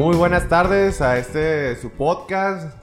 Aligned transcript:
Muy 0.00 0.16
buenas 0.16 0.48
tardes 0.48 1.02
a 1.02 1.18
este 1.18 1.76
su 1.76 1.90
podcast. 1.90 2.74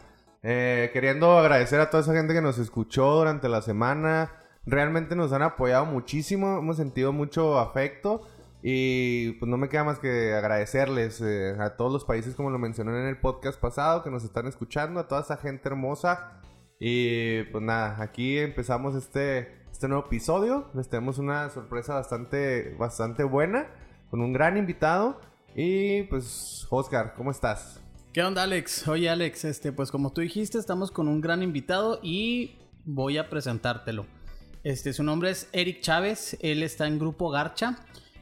Eh, 0.44 0.92
queriendo 0.94 1.36
agradecer 1.36 1.80
a 1.80 1.90
toda 1.90 2.04
esa 2.04 2.14
gente 2.14 2.36
que 2.36 2.44
nos 2.44 2.60
escuchó 2.60 3.16
durante 3.16 3.50
la 3.50 3.64
semana. 3.64 4.34
Realmente 4.68 5.16
nos 5.16 5.32
han 5.32 5.42
apoyado 5.42 5.88
muchísimo, 5.88 6.60
hemos 6.60 6.78
sentido 6.78 7.14
mucho 7.14 7.58
afecto. 7.58 8.22
Y 8.62 9.32
pues 9.40 9.50
no 9.50 9.58
me 9.58 9.68
queda 9.68 9.84
más 9.84 9.98
que 9.98 10.36
agradecerles 10.36 11.20
eh, 11.22 11.56
a 11.60 11.76
todos 11.76 11.92
los 11.92 12.06
países, 12.06 12.36
como 12.36 12.52
lo 12.52 12.60
mencioné 12.60 12.92
en 12.92 13.08
el 13.08 13.20
podcast 13.20 13.60
pasado, 13.60 14.04
que 14.04 14.12
nos 14.12 14.24
están 14.24 14.46
escuchando, 14.46 15.00
a 15.00 15.08
toda 15.08 15.22
esa 15.22 15.38
gente 15.38 15.70
hermosa. 15.70 16.40
Y 16.80 17.46
pues 17.46 17.64
nada, 17.64 18.00
aquí 18.00 18.38
empezamos 18.38 18.94
este, 18.94 19.66
este 19.72 19.88
nuevo 19.88 20.06
episodio. 20.06 20.70
Les 20.76 20.88
tenemos 20.88 21.18
una 21.18 21.50
sorpresa 21.50 21.96
bastante, 21.96 22.76
bastante 22.78 23.24
buena, 23.24 23.66
con 24.12 24.22
un 24.22 24.34
gran 24.34 24.56
invitado. 24.56 25.20
Y 25.60 26.04
pues, 26.04 26.68
Oscar, 26.70 27.16
¿cómo 27.18 27.32
estás? 27.32 27.82
¿Qué 28.14 28.22
onda, 28.22 28.44
Alex? 28.44 28.88
Oye, 28.88 29.10
Alex, 29.10 29.44
este, 29.44 29.72
pues 29.72 29.90
como 29.90 30.14
tú 30.14 30.22
dijiste, 30.22 30.60
estamos 30.60 30.92
con 30.92 31.08
un 31.08 31.20
gran 31.20 31.42
invitado 31.42 32.00
y 32.04 32.58
voy 32.86 33.18
a 33.18 33.28
presentártelo. 33.28 34.06
Este, 34.64 34.94
su 34.94 35.02
nombre 35.02 35.32
es 35.32 35.50
Eric 35.54 35.82
Chávez, 35.82 36.38
él 36.42 36.62
está 36.62 36.86
en 36.86 37.00
Grupo 37.00 37.32
Garcha. 37.32 37.80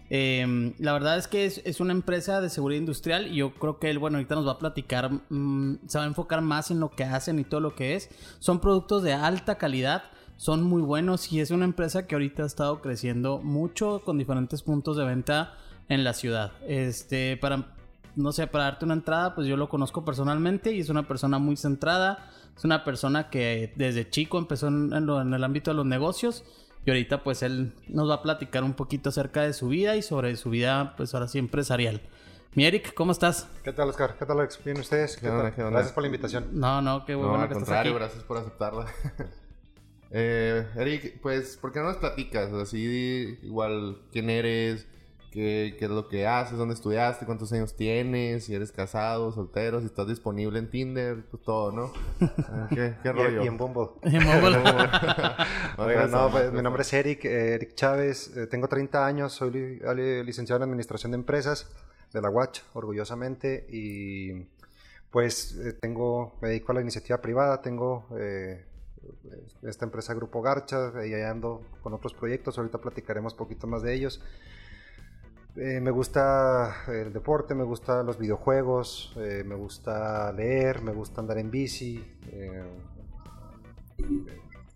Eh, 0.09 0.73
la 0.79 0.93
verdad 0.93 1.17
es 1.17 1.27
que 1.27 1.45
es, 1.45 1.79
una 1.81 1.91
empresa 1.91 2.39
de 2.39 2.49
seguridad 2.49 2.79
industrial 2.79 3.27
y 3.27 3.37
yo 3.37 3.53
creo 3.53 3.79
que 3.79 3.89
él, 3.89 3.99
bueno, 3.99 4.15
ahorita 4.17 4.35
nos 4.35 4.47
va 4.47 4.53
a 4.53 4.59
platicar, 4.59 5.11
mmm, 5.27 5.75
se 5.87 5.97
va 5.97 6.05
a 6.05 6.07
enfocar 6.07 6.39
más 6.39 6.71
en 6.71 6.79
lo 6.79 6.91
que 6.91 7.03
hacen 7.03 7.37
y 7.39 7.43
todo 7.43 7.59
lo 7.59 7.75
que 7.75 7.95
es. 7.95 8.09
Son 8.39 8.61
productos 8.61 9.03
de 9.03 9.11
alta 9.11 9.57
calidad, 9.57 10.03
son 10.37 10.63
muy 10.63 10.81
buenos 10.81 11.33
y 11.33 11.41
es 11.41 11.51
una 11.51 11.65
empresa 11.65 12.07
que 12.07 12.15
ahorita 12.15 12.43
ha 12.43 12.45
estado 12.45 12.81
creciendo 12.81 13.39
mucho 13.39 14.03
con 14.05 14.17
diferentes 14.17 14.61
puntos 14.61 14.95
de 14.95 15.03
venta 15.03 15.57
en 15.89 16.03
la 16.03 16.13
ciudad. 16.13 16.53
Este, 16.67 17.37
para, 17.37 17.75
no 18.15 18.31
sé, 18.31 18.47
para 18.47 18.65
darte 18.65 18.85
una 18.85 18.95
entrada, 18.95 19.35
pues 19.35 19.47
yo 19.47 19.57
lo 19.57 19.69
conozco 19.69 20.05
personalmente 20.05 20.71
y 20.71 20.79
es 20.79 20.89
una 20.89 21.07
persona 21.07 21.39
muy 21.39 21.57
centrada, 21.57 22.29
es 22.55 22.63
una 22.63 22.83
persona 22.83 23.29
que 23.29 23.73
desde 23.75 24.09
chico 24.09 24.37
empezó 24.37 24.67
en, 24.67 24.93
en, 24.93 25.05
lo, 25.05 25.21
en 25.21 25.33
el 25.33 25.43
ámbito 25.43 25.71
de 25.71 25.75
los 25.75 25.85
negocios 25.85 26.43
y 26.85 26.89
ahorita 26.91 27.23
pues 27.23 27.41
él 27.43 27.73
nos 27.87 28.09
va 28.09 28.15
a 28.15 28.21
platicar 28.21 28.63
un 28.63 28.73
poquito 28.73 29.09
acerca 29.09 29.41
de 29.41 29.53
su 29.53 29.69
vida 29.69 29.95
y 29.95 30.01
sobre 30.01 30.35
su 30.35 30.49
vida 30.49 30.93
pues 30.97 31.13
ahora 31.13 31.27
sí 31.27 31.39
empresarial. 31.39 32.01
Mi 32.53 32.65
Eric, 32.65 32.93
¿cómo 32.93 33.11
estás? 33.11 33.49
¿Qué 33.65 33.73
tal, 33.73 33.89
Oscar? 33.89 34.15
¿Qué 34.17 34.25
tal, 34.25 34.39
Alex? 34.39 34.63
¿Bien 34.63 34.79
ustedes? 34.79 35.17
¿Qué, 35.17 35.27
onda, 35.27 35.53
¿Qué 35.53 35.61
onda? 35.61 35.71
Gracias 35.71 35.93
por 35.93 36.03
la 36.03 36.07
invitación. 36.07 36.47
No, 36.53 36.81
no, 36.81 37.03
qué 37.03 37.13
bueno 37.13 37.35
no, 37.35 37.41
al 37.41 37.49
que 37.49 37.55
contrario, 37.55 37.91
estás 37.91 37.91
aquí. 37.91 37.99
gracias 37.99 38.23
por 38.23 38.37
aceptarla. 38.37 38.85
eh, 40.11 40.65
Eric, 40.77 41.19
pues, 41.21 41.57
¿por 41.57 41.73
qué 41.73 41.79
no 41.79 41.87
nos 41.87 41.97
platicas? 41.97 42.53
Así, 42.53 43.37
igual, 43.43 43.97
¿quién 44.13 44.29
eres? 44.29 44.87
¿Qué, 45.35 45.75
¿Qué, 45.77 45.83
es 45.83 45.91
lo 45.91 46.07
que 46.07 46.25
haces? 46.25 46.57
¿Dónde 46.57 46.75
estudiaste? 46.75 47.25
¿Cuántos 47.25 47.51
años 47.51 47.75
tienes? 47.75 48.45
Si 48.45 48.55
eres 48.55 48.71
casado, 48.71 49.33
soltero, 49.33 49.81
si 49.81 49.87
estás 49.87 50.07
disponible 50.07 50.57
en 50.59 50.69
Tinder, 50.69 51.25
pues 51.29 51.43
todo, 51.43 51.73
¿no? 51.73 51.91
¿Qué, 52.69 52.95
qué 53.03 53.11
rollo? 53.11 53.41
Y, 53.41 53.43
y 53.43 53.47
en 53.49 53.57
Bumble. 53.57 53.89
En 54.03 54.23
Bumble. 54.23 54.57
Oiga, 55.77 56.07
no, 56.07 56.31
pues, 56.31 56.53
mi 56.53 56.61
nombre 56.61 56.83
es 56.83 56.93
Eric, 56.93 57.25
eh, 57.25 57.55
Eric 57.55 57.75
Chávez, 57.75 58.31
eh, 58.37 58.47
tengo 58.47 58.69
30 58.69 59.05
años, 59.05 59.33
soy 59.33 59.51
li 59.51 60.23
licenciado 60.23 60.63
en 60.63 60.69
Administración 60.69 61.11
de 61.11 61.17
Empresas 61.17 61.69
de 62.13 62.21
la 62.21 62.29
UACH, 62.29 62.61
orgullosamente, 62.73 63.67
y 63.69 64.47
pues 65.11 65.57
eh, 65.57 65.73
tengo, 65.73 66.37
me 66.41 66.47
dedico 66.47 66.71
a 66.71 66.75
la 66.75 66.81
iniciativa 66.81 67.19
privada, 67.19 67.61
tengo 67.61 68.07
eh, 68.17 68.63
esta 69.63 69.83
empresa 69.83 70.13
Grupo 70.13 70.41
Garcha, 70.41 70.93
y 71.05 71.13
ahí 71.13 71.23
ando 71.23 71.61
con 71.81 71.93
otros 71.93 72.13
proyectos, 72.13 72.57
ahorita 72.57 72.77
platicaremos 72.77 73.33
un 73.33 73.39
poquito 73.39 73.67
más 73.67 73.81
de 73.81 73.93
ellos. 73.95 74.21
Eh, 75.57 75.79
me 75.79 75.89
gusta 75.91 76.83
el 76.89 77.13
deporte, 77.13 77.55
me 77.55 77.63
gustan 77.63 78.05
los 78.05 78.17
videojuegos, 78.19 79.13
eh, 79.17 79.43
me 79.45 79.55
gusta 79.55 80.31
leer, 80.33 80.81
me 80.81 80.91
gusta 80.91 81.21
andar 81.21 81.37
en 81.37 81.49
bici, 81.49 82.03
eh, 82.29 82.61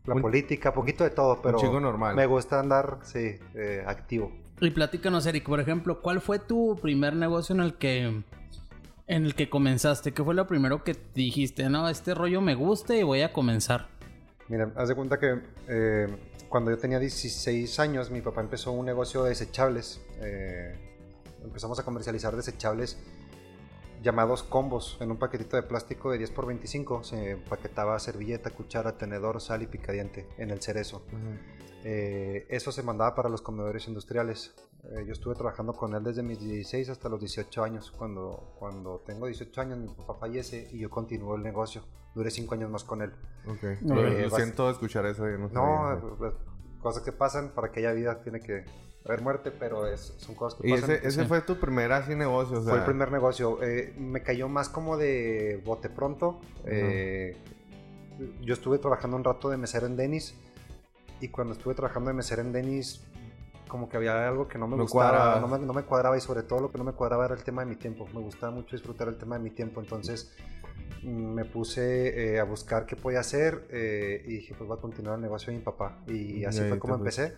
la 0.05 0.15
Un- 0.15 0.21
política, 0.21 0.73
poquito 0.73 1.03
de 1.03 1.09
todo, 1.09 1.41
pero 1.41 1.59
chico 1.59 1.79
normal. 1.81 2.15
me 2.15 2.25
gusta 2.25 2.59
andar, 2.61 2.99
sí, 3.03 3.35
eh, 3.55 3.83
activo. 3.85 4.31
Y 4.61 4.71
platícanos, 4.71 5.25
Eric, 5.25 5.45
por 5.45 5.59
ejemplo, 5.59 6.01
¿cuál 6.01 6.21
fue 6.21 6.39
tu 6.39 6.77
primer 6.81 7.13
negocio 7.15 7.53
en 7.55 7.61
el 7.61 7.73
que 7.75 8.23
en 9.07 9.25
el 9.25 9.33
que 9.35 9.49
comenzaste? 9.49 10.13
¿Qué 10.13 10.23
fue 10.23 10.33
lo 10.35 10.47
primero 10.47 10.83
que 10.83 10.95
dijiste? 11.13 11.67
No, 11.69 11.89
este 11.89 12.13
rollo 12.13 12.41
me 12.41 12.55
gusta 12.55 12.95
y 12.95 13.03
voy 13.03 13.21
a 13.21 13.33
comenzar. 13.33 13.87
Mira, 14.47 14.71
haz 14.75 14.87
de 14.89 14.95
cuenta 14.95 15.17
que 15.19 15.39
eh, 15.67 16.07
cuando 16.49 16.71
yo 16.71 16.77
tenía 16.77 16.99
16 16.99 17.79
años, 17.79 18.09
mi 18.09 18.21
papá 18.21 18.41
empezó 18.41 18.71
un 18.71 18.85
negocio 18.85 19.23
de 19.23 19.29
desechables. 19.29 20.01
Eh, 20.19 20.75
empezamos 21.43 21.79
a 21.79 21.83
comercializar 21.83 22.35
desechables 22.35 22.97
llamados 24.01 24.43
combos. 24.43 24.97
En 24.99 25.11
un 25.11 25.17
paquetito 25.17 25.55
de 25.55 25.63
plástico 25.63 26.11
de 26.11 26.17
10 26.17 26.31
por 26.31 26.47
25 26.47 27.03
se 27.03 27.31
empaquetaba 27.31 27.99
servilleta, 27.99 28.49
cuchara, 28.49 28.97
tenedor, 28.97 29.39
sal 29.41 29.61
y 29.61 29.67
picadiente 29.67 30.27
en 30.37 30.49
el 30.49 30.61
cerezo. 30.61 31.03
Eh, 31.83 32.45
eso 32.49 32.71
se 32.71 32.83
mandaba 32.83 33.15
para 33.15 33.29
los 33.29 33.41
comedores 33.41 33.87
industriales. 33.87 34.55
Eh, 34.83 35.03
yo 35.05 35.13
estuve 35.13 35.35
trabajando 35.35 35.73
con 35.73 35.93
él 35.93 36.03
desde 36.03 36.23
mis 36.23 36.39
16 36.39 36.89
hasta 36.89 37.09
los 37.09 37.19
18 37.19 37.63
años. 37.63 37.91
Cuando, 37.91 38.55
cuando 38.57 39.03
tengo 39.05 39.27
18 39.27 39.61
años, 39.61 39.77
mi 39.77 39.87
papá 39.89 40.15
fallece 40.15 40.67
y 40.71 40.79
yo 40.79 40.89
continúo 40.89 41.35
el 41.35 41.43
negocio. 41.43 41.83
Duré 42.19 42.31
5 42.31 42.53
años 42.55 42.69
más 42.69 42.83
con 42.83 43.01
él. 43.01 43.13
Ok. 43.47 43.81
No, 43.81 43.95
Lo, 43.95 44.07
eh, 44.07 44.23
lo 44.23 44.29
siento 44.35 44.69
escuchar 44.69 45.05
eso. 45.05 45.25
no, 45.25 45.47
No, 45.47 45.49
sabía. 45.49 46.15
pues, 46.17 46.33
cosas 46.81 47.01
que 47.01 47.13
pasan, 47.13 47.49
para 47.55 47.71
que 47.71 47.79
haya 47.79 47.93
vida 47.93 48.21
tiene 48.21 48.41
que 48.41 48.65
haber 49.05 49.21
muerte, 49.21 49.51
pero 49.51 49.87
es- 49.87 50.15
son 50.17 50.35
cosas 50.35 50.59
que 50.59 50.67
Y 50.67 50.71
pasan. 50.73 50.91
ese, 50.91 51.07
ese 51.07 51.21
sí. 51.21 51.27
fue 51.29 51.39
tu 51.41 51.57
primer 51.57 51.91
así 51.93 52.13
negocio, 52.15 52.59
o 52.59 52.61
sea... 52.61 52.71
Fue 52.71 52.79
el 52.79 52.85
primer 52.85 53.09
negocio. 53.11 53.63
Eh, 53.63 53.93
me 53.97 54.21
cayó 54.21 54.49
más 54.49 54.67
como 54.67 54.97
de 54.97 55.61
bote 55.65 55.89
pronto. 55.89 56.41
Eh, 56.65 57.37
yo 58.41 58.53
estuve 58.53 58.79
trabajando 58.79 59.15
un 59.15 59.23
rato 59.23 59.49
de 59.49 59.55
mesero 59.55 59.87
en 59.87 59.95
Denis 59.95 60.35
y 61.21 61.29
cuando 61.29 61.53
estuve 61.53 61.73
trabajando 61.73 62.09
de 62.09 62.15
mesero 62.15 62.41
en 62.41 62.51
Denis 62.51 63.01
como 63.69 63.87
que 63.87 63.97
había 63.97 64.27
algo 64.27 64.47
que 64.47 64.57
no 64.57 64.67
me 64.67 64.75
No 64.75 64.83
gustaba, 64.83 65.09
cuadraba. 65.11 65.39
no 65.41 65.47
me, 65.47 65.65
no 65.65 65.73
me 65.73 65.83
cuadraba 65.83 66.17
y 66.17 66.21
sobre 66.21 66.41
todo 66.43 66.59
lo 66.59 66.71
que 66.71 66.77
no 66.79 66.83
me 66.83 66.91
cuadraba 66.93 67.25
era 67.27 67.35
el 67.35 67.43
tema 67.43 67.61
de 67.63 67.67
mi 67.69 67.75
tiempo. 67.75 68.07
Me 68.13 68.19
gustaba 68.19 68.51
mucho 68.51 68.75
disfrutar 68.75 69.07
el 69.07 69.17
tema 69.17 69.37
de 69.37 69.43
mi 69.43 69.51
tiempo, 69.51 69.79
entonces 69.79 70.33
me 71.03 71.45
puse 71.45 72.33
eh, 72.35 72.39
a 72.39 72.43
buscar 72.43 72.85
qué 72.85 72.95
podía 72.95 73.21
hacer 73.21 73.67
eh, 73.71 74.21
y 74.27 74.33
dije 74.35 74.53
pues 74.57 74.67
voy 74.67 74.77
a 74.77 74.81
continuar 74.81 75.15
el 75.15 75.21
negocio 75.21 75.51
de 75.51 75.57
mi 75.59 75.63
papá 75.63 75.99
y 76.07 76.43
así 76.45 76.59
ahí 76.59 76.67
fue 76.67 76.77
te 76.77 76.79
como 76.79 76.95
empecé. 76.95 77.33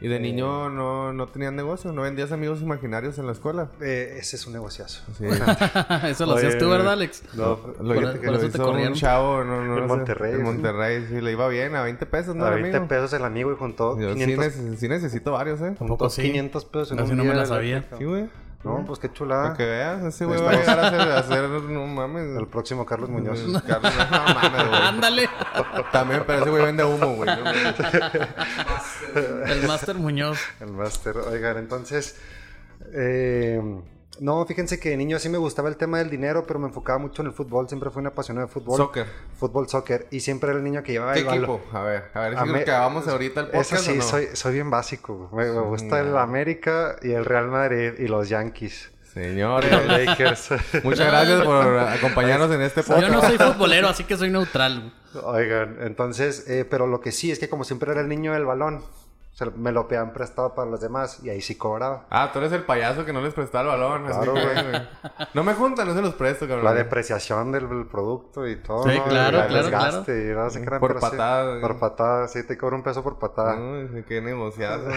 ¿Y 0.00 0.06
de 0.06 0.14
Eh, 0.14 0.20
niño 0.20 0.70
no, 0.70 1.12
no 1.12 1.26
tenías 1.26 1.52
negocio? 1.52 1.92
¿No 1.92 2.02
vendías 2.02 2.30
amigos 2.30 2.62
imaginarios 2.62 3.18
en 3.18 3.26
la 3.26 3.32
escuela? 3.32 3.72
Eh, 3.80 4.14
ese 4.20 4.36
es 4.36 4.46
un 4.46 4.52
negociazo. 4.52 5.02
Sí. 5.18 5.24
eso 6.06 6.24
lo 6.26 6.34
hacías 6.34 6.56
tú, 6.56 6.68
¿verdad, 6.70 6.92
Alex? 6.92 7.24
No, 7.34 7.58
Lo, 7.80 7.94
por- 7.94 8.12
que 8.12 8.18
por 8.18 8.26
lo 8.26 8.32
eso 8.38 8.40
te 8.42 8.46
hizo 8.58 8.64
corrieron. 8.64 8.92
un 8.92 8.98
chavo 8.98 9.42
no, 9.42 9.64
no, 9.64 9.76
En 9.78 9.86
Monterrey, 9.88 10.32
En 10.34 10.38
sí. 10.38 10.42
Monterrey, 10.44 11.04
sí, 11.08 11.20
le 11.20 11.32
iba 11.32 11.48
bien, 11.48 11.74
a 11.74 11.82
20 11.82 12.06
pesos, 12.06 12.36
¿no? 12.36 12.44
a 12.44 12.54
el 12.54 12.62
20 12.62 12.76
amigo? 12.76 12.88
pesos 12.88 13.12
el 13.14 13.24
amigo 13.24 13.50
y 13.52 13.56
juntó 13.56 13.98
Yo 13.98 14.10
sí, 14.14 14.20
500, 14.20 14.46
neces- 14.46 14.76
sí 14.76 14.88
necesito 14.88 15.32
varios, 15.32 15.60
¿eh? 15.62 15.74
Tampoco 15.76 16.04
juntó 16.04 16.10
sí. 16.10 16.22
500 16.22 16.64
pesos 16.66 16.92
en 16.92 17.00
Así 17.00 17.10
un 17.10 17.16
no 17.18 17.24
me 17.24 17.34
la 17.34 17.46
sabía. 17.46 17.84
Sí, 17.98 18.04
güey. 18.04 18.28
No, 18.68 18.84
pues 18.84 18.98
qué 18.98 19.12
chulada. 19.12 19.42
Para 19.44 19.56
que 19.56 19.64
veas, 19.64 20.02
ese 20.04 20.24
güey 20.24 20.40
va 20.40 20.50
a 20.50 20.54
llegar 20.56 20.78
a 20.78 20.86
hacer, 20.88 21.00
a 21.00 21.18
hacer 21.18 21.40
no 21.62 21.86
mames. 21.86 22.36
El 22.36 22.46
próximo 22.46 22.84
Carlos 22.86 23.08
Muñoz. 23.10 23.40
Carlos, 23.66 23.92
no 23.96 24.34
mames, 24.34 24.68
güey. 24.68 24.82
Ándale. 24.82 25.28
También, 25.92 26.22
pero 26.26 26.40
ese 26.40 26.50
güey 26.50 26.64
vende 26.64 26.84
humo, 26.84 27.14
güey. 27.14 27.28
No, 27.28 27.50
El 29.46 29.66
Master 29.66 29.96
Muñoz. 29.96 30.38
El 30.60 30.72
máster. 30.72 31.16
Oigan, 31.16 31.58
entonces. 31.58 32.16
eh, 32.92 33.60
no, 34.20 34.44
fíjense 34.46 34.78
que 34.80 34.90
de 34.90 34.96
niño 34.96 35.18
sí 35.18 35.28
me 35.28 35.38
gustaba 35.38 35.68
el 35.68 35.76
tema 35.76 35.98
del 35.98 36.10
dinero, 36.10 36.44
pero 36.46 36.58
me 36.58 36.66
enfocaba 36.68 36.98
mucho 36.98 37.22
en 37.22 37.28
el 37.28 37.34
fútbol. 37.34 37.68
Siempre 37.68 37.90
fui 37.90 38.00
un 38.00 38.06
apasionado 38.08 38.46
de 38.46 38.52
fútbol. 38.52 38.76
Soccer. 38.76 39.06
Fútbol, 39.38 39.68
soccer. 39.68 40.06
Y 40.10 40.20
siempre 40.20 40.50
era 40.50 40.58
el 40.58 40.64
niño 40.64 40.82
que 40.82 40.92
llevaba 40.92 41.14
¿Qué 41.14 41.20
el 41.20 41.26
balón. 41.26 41.42
equipo? 41.56 41.76
A 41.76 41.82
ver, 41.82 42.04
a 42.14 42.20
ver 42.20 42.38
si 42.38 42.44
nos 42.46 42.56
acabamos 42.62 43.08
ahorita 43.08 43.40
el 43.40 43.46
podcast 43.48 43.72
Eso 43.72 43.82
sí, 43.82 43.92
o 43.92 43.94
no. 43.96 44.02
soy, 44.02 44.28
soy 44.34 44.52
bien 44.54 44.70
básico. 44.70 45.30
Me, 45.32 45.44
me 45.50 45.60
gusta 45.60 46.00
el. 46.00 46.16
América 46.16 46.96
y 47.02 47.12
el 47.12 47.24
Real 47.24 47.48
Madrid 47.48 47.92
y 47.98 48.08
los 48.08 48.28
Yankees. 48.28 48.90
Señores 49.12 49.86
Lakers. 49.86 50.50
Muchas 50.84 51.06
gracias 51.06 51.42
por 51.42 51.78
acompañarnos 51.78 52.50
en 52.52 52.60
este 52.62 52.82
podcast. 52.82 53.06
Yo 53.06 53.12
no 53.12 53.20
soy 53.22 53.38
futbolero, 53.38 53.88
así 53.88 54.04
que 54.04 54.16
soy 54.16 54.30
neutral. 54.30 54.92
Oigan, 55.24 55.78
entonces, 55.80 56.48
eh, 56.48 56.64
pero 56.68 56.86
lo 56.86 57.00
que 57.00 57.10
sí 57.12 57.30
es 57.32 57.38
que 57.38 57.48
como 57.48 57.64
siempre 57.64 57.90
era 57.90 58.00
el 58.00 58.08
niño 58.08 58.34
del 58.34 58.44
balón, 58.44 58.84
me 59.56 59.70
lo 59.70 59.80
habían 59.80 60.12
prestado 60.12 60.54
para 60.54 60.68
los 60.68 60.80
demás 60.80 61.20
y 61.22 61.30
ahí 61.30 61.40
sí 61.40 61.54
cobraba. 61.54 62.06
Ah, 62.10 62.30
tú 62.32 62.40
eres 62.40 62.52
el 62.52 62.64
payaso 62.64 63.04
que 63.04 63.12
no 63.12 63.20
les 63.20 63.34
prestaba 63.34 63.72
el 63.72 63.80
balón. 63.80 64.06
Claro, 64.06 64.32
güey. 64.32 64.88
No 65.34 65.44
me 65.44 65.54
juntan, 65.54 65.86
no 65.86 65.94
se 65.94 66.02
los 66.02 66.14
presto, 66.14 66.48
cabrón. 66.48 66.64
La 66.64 66.74
depreciación 66.74 67.52
del 67.52 67.86
producto 67.86 68.48
y 68.48 68.56
todo. 68.56 68.82
Sí, 68.84 68.98
claro, 69.08 69.38
claro, 69.46 69.54
desgaste, 69.54 70.32
claro. 70.32 70.50
Y 70.54 70.60
no 70.60 70.80
por 70.80 70.98
patada. 70.98 71.60
por 71.60 71.78
patada, 71.78 72.28
sí, 72.28 72.46
te 72.46 72.58
cobro 72.58 72.76
un 72.76 72.82
peso 72.82 73.02
por 73.02 73.18
patada. 73.18 73.56
No, 73.56 74.04
qué 74.06 74.20
negociado. 74.20 74.90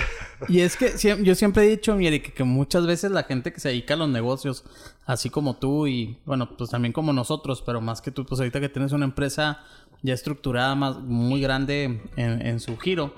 y 0.48 0.62
es 0.62 0.76
que 0.76 0.94
yo 1.22 1.36
siempre 1.36 1.66
he 1.66 1.70
dicho, 1.70 1.96
Mire, 1.96 2.22
que, 2.22 2.34
que 2.34 2.44
muchas 2.44 2.88
veces 2.88 3.12
la 3.12 3.24
gente 3.24 3.54
que 3.54 3.60
se 3.60 3.70
dedica 3.70 3.94
a 3.94 3.98
los 3.98 4.10
negocios, 4.10 4.64
así 5.06 5.30
como 5.30 5.58
tú 5.58 5.86
y, 5.86 6.20
bueno, 6.26 6.50
pues 6.58 6.72
también 6.72 6.94
como 6.94 7.14
nosotros, 7.14 7.62
pero 7.64 7.80
más 7.80 8.02
que 8.02 8.10
tú, 8.12 8.26
pues 8.26 8.40
ahorita 8.40 8.60
que 8.60 8.70
tienes 8.70 8.92
una 8.92 9.06
empresa 9.06 9.60
ya 10.02 10.16
estructurada, 10.16 10.74
más 10.74 10.98
muy 10.98 11.42
grande 11.42 12.02
en, 12.16 12.46
en 12.46 12.60
su 12.60 12.78
giro 12.78 13.14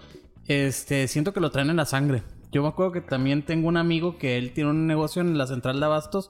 este, 0.47 1.07
siento 1.07 1.33
que 1.33 1.39
lo 1.39 1.51
traen 1.51 1.69
en 1.69 1.77
la 1.77 1.85
sangre. 1.85 2.23
Yo 2.51 2.61
me 2.61 2.67
acuerdo 2.67 2.91
que 2.91 3.01
también 3.01 3.45
tengo 3.45 3.67
un 3.67 3.77
amigo 3.77 4.17
que 4.17 4.37
él 4.37 4.53
tiene 4.53 4.69
un 4.69 4.85
negocio 4.85 5.21
en 5.21 5.37
la 5.37 5.47
central 5.47 5.79
de 5.79 5.85
abastos 5.85 6.29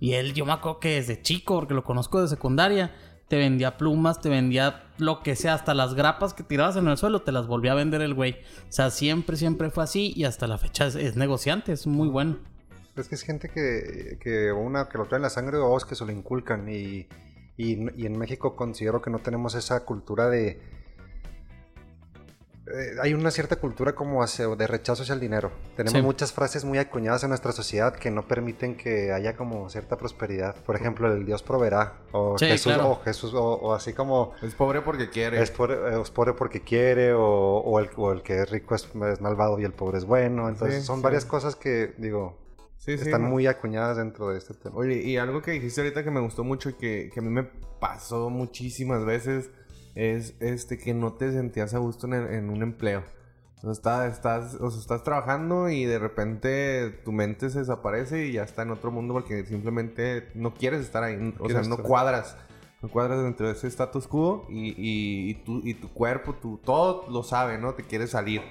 y 0.00 0.12
él, 0.14 0.34
yo 0.34 0.44
me 0.46 0.52
acuerdo 0.52 0.80
que 0.80 0.96
desde 0.96 1.20
chico, 1.20 1.56
porque 1.56 1.74
lo 1.74 1.82
conozco 1.82 2.20
de 2.20 2.28
secundaria, 2.28 2.94
te 3.28 3.36
vendía 3.38 3.76
plumas, 3.76 4.20
te 4.20 4.28
vendía 4.28 4.84
lo 4.98 5.22
que 5.22 5.34
sea, 5.34 5.54
hasta 5.54 5.74
las 5.74 5.94
grapas 5.94 6.34
que 6.34 6.42
tirabas 6.42 6.76
en 6.76 6.86
el 6.88 6.96
suelo, 6.96 7.22
te 7.22 7.32
las 7.32 7.46
volvía 7.46 7.72
a 7.72 7.76
vender 7.76 8.02
el 8.02 8.14
güey. 8.14 8.34
O 8.68 8.72
sea, 8.72 8.90
siempre, 8.90 9.36
siempre 9.36 9.70
fue 9.70 9.82
así 9.82 10.12
y 10.14 10.24
hasta 10.24 10.46
la 10.46 10.58
fecha 10.58 10.86
es, 10.86 11.16
negociante, 11.16 11.72
es 11.72 11.86
muy 11.86 12.08
bueno. 12.08 12.38
Es 12.96 13.08
que 13.08 13.14
es 13.14 13.22
gente 13.22 13.48
que, 13.48 14.18
que 14.20 14.52
una 14.52 14.88
que 14.88 14.98
lo 14.98 15.06
trae 15.06 15.16
en 15.16 15.22
la 15.22 15.30
sangre 15.30 15.56
o 15.56 15.68
dos 15.68 15.84
que 15.84 15.96
se 15.96 16.04
lo 16.04 16.12
inculcan 16.12 16.68
y, 16.68 17.08
y 17.56 18.06
en 18.06 18.18
México 18.18 18.54
considero 18.54 19.02
que 19.02 19.10
no 19.10 19.18
tenemos 19.18 19.56
esa 19.56 19.84
cultura 19.84 20.28
de 20.28 20.60
eh, 22.66 22.96
hay 23.02 23.12
una 23.12 23.30
cierta 23.30 23.56
cultura 23.56 23.94
como 23.94 24.24
de 24.24 24.66
rechazo 24.66 25.02
hacia 25.02 25.12
el 25.12 25.20
dinero. 25.20 25.52
Tenemos 25.76 26.02
muchas 26.02 26.32
frases 26.32 26.64
muy 26.64 26.78
acuñadas 26.78 27.22
en 27.22 27.28
nuestra 27.28 27.52
sociedad 27.52 27.94
que 27.94 28.10
no 28.10 28.26
permiten 28.26 28.76
que 28.76 29.12
haya 29.12 29.36
como 29.36 29.68
cierta 29.68 29.98
prosperidad. 29.98 30.56
Por 30.64 30.74
ejemplo, 30.76 31.12
el 31.12 31.26
Dios 31.26 31.42
proveerá. 31.42 31.98
O 32.12 32.38
Jesús, 32.38 32.74
o, 32.80 33.00
Jesús 33.04 33.32
o, 33.34 33.74
así 33.74 33.92
como... 33.92 34.32
Es 34.42 34.54
pobre 34.54 34.80
porque 34.80 35.10
quiere. 35.10 35.42
Es 35.42 35.50
pobre, 35.50 36.32
porque 36.32 36.62
quiere. 36.62 37.12
O, 37.14 37.78
el, 37.80 38.22
que 38.22 38.40
es 38.40 38.50
rico 38.50 38.74
es, 38.74 38.94
malvado 38.94 39.58
y 39.58 39.64
el 39.64 39.72
pobre 39.72 39.98
es 39.98 40.04
bueno. 40.06 40.48
Entonces 40.48 40.84
son 40.84 41.02
varias 41.02 41.26
cosas 41.26 41.56
que, 41.56 41.94
digo, 41.98 42.38
están 42.86 43.22
muy 43.24 43.46
acuñadas 43.46 43.98
dentro 43.98 44.30
de 44.30 44.38
este 44.38 44.54
tema. 44.54 44.76
Oye, 44.76 45.02
y 45.02 45.18
algo 45.18 45.42
que 45.42 45.50
dijiste 45.50 45.82
ahorita 45.82 46.02
que 46.02 46.10
me 46.10 46.20
gustó 46.20 46.44
mucho 46.44 46.70
y 46.70 46.74
que, 46.74 47.10
que 47.12 47.20
a 47.20 47.22
mí 47.22 47.28
me 47.28 47.44
pasó 47.78 48.30
muchísimas 48.30 49.04
veces 49.04 49.50
es 49.94 50.34
este 50.40 50.78
que 50.78 50.94
no 50.94 51.14
te 51.14 51.32
sentías 51.32 51.74
a 51.74 51.78
gusto 51.78 52.06
en, 52.12 52.50
un 52.50 52.62
empleo. 52.62 53.02
O 53.62 53.74
sea, 53.74 54.06
estás, 54.06 54.56
o 54.60 54.68
estás 54.68 55.02
trabajando 55.04 55.70
y 55.70 55.84
de 55.84 55.98
repente 55.98 56.90
tu 57.04 57.12
mente 57.12 57.48
se 57.48 57.60
desaparece 57.60 58.26
y 58.26 58.32
ya 58.32 58.42
está 58.42 58.62
en 58.62 58.70
otro 58.70 58.90
mundo 58.90 59.14
porque 59.14 59.46
simplemente 59.46 60.28
no 60.34 60.52
quieres 60.52 60.80
estar 60.80 61.02
ahí. 61.02 61.34
O 61.38 61.48
sea, 61.48 61.62
no 61.62 61.78
cuadras. 61.78 62.36
No 62.82 62.90
cuadras 62.90 63.22
dentro 63.22 63.46
de 63.46 63.54
ese 63.54 63.66
status 63.68 64.06
quo 64.06 64.46
y, 64.50 64.74
y, 64.76 65.34
tu, 65.36 65.62
y 65.64 65.72
tu 65.72 65.90
cuerpo, 65.90 66.34
tu, 66.34 66.58
todo 66.58 67.06
lo 67.10 67.22
sabe, 67.22 67.56
¿no? 67.56 67.72
Te 67.72 67.82
quieres 67.84 68.10
salir. 68.10 68.42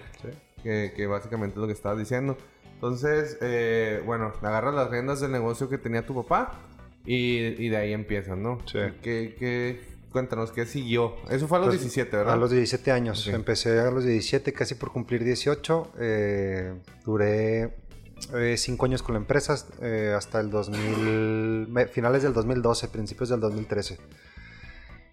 Que, 0.64 0.94
que, 0.96 1.06
básicamente 1.06 1.56
es 1.56 1.62
lo 1.62 1.68
que 1.68 1.74
estabas 1.74 2.00
diciendo. 2.00 2.36
Entonces, 2.74 3.38
eh, 3.42 4.02
bueno, 4.06 4.34
agarras 4.42 4.74
las 4.74 4.90
riendas 4.90 5.20
del 5.20 5.32
negocio 5.32 5.70
que 5.70 5.78
tenía 5.78 6.08
tu 6.08 6.16
papá 6.16 6.60
y, 7.06 7.64
y 7.64 7.70
de 7.70 7.78
ahí 7.78 7.94
empiezan, 7.94 8.42
¿no? 8.42 8.60
Sí. 8.66 8.80
¿Qué, 9.04 9.80
Cuéntanos, 10.14 10.52
¿qué 10.52 10.68
siguió? 10.68 11.16
Eso 11.32 11.48
fue 11.48 11.58
a 11.58 11.62
los 11.62 11.72
17, 11.72 12.08
pues, 12.08 12.20
¿verdad? 12.20 12.36
A 12.36 12.38
los 12.38 12.52
17 12.52 12.92
años. 12.92 13.28
Empecé 13.28 13.80
a 13.80 13.90
los 13.90 14.06
17, 14.06 14.54
casi 14.54 14.76
por 14.76 14.92
cumplir 14.92 15.24
18. 15.24 15.92
Eh, 16.00 16.76
duré 17.04 17.74
5 18.22 18.38
eh, 18.38 18.88
años 18.88 19.02
con 19.02 19.14
la 19.14 19.20
empresa 19.20 19.56
eh, 19.82 20.14
hasta 20.16 20.40
el 20.40 20.52
2000, 20.52 21.90
finales 21.92 22.22
del 22.22 22.32
2012, 22.32 22.90
principios 22.90 23.30
del 23.30 23.40
2013. 23.40 23.98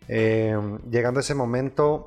llegando 0.07 1.21
a 1.21 1.23
ese 1.23 1.35
momento, 1.35 2.07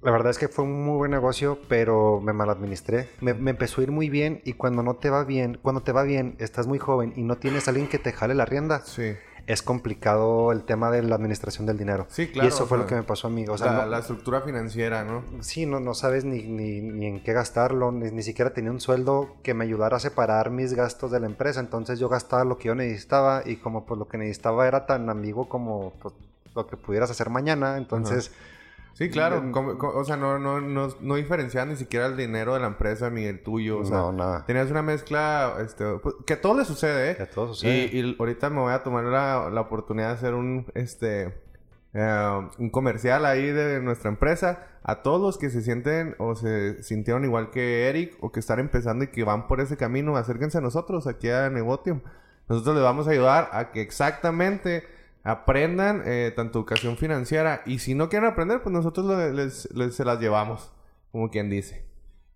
la 0.00 0.12
verdad 0.12 0.30
es 0.30 0.38
que 0.38 0.48
fue 0.48 0.64
un 0.64 0.82
muy 0.82 0.96
buen 0.96 1.10
negocio, 1.10 1.58
pero 1.68 2.22
me 2.22 2.32
maladministré. 2.32 3.10
Me, 3.20 3.34
me 3.34 3.50
empezó 3.50 3.82
a 3.82 3.84
ir 3.84 3.90
muy 3.90 4.08
bien 4.08 4.40
y 4.46 4.54
cuando 4.54 4.82
no 4.82 4.96
te 4.96 5.10
va 5.10 5.24
bien, 5.24 5.58
cuando 5.60 5.82
te 5.82 5.92
va 5.92 6.04
bien, 6.04 6.36
estás 6.38 6.66
muy 6.66 6.78
joven 6.78 7.12
y 7.16 7.22
no 7.22 7.36
tienes 7.36 7.68
a 7.68 7.72
alguien 7.72 7.86
que 7.86 7.98
te 7.98 8.12
jale 8.12 8.34
la 8.34 8.46
rienda. 8.46 8.80
Sí 8.86 9.14
es 9.46 9.62
complicado 9.62 10.52
el 10.52 10.64
tema 10.64 10.90
de 10.90 11.02
la 11.02 11.16
administración 11.16 11.66
del 11.66 11.76
dinero. 11.76 12.06
Sí, 12.08 12.28
claro. 12.28 12.48
Y 12.48 12.52
eso 12.52 12.66
fue 12.66 12.78
lo 12.78 12.86
que 12.86 12.94
me 12.94 13.02
pasó 13.02 13.26
a 13.28 13.30
mí. 13.30 13.44
O 13.46 13.58
sea, 13.58 13.86
la, 13.86 13.98
estructura 13.98 14.40
financiera, 14.40 15.04
¿no? 15.04 15.22
Sí, 15.40 15.66
no, 15.66 15.80
no 15.80 15.94
sabes 15.94 16.24
ni, 16.24 16.42
ni, 16.42 17.06
en 17.06 17.22
qué 17.22 17.32
gastarlo, 17.32 17.92
ni, 17.92 18.22
siquiera 18.22 18.52
tenía 18.52 18.70
un 18.70 18.80
sueldo 18.80 19.36
que 19.42 19.54
me 19.54 19.64
ayudara 19.64 19.98
a 19.98 20.00
separar 20.00 20.50
mis 20.50 20.74
gastos 20.74 21.10
de 21.10 21.20
la 21.20 21.26
empresa. 21.26 21.60
Entonces 21.60 21.98
yo 21.98 22.08
gastaba 22.08 22.44
lo 22.44 22.58
que 22.58 22.68
yo 22.68 22.74
necesitaba 22.74 23.42
y 23.44 23.56
como 23.56 23.84
pues 23.84 23.98
lo 23.98 24.08
que 24.08 24.18
necesitaba 24.18 24.66
era 24.66 24.86
tan 24.86 25.10
amigo 25.10 25.48
como 25.48 25.92
pues, 26.00 26.14
lo 26.54 26.66
que 26.66 26.76
pudieras 26.76 27.10
hacer 27.10 27.30
mañana. 27.30 27.76
Entonces... 27.76 28.32
Sí, 28.94 29.10
claro. 29.10 29.42
o 29.52 30.04
sea, 30.04 30.16
no, 30.16 30.38
no, 30.38 30.60
no, 30.60 30.88
no 31.00 31.16
ni 31.16 31.76
siquiera 31.76 32.06
el 32.06 32.16
dinero 32.16 32.54
de 32.54 32.60
la 32.60 32.68
empresa 32.68 33.10
ni 33.10 33.24
el 33.24 33.42
tuyo. 33.42 33.80
O 33.80 33.84
sea, 33.84 33.96
no, 33.98 34.12
nada. 34.12 34.46
Tenías 34.46 34.70
una 34.70 34.82
mezcla, 34.82 35.56
este, 35.60 35.84
pues, 35.98 36.14
que 36.24 36.34
a 36.34 36.40
todo 36.40 36.56
le 36.56 36.64
sucede, 36.64 37.10
¿eh? 37.10 37.16
Que 37.16 37.24
a 37.24 37.30
todo 37.30 37.48
sucede. 37.48 37.90
Y, 37.92 38.16
ahorita 38.18 38.50
me 38.50 38.60
voy 38.60 38.72
a 38.72 38.84
tomar 38.84 39.04
la, 39.04 39.50
la 39.50 39.60
oportunidad 39.60 40.08
de 40.08 40.14
hacer 40.14 40.34
un, 40.34 40.66
este, 40.74 41.34
eh, 41.92 42.48
un 42.58 42.70
comercial 42.70 43.26
ahí 43.26 43.50
de 43.50 43.80
nuestra 43.80 44.10
empresa. 44.10 44.66
A 44.84 45.02
todos 45.02 45.20
los 45.20 45.38
que 45.38 45.50
se 45.50 45.62
sienten 45.62 46.14
o 46.18 46.36
se 46.36 46.82
sintieron 46.82 47.24
igual 47.24 47.50
que 47.50 47.88
Eric 47.88 48.16
o 48.20 48.30
que 48.30 48.40
están 48.40 48.60
empezando 48.60 49.04
y 49.04 49.08
que 49.08 49.24
van 49.24 49.48
por 49.48 49.60
ese 49.60 49.76
camino, 49.76 50.16
acérquense 50.16 50.58
a 50.58 50.60
nosotros 50.60 51.08
aquí 51.08 51.30
a 51.30 51.50
Negotium. 51.50 52.00
Nosotros 52.48 52.76
les 52.76 52.84
vamos 52.84 53.08
a 53.08 53.10
ayudar 53.12 53.48
a 53.52 53.72
que 53.72 53.80
exactamente 53.80 54.84
aprendan 55.24 56.02
eh, 56.04 56.32
tanto 56.36 56.60
educación 56.60 56.98
financiera 56.98 57.62
y 57.64 57.78
si 57.78 57.94
no 57.94 58.08
quieren 58.08 58.28
aprender, 58.28 58.62
pues 58.62 58.72
nosotros 58.72 59.32
les, 59.32 59.68
se 59.96 60.04
las 60.04 60.20
llevamos, 60.20 60.70
como 61.10 61.30
quien 61.30 61.50
dice. 61.50 61.84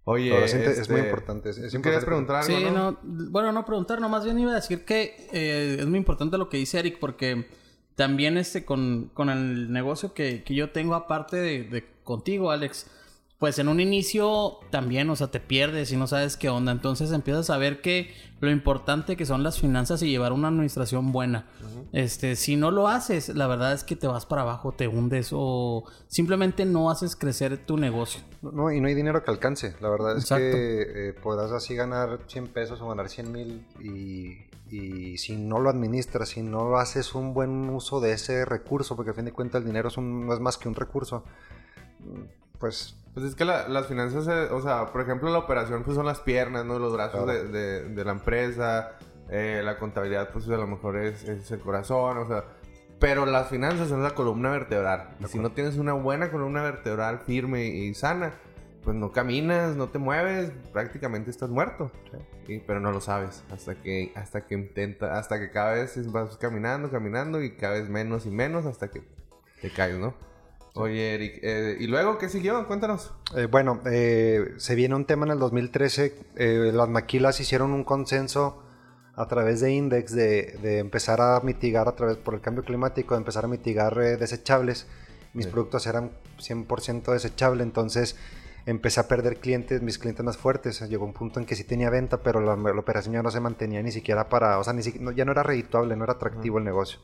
Oye, 0.05 0.43
es, 0.43 0.55
este, 0.55 0.91
muy 0.91 1.03
importante. 1.03 1.51
Es, 1.51 1.79
¿Quieres 1.83 2.05
preguntar 2.07 2.37
algo? 2.37 2.47
Sí, 2.47 2.65
¿no? 2.65 2.99
bueno, 3.03 3.53
no 3.53 3.67
preguntar, 3.67 4.01
no, 4.01 4.09
más 4.09 4.25
bien 4.25 4.39
iba 4.39 4.53
a 4.53 4.55
decir 4.55 4.87
que 4.87 5.29
eh, 5.33 5.77
es 5.79 5.87
muy 5.87 5.99
importante 5.99 6.39
lo 6.39 6.49
que 6.49 6.57
dice 6.57 6.79
Eric 6.79 6.99
porque 6.99 7.47
también 7.95 8.39
este 8.39 8.65
con, 8.65 9.11
con 9.13 9.29
el 9.29 9.71
negocio 9.71 10.15
que, 10.15 10.43
que 10.43 10.55
yo 10.55 10.71
tengo 10.71 10.95
aparte 10.95 11.37
de, 11.37 11.65
de 11.65 11.85
contigo, 12.05 12.51
Alex, 12.51 12.91
pues 13.39 13.61
en 13.61 13.69
un 13.69 13.79
inicio 13.79 14.59
también, 14.71 15.09
o 15.11 15.17
sea, 15.17 15.29
te 15.29 15.39
pierdes 15.39 15.93
y 15.93 15.97
no 15.97 16.09
sabes 16.09 16.37
qué 16.37 16.49
onda. 16.49 16.73
Entonces 16.73 17.13
empiezas 17.13 17.51
a 17.51 17.57
ver 17.57 17.81
que 17.81 18.13
lo 18.41 18.51
importante 18.51 19.17
que 19.17 19.27
son 19.27 19.45
las 19.45 19.61
finanzas 19.61 20.03
y 20.03 20.11
llevar 20.11 20.33
una 20.33 20.49
administración 20.49 21.13
buena. 21.13 21.47
Este, 21.93 22.35
si 22.35 22.57
no 22.57 22.73
lo 22.73 22.89
haces, 22.89 23.29
la 23.29 23.47
verdad 23.47 23.75
es 23.75 23.85
que 23.85 23.95
te 23.95 24.09
vas 24.09 24.27
para 24.27 24.43
abajo, 24.43 24.73
te 24.73 24.89
hundes 24.89 25.31
o 25.33 25.85
simplemente 26.09 26.65
no 26.65 26.91
haces 26.91 27.15
crecer 27.15 27.65
tu 27.65 27.77
negocio. 27.77 28.23
No, 28.43 28.73
y 28.73 28.81
no 28.81 28.89
hay 28.89 28.95
dinero 28.95 29.23
que 29.23 29.31
alcance. 29.31 29.77
La 29.81 29.89
verdad 29.89 30.19
es 30.19 30.27
que 30.27 31.09
eh, 31.11 31.13
podrás 31.13 31.53
así 31.53 31.77
ganar 31.77 32.19
100 32.27 32.49
pesos 32.49 32.81
o 32.81 32.89
ganar 32.89 33.09
100 33.09 33.33
mil 33.33 33.65
y, 33.81 34.49
y, 34.69 35.17
si 35.19 35.37
no 35.37 35.61
lo 35.61 35.71
administras, 35.71 36.31
si 36.31 36.43
no 36.43 36.77
haces 36.77 37.15
un 37.15 37.35
buen 37.35 37.71
uso 37.71 38.01
de 38.01 38.13
ese 38.13 38.45
recurso, 38.45 38.97
porque 38.97 39.13
a 39.13 39.15
fin 39.15 39.27
de 39.27 39.33
cuentas 39.33 39.61
el 39.61 39.69
dinero 39.69 39.89
es 39.91 39.99
no 39.99 40.35
es 40.35 40.41
más 40.41 40.59
que 40.59 40.69
un 40.69 40.75
recurso, 40.75 41.23
pues 42.59 42.97
pues 43.19 43.31
es 43.31 43.35
que 43.35 43.45
las 43.45 43.87
finanzas, 43.89 44.29
eh, 44.29 44.53
o 44.53 44.61
sea, 44.61 44.93
por 44.93 45.01
ejemplo, 45.01 45.29
la 45.29 45.39
operación 45.39 45.83
pues 45.83 45.97
son 45.97 46.07
las 46.07 46.21
piernas, 46.21 46.65
¿no? 46.65 46.79
Los 46.79 46.93
brazos 46.93 47.27
de, 47.27 48.05
la 48.05 48.13
empresa, 48.13 48.93
eh, 49.29 49.61
la 49.65 49.77
contabilidad 49.77 50.31
pues 50.33 50.49
a 50.49 50.57
lo 50.57 50.69
mejor 50.69 50.99
es, 50.99 51.25
el 51.27 51.59
corazón, 51.59 52.19
o 52.19 52.29
sea, 52.29 52.45
pero 53.01 53.27
las 53.27 53.49
finanzas 53.49 53.89
son 53.89 54.05
la 54.05 54.11
columna 54.11 54.53
vertebral. 54.53 55.17
Y 55.19 55.25
si 55.25 55.41
no 55.41 55.51
tienes 55.51 55.79
una 55.79 55.95
buena 55.95 56.31
columna 56.31 56.63
vertebral 56.63 57.19
firme 57.19 57.67
y 57.67 57.93
sana, 57.93 58.35
pues 58.85 58.97
no 58.97 59.11
caminas, 59.11 59.75
no 59.75 59.89
te 59.89 59.99
mueves, 59.99 60.53
prácticamente 60.73 61.31
estás 61.31 61.51
muerto. 61.51 61.91
pero 62.69 62.79
no 62.79 62.93
lo 62.93 63.01
sabes 63.01 63.43
hasta 63.51 63.75
que 63.75 64.13
hasta 64.15 64.47
que 64.47 64.55
intenta, 64.55 65.19
hasta 65.19 65.41
que 65.41 65.51
cada 65.51 65.73
vez 65.73 66.13
vas 66.13 66.37
caminando, 66.37 66.89
caminando 66.89 67.43
y 67.43 67.57
cada 67.57 67.81
vez 67.81 67.89
menos 67.89 68.27
y 68.27 68.31
menos 68.31 68.65
hasta 68.65 68.93
que 68.93 69.03
te 69.61 69.71
caes, 69.71 69.99
¿no? 69.99 70.15
Oye, 70.75 71.15
Eric, 71.15 71.41
eh, 71.43 71.77
¿y 71.81 71.87
luego 71.87 72.19
qué 72.19 72.29
siguió? 72.29 72.67
Cuéntanos. 72.67 73.13
Eh, 73.37 73.47
bueno, 73.47 73.81
eh, 73.87 74.55
se 74.59 74.75
viene 74.75 74.95
un 74.95 75.05
tema 75.05 75.27
en 75.27 75.33
el 75.33 75.39
2013. 75.39 76.73
las 76.73 76.89
maquilas 76.89 77.41
hicieron 77.41 77.73
un 77.73 77.85
consenso 77.85 78.63
a 79.17 79.27
través 79.27 79.61
de 79.61 79.73
Index 79.73 80.15
de, 80.15 80.79
empezar 80.79 81.21
a 81.21 81.41
mitigar 81.41 81.89
a 81.89 81.93
través 81.93 82.17
por 82.17 82.35
el 82.35 82.41
cambio 82.41 82.65
climático, 82.65 83.15
de 83.15 83.19
empezar 83.19 83.45
a 83.45 83.49
mitigar 83.49 83.95
desechables. 83.97 84.87
Mis 85.35 85.47
productos 85.47 85.87
eran 85.87 86.13
100% 86.39 87.13
desechables, 87.13 87.65
entonces 87.65 88.17
empecé 88.65 89.01
a 89.01 89.09
perder 89.09 89.39
clientes, 89.39 89.83
mis 89.83 89.99
clientes 89.99 90.25
más 90.25 90.37
fuertes. 90.37 90.81
Llegó 90.89 91.05
un 91.05 91.13
punto 91.13 91.41
en 91.41 91.47
que 91.47 91.57
sí 91.57 91.65
tenía 91.65 91.91
venta, 91.91 92.23
pero 92.23 92.41
la, 92.41 92.55
operación 92.79 93.15
ya 93.15 93.23
no 93.23 93.31
se 93.31 93.41
mantenía 93.41 93.83
ni 93.83 93.91
siquiera 93.91 94.29
para, 94.29 94.59
o 94.59 94.65
sea, 94.65 94.73
ni 94.73 94.83
ya 94.83 95.25
no 95.25 95.33
era 95.33 95.43
redituable, 95.43 95.97
no 95.97 96.05
era 96.05 96.15
atractivo 96.15 96.59
el 96.59 96.65
negocio. 96.65 97.01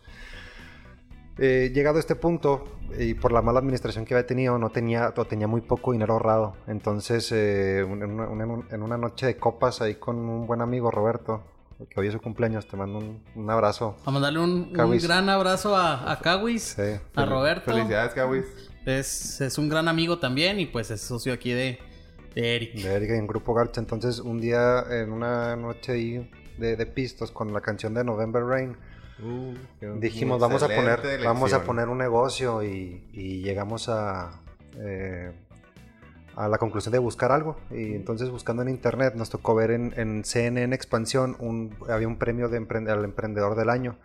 Eh, 1.39 1.73
llegado 1.75 1.97
a 1.97 2.01
este 2.01 2.15
punto, 2.15 2.65
y 2.97 3.15
por 3.15 3.33
la 3.33 3.43
mala 3.43 3.59
administración 3.59 4.05
que 4.05 4.15
había 4.15 4.27
tenido, 4.27 4.59
no 4.59 4.71
tenía, 4.71 5.13
tenía 5.29 5.49
muy 5.49 5.61
poco 5.61 5.93
dinero 5.93 6.15
ahorrado. 6.15 6.57
Entonces, 6.67 7.31
eh, 7.33 7.81
en, 7.81 8.83
una, 8.83 8.99
noche 8.99 9.27
de 9.27 9.37
copas 9.37 9.81
ahí 9.81 9.97
con 9.97 10.17
un 10.17 10.47
buen 10.47 10.61
amigo, 10.61 10.91
Roberto, 10.91 11.43
que 11.91 11.99
hoy 11.99 12.07
es 12.07 12.13
su 12.13 12.21
cumpleaños, 12.21 12.69
te 12.69 12.77
mando 12.77 13.01
un, 13.35 13.51
abrazo. 13.51 13.97
A 14.05 14.11
mandarle 14.13 14.39
un, 14.41 14.73
gran 14.73 15.29
abrazo 15.29 15.75
a, 15.77 16.13
a 16.13 16.21
Kawis, 16.21 16.77
a 17.17 17.25
Roberto. 17.27 17.73
Felicidades, 17.73 18.15
Kawis. 18.15 18.45
Es, 18.87 19.41
es, 19.41 19.59
un 19.59 19.69
gran 19.69 19.89
amigo 19.89 20.19
también 20.19 20.61
y 20.61 20.67
pues 20.67 20.91
es 20.91 21.01
socio 21.01 21.33
aquí 21.33 21.51
de, 21.51 21.79
de 22.35 22.57
Eric. 22.57 22.75
De 22.75 22.95
Eric 22.95 23.11
en 23.11 23.27
Grupo 23.27 23.55
Garcha. 23.55 23.81
Entonces, 23.81 24.21
un 24.21 24.41
día, 24.41 24.85
en 24.89 25.11
una 25.11 25.57
noche 25.57 25.93
ahí 25.93 26.31
de, 26.59 26.77
de 26.77 26.87
pistos 26.87 27.33
con 27.33 27.53
la 27.53 27.61
canción 27.61 27.93
de 27.95 28.05
November 28.05 28.45
Rain, 28.45 28.77
Uh, 29.23 29.55
Dijimos, 30.01 30.41
vamos 30.41 30.63
a 30.63 30.69
poner, 30.69 31.01
vamos 31.25 31.53
a 31.53 31.63
poner 31.63 31.89
un 31.89 31.99
negocio 31.99 32.63
y, 32.63 33.43
llegamos 33.43 33.89
a, 33.89 34.41
eh, 34.79 35.33
a 36.37 36.49
la 36.49 36.59
conclusión 36.59 36.93
de 36.93 36.99
buscar 36.99 37.33
algo. 37.33 37.57
Y 37.71 37.95
entonces 37.95 38.31
buscando 38.31 38.63
en 38.63 38.69
internet 38.69 39.15
nos 39.15 39.31
tocó 39.31 39.55
ver 39.55 39.71
en, 39.71 40.25
CNN 40.25 40.75
Expansión, 40.75 41.37
un, 41.39 41.75
había 41.89 42.09
un 42.09 42.17
premio 42.17 42.49
de 42.49 42.57
al 42.57 43.05
emprendedor 43.05 43.57
del 43.57 43.71
año. 43.71 43.97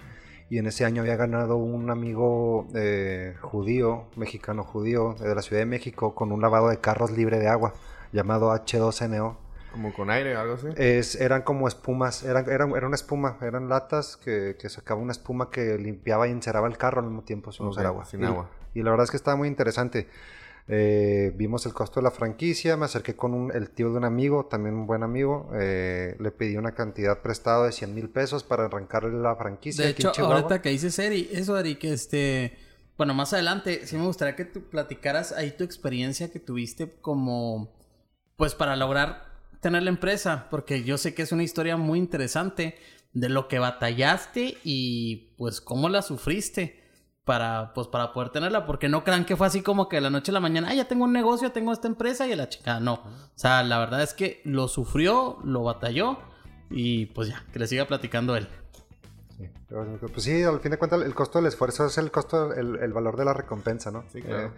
Y 0.49 0.57
en 0.57 0.65
ese 0.65 0.83
año 0.83 1.03
había 1.03 1.15
ganado 1.15 1.57
un 1.57 1.91
amigo 1.91 2.67
eh, 2.73 3.35
judío, 3.39 4.05
mexicano 4.15 4.63
judío, 4.63 5.15
de 5.19 5.35
la 5.35 5.43
Ciudad 5.43 5.61
de 5.61 5.67
México, 5.67 6.15
con 6.15 6.31
un 6.31 6.41
lavado 6.41 6.69
de 6.69 6.77
carros 6.79 7.11
libre 7.11 7.37
de 7.37 7.47
agua, 7.47 7.73
llamado 8.11 8.51
H2NO. 8.51 9.37
Como 9.71 9.93
con 9.93 10.09
aire 10.09 10.35
o 10.35 10.39
algo 10.39 10.53
así. 10.55 10.67
Es, 10.75 11.15
eran 11.15 11.43
como 11.43 11.67
espumas, 11.67 12.23
eran, 12.23 12.49
eran, 12.49 12.71
era 12.75 12.87
una 12.87 12.95
espuma, 12.95 13.37
eran 13.41 13.69
latas 13.69 14.17
que, 14.17 14.57
que 14.59 14.69
sacaba 14.69 14.99
una 14.99 15.11
espuma 15.11 15.49
que 15.49 15.77
limpiaba 15.77 16.27
y 16.27 16.31
encerraba 16.31 16.67
el 16.67 16.77
carro 16.77 17.01
al 17.01 17.07
mismo 17.07 17.23
tiempo 17.23 17.51
sin 17.51 17.67
usar 17.67 17.85
agua. 17.85 18.05
Sin 18.05 18.23
agua. 18.23 18.49
Y 18.73 18.83
la 18.83 18.91
verdad 18.91 19.05
es 19.05 19.11
que 19.11 19.17
estaba 19.17 19.37
muy 19.37 19.47
interesante. 19.47 20.07
Eh, 20.71 21.33
vimos 21.35 21.65
el 21.65 21.73
costo 21.73 21.99
de 21.99 22.03
la 22.03 22.11
franquicia, 22.11 22.77
me 22.77 22.85
acerqué 22.85 23.15
con 23.15 23.51
el 23.55 23.71
tío 23.71 23.89
de 23.89 23.97
un 23.97 24.05
amigo, 24.05 24.45
también 24.45 24.75
un 24.75 24.85
buen 24.85 25.01
amigo, 25.01 25.49
eh, 25.55 26.15
le 26.19 26.29
pedí 26.29 26.57
una 26.57 26.73
cantidad 26.73 27.23
prestada 27.23 27.65
de 27.65 27.71
100 27.71 27.95
mil 27.95 28.07
pesos 28.07 28.43
para 28.43 28.65
arrancarle 28.65 29.19
la 29.19 29.35
franquicia. 29.35 29.85
De 29.85 29.91
hecho, 29.91 30.11
ahorita 30.15 30.61
que 30.61 30.69
dices 30.69 30.99
Eri, 30.99 31.27
eso 31.31 31.57
Eric, 31.57 31.85
este, 31.85 32.55
bueno, 32.97 33.15
más 33.15 33.33
adelante 33.33 33.87
sí 33.87 33.97
me 33.97 34.05
gustaría 34.05 34.35
que 34.35 34.45
tú 34.45 34.61
platicaras 34.61 35.31
ahí 35.31 35.49
tu 35.57 35.63
experiencia 35.63 36.31
que 36.31 36.39
tuviste 36.39 36.99
como, 37.01 37.73
pues 38.35 38.53
para 38.53 38.75
lograr 38.75 39.28
tener 39.61 39.83
la 39.83 39.89
empresa, 39.89 40.47
porque 40.49 40.83
yo 40.83 40.97
sé 40.97 41.13
que 41.13 41.21
es 41.21 41.31
una 41.31 41.43
historia 41.43 41.77
muy 41.77 41.99
interesante 41.99 42.77
de 43.13 43.29
lo 43.29 43.47
que 43.47 43.59
batallaste 43.59 44.57
y 44.63 45.33
pues 45.37 45.61
cómo 45.61 45.89
la 45.89 46.01
sufriste 46.01 46.79
para 47.25 47.73
pues 47.73 47.87
para 47.87 48.11
poder 48.13 48.29
tenerla, 48.29 48.65
porque 48.65 48.89
no 48.89 49.03
crean 49.03 49.25
que 49.25 49.35
fue 49.35 49.47
así 49.47 49.61
como 49.61 49.87
que 49.87 49.97
de 49.97 50.01
la 50.01 50.09
noche 50.09 50.31
a 50.31 50.33
la 50.33 50.39
mañana, 50.39 50.69
ah, 50.71 50.73
ya 50.73 50.87
tengo 50.87 51.03
un 51.03 51.13
negocio, 51.13 51.51
tengo 51.51 51.71
esta 51.71 51.87
empresa 51.87 52.27
y 52.27 52.31
a 52.31 52.35
la 52.35 52.49
chica, 52.49 52.79
no. 52.79 52.93
O 52.93 53.31
sea, 53.35 53.63
la 53.63 53.77
verdad 53.77 54.01
es 54.01 54.13
que 54.13 54.41
lo 54.45 54.67
sufrió, 54.67 55.37
lo 55.43 55.63
batalló 55.63 56.17
y 56.71 57.07
pues 57.07 57.29
ya, 57.29 57.45
que 57.53 57.59
le 57.59 57.67
siga 57.67 57.85
platicando 57.85 58.35
él. 58.35 58.47
Sí, 59.37 59.47
pues 60.11 60.23
sí, 60.23 60.43
al 60.43 60.59
fin 60.59 60.71
de 60.71 60.77
cuentas 60.77 61.01
el 61.01 61.13
costo 61.13 61.37
del 61.37 61.47
esfuerzo 61.47 61.85
es 61.85 61.97
el 61.97 62.11
costo, 62.11 62.53
el, 62.53 62.93
valor 62.93 63.15
de 63.15 63.25
la 63.25 63.33
recompensa, 63.33 63.91
¿no? 63.91 64.05
Sí, 64.11 64.21
claro. 64.21 64.47
Eh, 64.47 64.51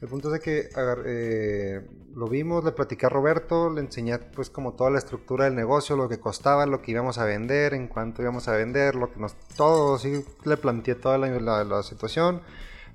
el 0.00 0.08
punto 0.08 0.34
es 0.34 0.40
que 0.40 0.68
eh, 1.06 1.80
lo 2.14 2.28
vimos, 2.28 2.64
le 2.64 2.72
platicé 2.72 3.06
a 3.06 3.08
Roberto, 3.08 3.70
le 3.70 3.80
enseñé 3.80 4.18
pues 4.18 4.50
como 4.50 4.74
toda 4.74 4.90
la 4.90 4.98
estructura 4.98 5.44
del 5.44 5.54
negocio, 5.54 5.96
lo 5.96 6.08
que 6.08 6.18
costaba, 6.18 6.66
lo 6.66 6.82
que 6.82 6.92
íbamos 6.92 7.18
a 7.18 7.24
vender, 7.24 7.74
en 7.74 7.88
cuánto 7.88 8.22
íbamos 8.22 8.48
a 8.48 8.52
vender, 8.52 8.94
lo 8.94 9.12
que 9.12 9.20
nos... 9.20 9.34
Todo, 9.56 9.98
sí, 9.98 10.24
le 10.44 10.56
planteé 10.56 10.94
toda 10.94 11.18
la, 11.18 11.64
la 11.64 11.82
situación, 11.82 12.42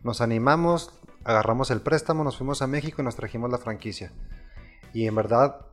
nos 0.03 0.22
animamos, 0.22 0.91
agarramos 1.24 1.72
el 1.72 1.82
préstamo, 1.82 2.24
nos 2.24 2.38
fuimos 2.38 2.62
a 2.62 2.68
México 2.68 3.01
y 3.01 3.06
nos 3.06 3.15
trajimos 3.15 3.50
la 3.50 3.58
franquicia. 3.58 4.12
Y 4.94 5.08
en 5.08 5.15
verdad 5.15 5.65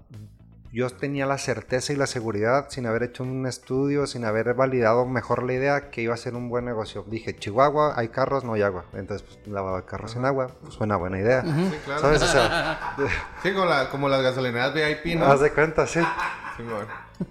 yo 0.77 0.91
tenía 0.91 1.25
la 1.25 1.39
certeza 1.39 1.95
y 1.95 1.97
la 1.97 2.07
seguridad, 2.07 2.67
sin 2.69 2.85
haber 2.85 3.03
hecho 3.03 3.23
un 3.23 3.47
estudio, 3.47 4.07
sin 4.07 4.27
haber 4.27 4.53
validado 4.53 5.07
mejor 5.07 5.43
la 5.43 5.55
idea, 5.55 5.91
que 5.91 6.03
iba 6.03 6.13
a 6.13 6.19
ser 6.19 6.35
un 6.35 6.51
buen 6.51 6.67
negocio. 6.67 7.03
Dije, 7.09 7.35
Chihuahua, 7.35 7.95
hay 7.97 8.09
carros, 8.09 8.45
no 8.45 8.53
hay 8.53 8.61
agua. 8.61 8.85
Entonces, 8.93 9.27
pues, 9.27 9.49
lavaba 9.49 9.87
carros 9.87 10.11
sin 10.11 10.27
agua, 10.27 10.49
pues 10.61 10.75
suena 10.75 10.97
buena 10.97 11.19
idea. 11.19 11.41
Sí, 11.41 11.79
claro. 11.83 12.01
¿Sabes? 12.03 12.21
sí, 13.43 13.55
como, 13.55 13.65
la, 13.65 13.89
como 13.89 14.11
las 14.11 14.21
gasolineras 14.21 14.75
VIP, 14.75 15.19
¿no? 15.19 15.25
Haz 15.25 15.41
de 15.41 15.51
cuenta, 15.51 15.87
sí. 15.87 16.01
sí 16.59 16.63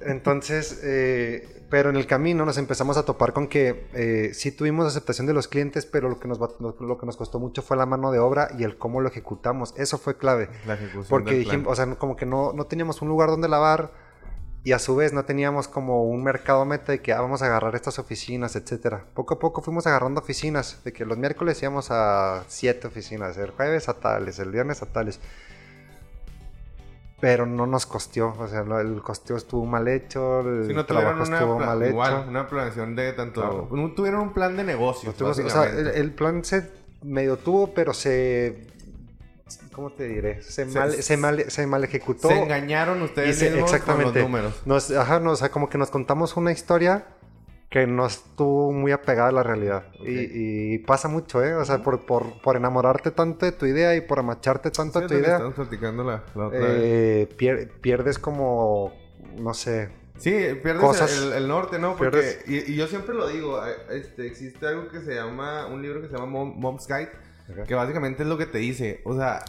Entonces, 0.02 0.82
eh, 0.84 1.55
pero 1.70 1.90
en 1.90 1.96
el 1.96 2.08
camino 2.08 2.46
nos 2.46 2.58
empezamos 2.58 2.98
a 2.98 3.04
topar 3.04 3.34
con 3.34 3.48
que 3.48 3.88
eh, 3.94 4.32
sí 4.34 4.52
tuvimos 4.52 4.86
aceptación 4.86 5.28
de 5.28 5.34
los 5.34 5.48
clientes, 5.48 5.86
pero 5.86 6.10
lo 6.10 6.20
que, 6.20 6.28
nos, 6.28 6.40
lo 6.40 6.98
que 6.98 7.06
nos 7.06 7.18
costó 7.18 7.40
mucho 7.40 7.62
fue 7.62 7.78
la 7.78 7.86
mano 7.86 8.12
de 8.12 8.20
obra 8.20 8.50
y 8.58 8.64
el 8.64 8.78
cómo 8.78 9.02
lo 9.02 9.10
ejecutamos. 9.10 9.74
Eso 9.78 9.98
fue 9.98 10.18
clave. 10.18 10.50
La 10.66 10.76
ejecución. 10.76 11.06
Porque 11.10 11.36
dijimos, 11.36 11.68
o 11.72 11.76
sea, 11.76 11.96
como 11.96 12.16
que 12.16 12.26
no, 12.26 12.54
no 12.54 12.66
teníamos 12.66 13.02
un 13.02 13.10
lugar 13.10 13.30
donde 13.30 13.48
lavar 13.48 13.92
y 14.66 14.72
a 14.72 14.80
su 14.80 14.96
vez 14.96 15.14
no 15.14 15.26
teníamos 15.26 15.68
como 15.68 16.06
un 16.06 16.24
mercado 16.24 16.66
meta 16.66 16.92
de 16.92 17.00
que 17.00 17.14
ah, 17.14 17.22
vamos 17.22 17.44
a 17.44 17.46
agarrar 17.46 17.76
estas 17.76 18.00
oficinas, 18.00 18.56
etcétera. 18.56 19.06
Poco 19.14 19.36
a 19.36 19.40
poco 19.40 19.62
fuimos 19.62 19.86
agarrando 19.86 20.20
oficinas, 20.20 20.84
de 20.84 20.92
que 20.92 21.06
los 21.06 21.20
miércoles 21.20 21.62
íbamos 21.62 21.92
a 21.92 22.44
siete 22.48 22.88
oficinas, 22.88 23.38
el 23.38 23.52
jueves 23.52 23.90
a 23.90 24.00
tales, 24.00 24.40
el 24.40 24.50
viernes 24.50 24.82
a 24.82 24.88
tales 24.88 25.20
pero 27.20 27.46
no 27.46 27.66
nos 27.66 27.86
costeó, 27.86 28.36
o 28.38 28.48
sea, 28.48 28.62
el 28.82 29.02
costeo 29.02 29.38
estuvo 29.38 29.66
mal 29.66 29.88
hecho, 29.88 30.42
el 30.42 30.86
trabajo 30.86 31.24
estuvo 31.24 31.60
mal 31.60 31.82
hecho. 31.82 31.92
Igual, 31.92 32.26
una 32.28 32.48
planeación 32.48 32.96
de 32.96 33.14
tanto... 33.14 33.70
No 33.72 33.92
tuvieron 33.92 34.22
un 34.22 34.34
plan 34.34 34.58
de 34.58 34.64
negocio. 34.64 35.14
o 35.18 35.34
sea, 35.34 35.64
el, 35.64 36.12
plan 36.12 36.44
se 36.44 36.70
medio 37.02 37.38
tuvo, 37.38 37.74
pero 37.74 37.94
se... 37.94 38.68
¿Cómo 39.72 39.92
te 39.92 40.08
diré? 40.08 40.42
Se, 40.42 40.66
mal, 40.66 40.94
se, 40.94 41.18
mal, 41.18 41.52
se 41.52 41.68
mal 41.68 41.84
ejecutó. 41.84 42.30
Se 42.30 42.42
engañaron 42.42 43.02
ustedes 43.02 43.42
exactamente, 43.42 44.06
con 44.06 44.14
los 44.14 44.24
números. 44.24 44.54
Nos, 44.66 44.92
ajá, 44.92 45.20
no, 45.20 45.32
o 45.32 45.36
sea, 45.36 45.50
como 45.50 45.70
que 45.70 45.78
nos 45.78 45.90
contamos 45.90 46.38
una 46.38 46.52
historia 46.52 47.06
que 47.70 47.88
no 47.88 48.06
estuvo 48.06 48.72
muy 48.72 48.92
apegada 48.92 49.30
a 49.30 49.32
la 49.32 49.44
realidad. 49.44 49.86
Y, 50.06 50.78
pasa 50.80 51.08
mucho, 51.08 51.44
¿eh? 51.44 51.56
O 51.56 51.66
sea, 51.66 51.84
por, 51.84 52.06
por, 52.06 52.42
por, 52.42 52.56
enamorarte 52.56 53.12
tanto 53.12 53.46
de 53.46 53.52
tu 53.52 53.66
idea 53.66 53.96
y 53.96 54.02
por 54.02 54.20
amacharte 54.20 54.72
tanto 54.72 55.00
a 55.00 55.08
tu 55.08 55.14
idea. 55.14 55.34
Estamos 55.34 55.56
platicando 55.56 56.04
la, 56.04 56.24
otra 56.36 56.60
eh, 56.62 57.28
pierdes 57.82 58.20
como, 58.20 58.94
no 59.38 59.54
sé. 59.54 59.90
Sí, 60.18 60.32
pierdes 60.64 61.34
el, 61.36 61.48
norte, 61.48 61.78
¿no? 61.78 61.98
Porque, 61.98 62.40
y, 62.48 62.76
yo 62.76 62.88
siempre 62.88 63.14
lo 63.14 63.28
digo, 63.28 63.66
eh, 63.66 63.74
este, 63.90 64.26
existe 64.26 64.66
algo 64.66 64.88
que 64.88 65.02
se 65.02 65.16
llama, 65.16 65.68
un 65.68 65.82
libro 65.82 66.02
que 66.02 66.08
se 66.08 66.14
llama 66.14 66.46
Mom's 66.46 66.88
Guide, 66.88 67.12
que 67.68 67.76
básicamente 67.76 68.24
es 68.24 68.30
lo 68.30 68.38
que 68.38 68.46
te 68.46 68.60
dice, 68.60 69.02
o 69.04 69.16
sea, 69.16 69.44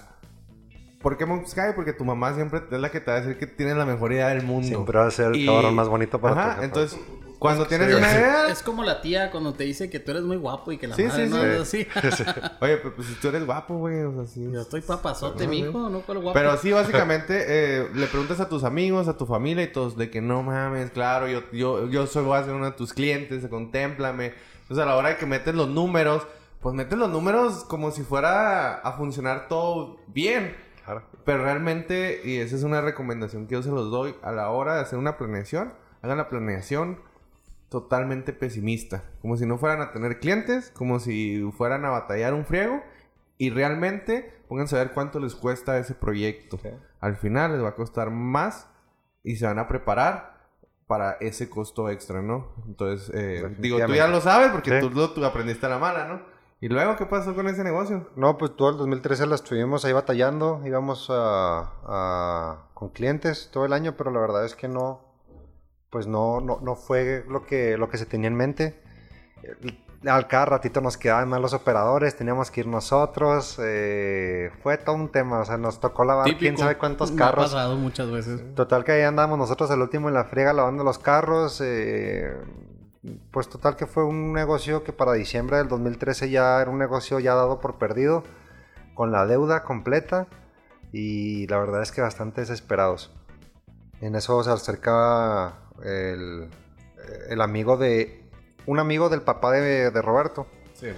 ¿Por 1.01 1.17
qué 1.17 1.25
Mom's 1.25 1.55
Guide? 1.55 1.75
Porque 1.75 1.93
tu 1.93 2.05
mamá 2.05 2.35
siempre 2.35 2.63
es 2.69 2.81
la 2.81 2.91
que 2.91 3.01
te 3.01 3.13
va 3.13 3.19
a 3.19 3.21
decir 3.21 3.39
que 3.39 3.47
tienes 3.47 3.77
la 3.77 3.87
mejor 3.87 4.13
idea 4.13 4.29
del 4.29 4.43
mundo. 4.43 4.67
Siempre 4.67 4.99
va 4.99 5.07
a 5.07 5.11
ser 5.13 5.37
el 5.37 5.47
cabrón 5.47 5.75
más 5.75 5.89
bonito 5.89 6.21
para 6.21 6.55
Ajá, 6.55 6.65
entonces 6.65 6.99
cuando 7.39 7.67
tienes 7.67 7.95
una 7.95 8.11
idea. 8.11 8.49
Es 8.49 8.63
como 8.63 8.83
la 8.83 9.01
tía 9.01 9.31
cuando 9.31 9.55
te 9.55 9.65
dice 9.65 9.91
que 9.91 10.01
tú 10.01 10.13
eres 10.13 10.23
muy 10.23 10.37
guapo 10.37 10.73
y 10.73 10.79
que 10.79 10.87
la 10.87 10.97
madre 10.97 11.27
no 11.29 11.43
es 11.45 11.61
así. 11.61 11.87
Oye, 12.61 12.77
pero 12.79 12.95
pues 12.95 13.09
si 13.09 13.15
tú 13.15 13.29
eres 13.29 13.45
guapo, 13.45 13.77
güey. 13.77 14.03
O 14.03 14.13
sea, 14.13 14.27
sí. 14.27 14.49
Yo 14.51 14.61
estoy 14.61 14.81
papazote, 14.81 15.47
mijo, 15.47 15.89
no 15.91 16.01
cuál 16.01 16.19
guapo. 16.19 16.35
Pero 16.35 16.57
sí, 16.57 16.73
básicamente, 16.73 17.45
eh, 17.47 17.89
le 17.95 18.07
preguntas 18.07 18.41
a 18.41 18.49
tus 18.49 18.65
amigos, 18.65 19.09
a 19.09 19.17
tu 19.17 19.27
familia 19.27 19.65
y 19.65 19.73
todos 19.73 19.97
de 19.97 20.11
que 20.11 20.21
no 20.21 20.43
mames, 20.43 20.91
claro, 20.91 21.29
yo, 21.29 21.43
yo, 21.53 21.89
yo 21.89 22.07
soy, 22.07 22.25
voy 22.25 22.39
a 22.39 22.45
ser 22.45 22.55
uno 22.55 22.67
de 22.67 22.73
tus 22.73 22.93
clientes, 22.93 23.47
contémplame. 23.49 24.35
Entonces, 24.63 24.83
a 24.83 24.87
la 24.87 24.97
hora 24.97 25.11
de 25.11 25.17
que 25.17 25.27
metes 25.27 25.55
los 25.55 25.69
números, 25.69 26.27
pues 26.61 26.75
metes 26.75 26.99
los 26.99 27.11
números 27.11 27.65
como 27.65 27.91
si 27.91 28.03
fuera 28.03 28.77
a 28.77 28.93
funcionar 28.93 29.49
todo 29.49 29.99
bien. 30.09 30.57
Claro. 30.85 31.03
Pero 31.25 31.43
realmente, 31.43 32.23
y 32.25 32.37
esa 32.37 32.57
es 32.57 32.63
una 32.63 32.81
recomendación 32.81 33.47
que 33.47 33.55
yo 33.55 33.63
se 33.63 33.71
los 33.71 33.91
doy 33.91 34.15
a 34.23 34.33
la 34.33 34.51
hora 34.51 34.77
de 34.77 34.81
hacer 34.83 34.99
una 34.99 35.17
planeación, 35.17 35.73
hagan 36.03 36.19
la 36.19 36.29
planeación 36.29 37.01
totalmente 37.69 38.33
pesimista. 38.33 39.05
Como 39.21 39.37
si 39.37 39.47
no 39.47 39.59
fueran 39.59 39.81
a 39.81 39.93
tener 39.93 40.21
clientes, 40.21 40.71
como 40.71 41.01
si 41.01 41.43
fueran 41.57 41.85
a 41.85 41.91
batallar 41.91 42.35
un 42.35 42.45
friego. 42.45 42.83
Y 43.39 43.51
realmente 43.51 44.33
pónganse 44.49 44.77
a 44.77 44.81
ver 44.81 44.93
cuánto 44.93 45.21
les 45.21 45.35
cuesta 45.35 45.79
ese 45.79 45.95
proyecto. 45.95 46.59
Al 47.01 47.17
final 47.17 47.53
les 47.53 47.63
va 47.63 47.71
a 47.71 47.75
costar 47.75 48.11
más 48.11 48.69
y 49.23 49.37
se 49.37 49.47
van 49.47 49.59
a 49.59 49.69
preparar 49.69 50.37
para 50.87 51.13
ese 51.21 51.51
costo 51.51 51.91
extra, 51.91 52.23
¿no? 52.23 52.55
Entonces, 52.67 53.11
eh, 53.13 53.57
digo, 53.59 53.79
tú 53.85 53.93
ya 53.93 54.07
lo 54.07 54.21
sabes 54.21 54.51
porque 54.51 54.81
tú, 54.81 55.09
tú, 55.09 55.25
aprendiste 55.25 55.67
a 55.67 55.69
la 55.69 55.79
mala, 55.79 56.07
¿no? 56.07 56.23
¿Y 56.61 56.69
luego 56.69 56.97
qué 56.97 57.07
pasó 57.07 57.35
con 57.35 57.49
ese 57.49 57.65
negocio? 57.65 58.09
No, 58.17 58.39
pues 58.39 58.57
todo 58.57 58.71
el 58.71 58.77
2013 58.79 59.27
la 59.27 59.35
estuvimos 59.35 59.85
ahí 59.85 59.93
batallando, 59.93 60.63
íbamos 60.65 61.09
a, 61.11 62.69
con 62.73 62.91
clientes 62.91 63.51
todo 63.53 63.67
el 63.67 63.73
año, 63.73 63.97
pero 63.97 64.11
la 64.11 64.21
verdad 64.21 64.45
es 64.45 64.55
que 64.55 64.69
no, 64.69 65.06
pues 65.97 66.07
no, 66.07 66.43
no, 66.43 66.61
no 66.61 66.75
fue 66.77 67.25
lo 67.27 67.47
que, 67.47 67.79
lo 67.79 67.89
que 67.89 67.97
se 67.97 68.05
tenía 68.05 68.29
en 68.29 68.35
mente. 68.35 68.79
al 70.05 70.27
cada 70.27 70.45
ratito 70.45 70.83
nos 70.83 70.99
quedaban 70.99 71.27
mal 71.27 71.41
los 71.41 71.55
operadores, 71.55 72.15
teníamos 72.15 72.51
que 72.51 72.61
ir 72.61 72.67
nosotros. 72.67 73.59
Eh, 73.65 74.51
fue 74.63 74.77
todo 74.77 74.95
un 74.95 75.09
tema, 75.09 75.41
o 75.41 75.45
sea, 75.47 75.57
nos 75.57 75.81
tocó 75.81 76.05
lavar 76.05 76.37
quién 76.37 76.59
sabe 76.59 76.77
cuántos 76.77 77.13
carros. 77.13 77.47
ha 77.47 77.57
pasado 77.57 77.77
muchas 77.77 78.11
veces. 78.11 78.55
Total 78.55 78.85
que 78.85 78.93
ahí 78.93 79.03
andamos 79.05 79.39
nosotros 79.39 79.71
el 79.71 79.81
último 79.81 80.09
en 80.09 80.15
la 80.17 80.25
friega 80.25 80.53
lavando 80.53 80.85
los 80.85 80.99
carros. 80.99 81.63
Eh, 81.65 82.31
pues 83.31 83.49
total 83.49 83.77
que 83.77 83.87
fue 83.87 84.05
un 84.05 84.35
negocio 84.35 84.85
que 84.85 84.93
para 84.93 85.15
diciembre 85.15 85.57
del 85.57 85.69
2013 85.69 86.29
ya 86.29 86.61
era 86.61 86.71
un 86.71 86.77
negocio 86.77 87.21
ya 87.21 87.35
dado 87.35 87.59
por 87.59 87.79
perdido, 87.79 88.23
con 88.93 89.13
la 89.13 89.25
deuda 89.25 89.63
completa 89.63 90.27
y 90.93 91.47
la 91.47 91.57
verdad 91.57 91.81
es 91.81 91.91
que 91.91 92.03
bastante 92.03 92.43
desesperados. 92.43 93.17
En 94.03 94.15
eso 94.15 94.43
se 94.43 94.51
acercaba 94.51 95.66
el, 95.85 96.49
el 97.29 97.41
amigo 97.41 97.77
de 97.77 98.27
un 98.67 98.79
amigo 98.79 99.09
del 99.09 99.23
papá 99.23 99.53
de, 99.53 99.91
Roberto. 100.03 100.47
Sí. 100.75 100.89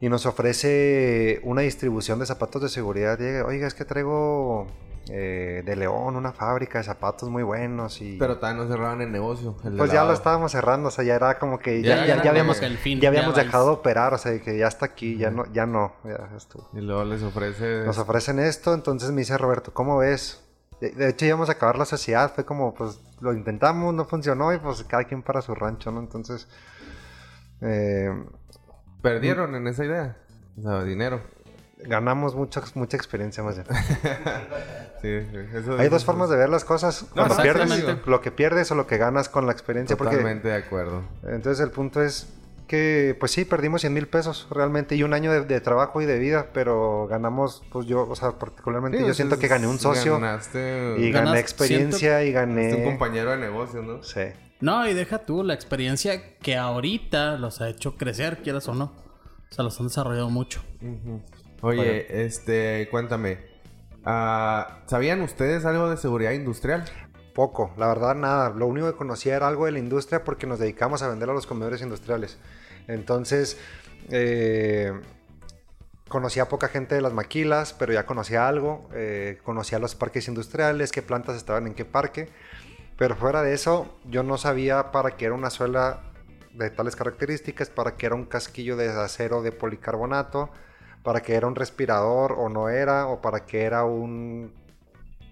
Y 0.00 0.08
nos 0.08 0.26
ofrece 0.26 1.40
una 1.44 1.62
distribución 1.62 2.18
de 2.18 2.26
zapatos 2.26 2.62
de 2.62 2.68
seguridad. 2.68 3.18
Oiga, 3.46 3.66
es 3.66 3.74
que 3.74 3.84
traigo 3.84 4.66
eh, 5.10 5.62
de 5.64 5.76
León 5.76 6.16
una 6.16 6.32
fábrica 6.32 6.78
de 6.78 6.84
zapatos 6.84 7.28
muy 7.28 7.42
buenos. 7.42 8.00
y 8.00 8.16
Pero 8.16 8.36
todavía 8.36 8.62
no 8.62 8.68
cerraban 8.70 9.00
el 9.02 9.10
negocio. 9.10 9.56
pues 9.76 9.92
ya 9.92 10.04
lo 10.04 10.12
estábamos 10.12 10.52
cerrando, 10.52 10.88
o 10.88 10.90
sea, 10.90 11.04
ya 11.04 11.16
era 11.16 11.38
como 11.38 11.58
que 11.58 11.82
ya, 11.82 12.06
ya, 12.06 12.30
habíamos, 12.30 12.60
ya 12.60 13.08
habíamos 13.08 13.34
dejado 13.34 13.66
de 13.66 13.72
operar, 13.72 14.14
o 14.14 14.18
sea, 14.18 14.38
que 14.40 14.56
ya 14.56 14.68
está 14.68 14.86
aquí, 14.86 15.18
ya 15.18 15.30
no, 15.30 15.52
ya 15.52 15.66
no, 15.66 15.92
ya 16.04 16.30
estuvo. 16.36 16.68
Y 16.72 16.80
luego 16.80 17.04
les 17.04 17.22
ofrece... 17.22 17.82
Nos 17.84 17.98
ofrecen 17.98 18.38
esto, 18.38 18.72
entonces 18.72 19.10
me 19.10 19.22
dice 19.22 19.36
Roberto, 19.36 19.74
¿cómo 19.74 19.98
ves? 19.98 20.42
De 20.80 21.08
hecho 21.08 21.26
íbamos 21.26 21.48
a 21.48 21.52
acabar 21.52 21.76
la 21.76 21.84
sociedad, 21.84 22.32
fue 22.32 22.44
como, 22.44 22.72
pues 22.72 23.00
lo 23.20 23.32
intentamos, 23.32 23.94
no 23.94 24.04
funcionó 24.04 24.52
y 24.52 24.58
pues 24.58 24.84
cada 24.84 25.04
quien 25.04 25.22
para 25.22 25.42
su 25.42 25.54
rancho, 25.54 25.90
¿no? 25.90 26.00
Entonces... 26.00 26.48
Eh, 27.60 28.10
Perdieron 29.02 29.54
en 29.54 29.66
esa 29.66 29.84
idea, 29.84 30.16
o 30.58 30.62
sea, 30.62 30.84
dinero. 30.84 31.20
Ganamos 31.84 32.34
mucha, 32.34 32.62
mucha 32.74 32.96
experiencia 32.96 33.44
más 33.44 33.54
sí, 35.02 35.08
Hay 35.78 35.88
dos 35.88 36.04
formas 36.04 36.28
de 36.28 36.36
ver 36.36 36.48
las 36.48 36.64
cosas. 36.64 37.06
Cuando 37.14 37.36
pierdes, 37.36 38.06
lo 38.06 38.20
que 38.20 38.32
pierdes 38.32 38.70
o 38.72 38.74
lo 38.74 38.88
que 38.88 38.98
ganas 38.98 39.28
con 39.28 39.46
la 39.46 39.52
experiencia. 39.52 39.96
Totalmente 39.96 40.48
de 40.48 40.56
acuerdo. 40.56 41.04
Entonces 41.22 41.60
el 41.60 41.70
punto 41.70 42.02
es 42.02 42.26
que, 42.68 43.16
pues 43.18 43.32
sí, 43.32 43.44
perdimos 43.44 43.80
100 43.80 43.92
mil 43.92 44.06
pesos 44.06 44.46
realmente 44.50 44.94
y 44.94 45.02
un 45.02 45.14
año 45.14 45.32
de, 45.32 45.60
trabajo 45.60 46.00
y 46.00 46.06
de 46.06 46.18
vida, 46.18 46.50
pero 46.52 47.08
ganamos, 47.08 47.64
pues 47.72 47.86
yo, 47.86 48.08
o 48.08 48.14
sea, 48.14 48.38
particularmente 48.38 49.00
yo 49.00 49.12
siento 49.14 49.38
que 49.38 49.48
gané 49.48 49.66
un 49.66 49.80
socio 49.80 50.20
y 50.96 51.10
gané 51.10 51.40
experiencia 51.40 52.22
y 52.22 52.30
gané... 52.30 52.74
un 52.74 52.84
compañero 52.84 53.32
de 53.32 53.38
negocio, 53.38 53.82
¿no? 53.82 54.02
Sí. 54.04 54.22
No, 54.60 54.88
y 54.88 54.94
deja 54.94 55.24
tú 55.24 55.42
la 55.42 55.54
experiencia 55.54 56.36
que 56.38 56.56
ahorita 56.56 57.38
los 57.38 57.60
ha 57.60 57.68
hecho 57.68 57.96
crecer, 57.96 58.38
quieras 58.42 58.68
o 58.68 58.74
no. 58.74 58.92
O 59.50 59.54
sea, 59.54 59.64
los 59.64 59.78
han 59.80 59.86
desarrollado 59.86 60.30
mucho. 60.30 60.62
Oye, 61.62 62.24
este, 62.24 62.88
cuéntame. 62.90 63.38
Ah, 64.04 64.82
¿Sabían 64.86 65.22
ustedes 65.22 65.64
algo 65.64 65.90
de 65.90 65.96
seguridad 65.96 66.32
industrial? 66.32 66.84
Poco, 67.38 67.70
la 67.76 67.86
verdad 67.86 68.16
nada. 68.16 68.50
Lo 68.50 68.66
único 68.66 68.90
que 68.90 68.96
conocía 68.96 69.36
era 69.36 69.46
algo 69.46 69.66
de 69.66 69.70
la 69.70 69.78
industria 69.78 70.24
porque 70.24 70.44
nos 70.48 70.58
dedicamos 70.58 71.02
a 71.02 71.08
vender 71.08 71.30
a 71.30 71.32
los 71.32 71.46
comedores 71.46 71.80
industriales. 71.82 72.36
Entonces, 72.88 73.56
eh, 74.10 74.92
conocía 76.08 76.48
poca 76.48 76.66
gente 76.66 76.96
de 76.96 77.00
las 77.00 77.12
maquilas, 77.12 77.74
pero 77.74 77.92
ya 77.92 78.06
conocía 78.06 78.48
algo. 78.48 78.88
Eh, 78.92 79.38
conocía 79.44 79.78
los 79.78 79.94
parques 79.94 80.26
industriales, 80.26 80.90
qué 80.90 81.00
plantas 81.00 81.36
estaban 81.36 81.68
en 81.68 81.74
qué 81.74 81.84
parque. 81.84 82.28
Pero 82.96 83.14
fuera 83.14 83.40
de 83.42 83.54
eso, 83.54 83.86
yo 84.04 84.24
no 84.24 84.36
sabía 84.36 84.90
para 84.90 85.12
qué 85.12 85.26
era 85.26 85.34
una 85.36 85.50
suela 85.50 86.00
de 86.54 86.70
tales 86.70 86.96
características, 86.96 87.70
para 87.70 87.96
qué 87.96 88.06
era 88.06 88.16
un 88.16 88.24
casquillo 88.24 88.76
de 88.76 88.88
acero 88.88 89.42
de 89.42 89.52
policarbonato, 89.52 90.50
para 91.04 91.20
qué 91.20 91.36
era 91.36 91.46
un 91.46 91.54
respirador 91.54 92.32
o 92.32 92.48
no 92.48 92.68
era, 92.68 93.06
o 93.06 93.22
para 93.22 93.46
qué 93.46 93.62
era 93.62 93.84
un 93.84 94.52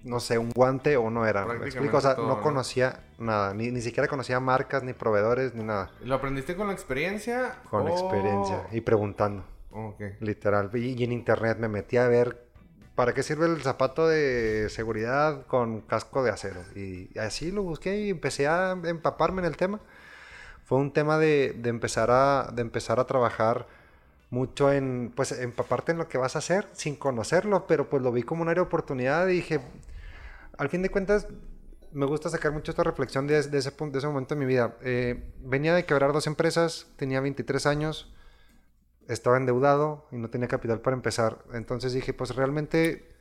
no 0.07 0.21
sé, 0.21 0.39
un 0.39 0.51
guante 0.51 0.97
o 0.97 1.11
no 1.11 1.27
era. 1.27 1.45
¿Me 1.45 1.67
explico? 1.67 1.97
O 1.97 2.01
sea, 2.01 2.15
no 2.15 2.41
conocía 2.41 3.01
nada. 3.19 3.53
Ni, 3.53 3.71
ni 3.71 3.81
siquiera 3.81 4.09
conocía 4.09 4.39
marcas, 4.41 4.83
ni 4.83 4.93
proveedores, 4.93 5.55
ni 5.55 5.65
nada. 5.65 5.91
¿Lo 6.03 6.15
aprendiste 6.15 6.57
con 6.57 6.69
la 6.69 6.73
experiencia? 6.73 7.57
Con 7.69 7.89
experiencia 7.89 8.67
y 8.73 8.81
preguntando. 8.81 9.45
Literal. 10.21 10.71
Y, 10.75 11.03
en 11.03 11.13
internet 11.13 11.59
me 11.59 11.69
metí 11.69 11.97
a 11.97 12.09
ver 12.09 12.47
para 12.95 13.13
qué 13.13 13.23
sirve 13.23 13.47
el 13.47 13.61
zapato 13.61 14.09
de 14.09 14.69
seguridad 14.71 15.45
con 15.47 15.83
casco 15.83 16.23
de 16.23 16.31
acero. 16.31 16.63
Y 16.75 17.19
así 17.19 17.51
lo 17.51 17.63
busqué 17.63 18.01
y 18.01 18.11
empecé 18.11 18.47
a 18.47 18.73
empaparme 18.73 19.43
en 19.43 19.47
el 19.47 19.57
tema. 19.57 19.81
Fue 20.65 20.79
un 20.79 20.93
tema 20.93 21.19
de, 21.19 21.55
de 21.59 21.69
empezar, 21.69 22.11
a, 22.11 22.51
de 22.53 22.63
empezar 22.63 22.99
a 23.01 23.07
trabajar 23.07 23.67
mucho 24.31 24.73
en, 24.73 25.13
pues, 25.15 25.33
empaparte 25.33 25.93
en 25.93 25.99
lo 25.99 26.09
que 26.09 26.19
vas 26.19 26.37
a 26.37 26.39
hacer 26.41 26.69
sin 26.73 26.97
conocerlo, 26.97 27.67
pero 27.67 27.89
pues 27.89 28.03
lo 28.03 28.13
vi 28.13 28.23
como 28.23 28.43
una 28.43 28.53
área 28.53 28.63
de 28.63 28.67
oportunidad 28.67 29.29
y 29.29 29.35
dije, 29.35 29.61
al 30.59 30.69
fin 30.69 30.83
de 30.83 30.91
cuentas, 30.91 31.27
me 31.93 32.07
gusta 32.07 32.29
sacar 32.29 32.53
mucho 32.53 32.71
esta 32.71 32.83
reflexión 32.83 33.27
de, 33.27 33.39
ese, 33.39 33.73
punto, 33.73 33.95
de 33.95 33.99
ese 33.99 34.07
momento 34.07 34.35
en 34.35 34.41
mi 34.41 34.47
vida. 34.47 34.77
Eh, 34.83 35.33
venía 35.41 35.75
de 35.75 35.87
quebrar 35.87 36.13
dos 36.13 36.27
empresas, 36.27 36.87
tenía 36.97 37.21
23 37.21 37.65
años, 37.67 38.13
estaba 39.09 39.37
endeudado 39.37 40.07
y 40.13 40.17
no 40.17 40.29
tenía 40.29 40.49
capital 40.49 40.81
para 40.81 40.95
empezar. 40.95 41.39
Entonces 41.53 41.93
dije, 41.93 42.13
pues 42.13 42.35
realmente... 42.35 43.15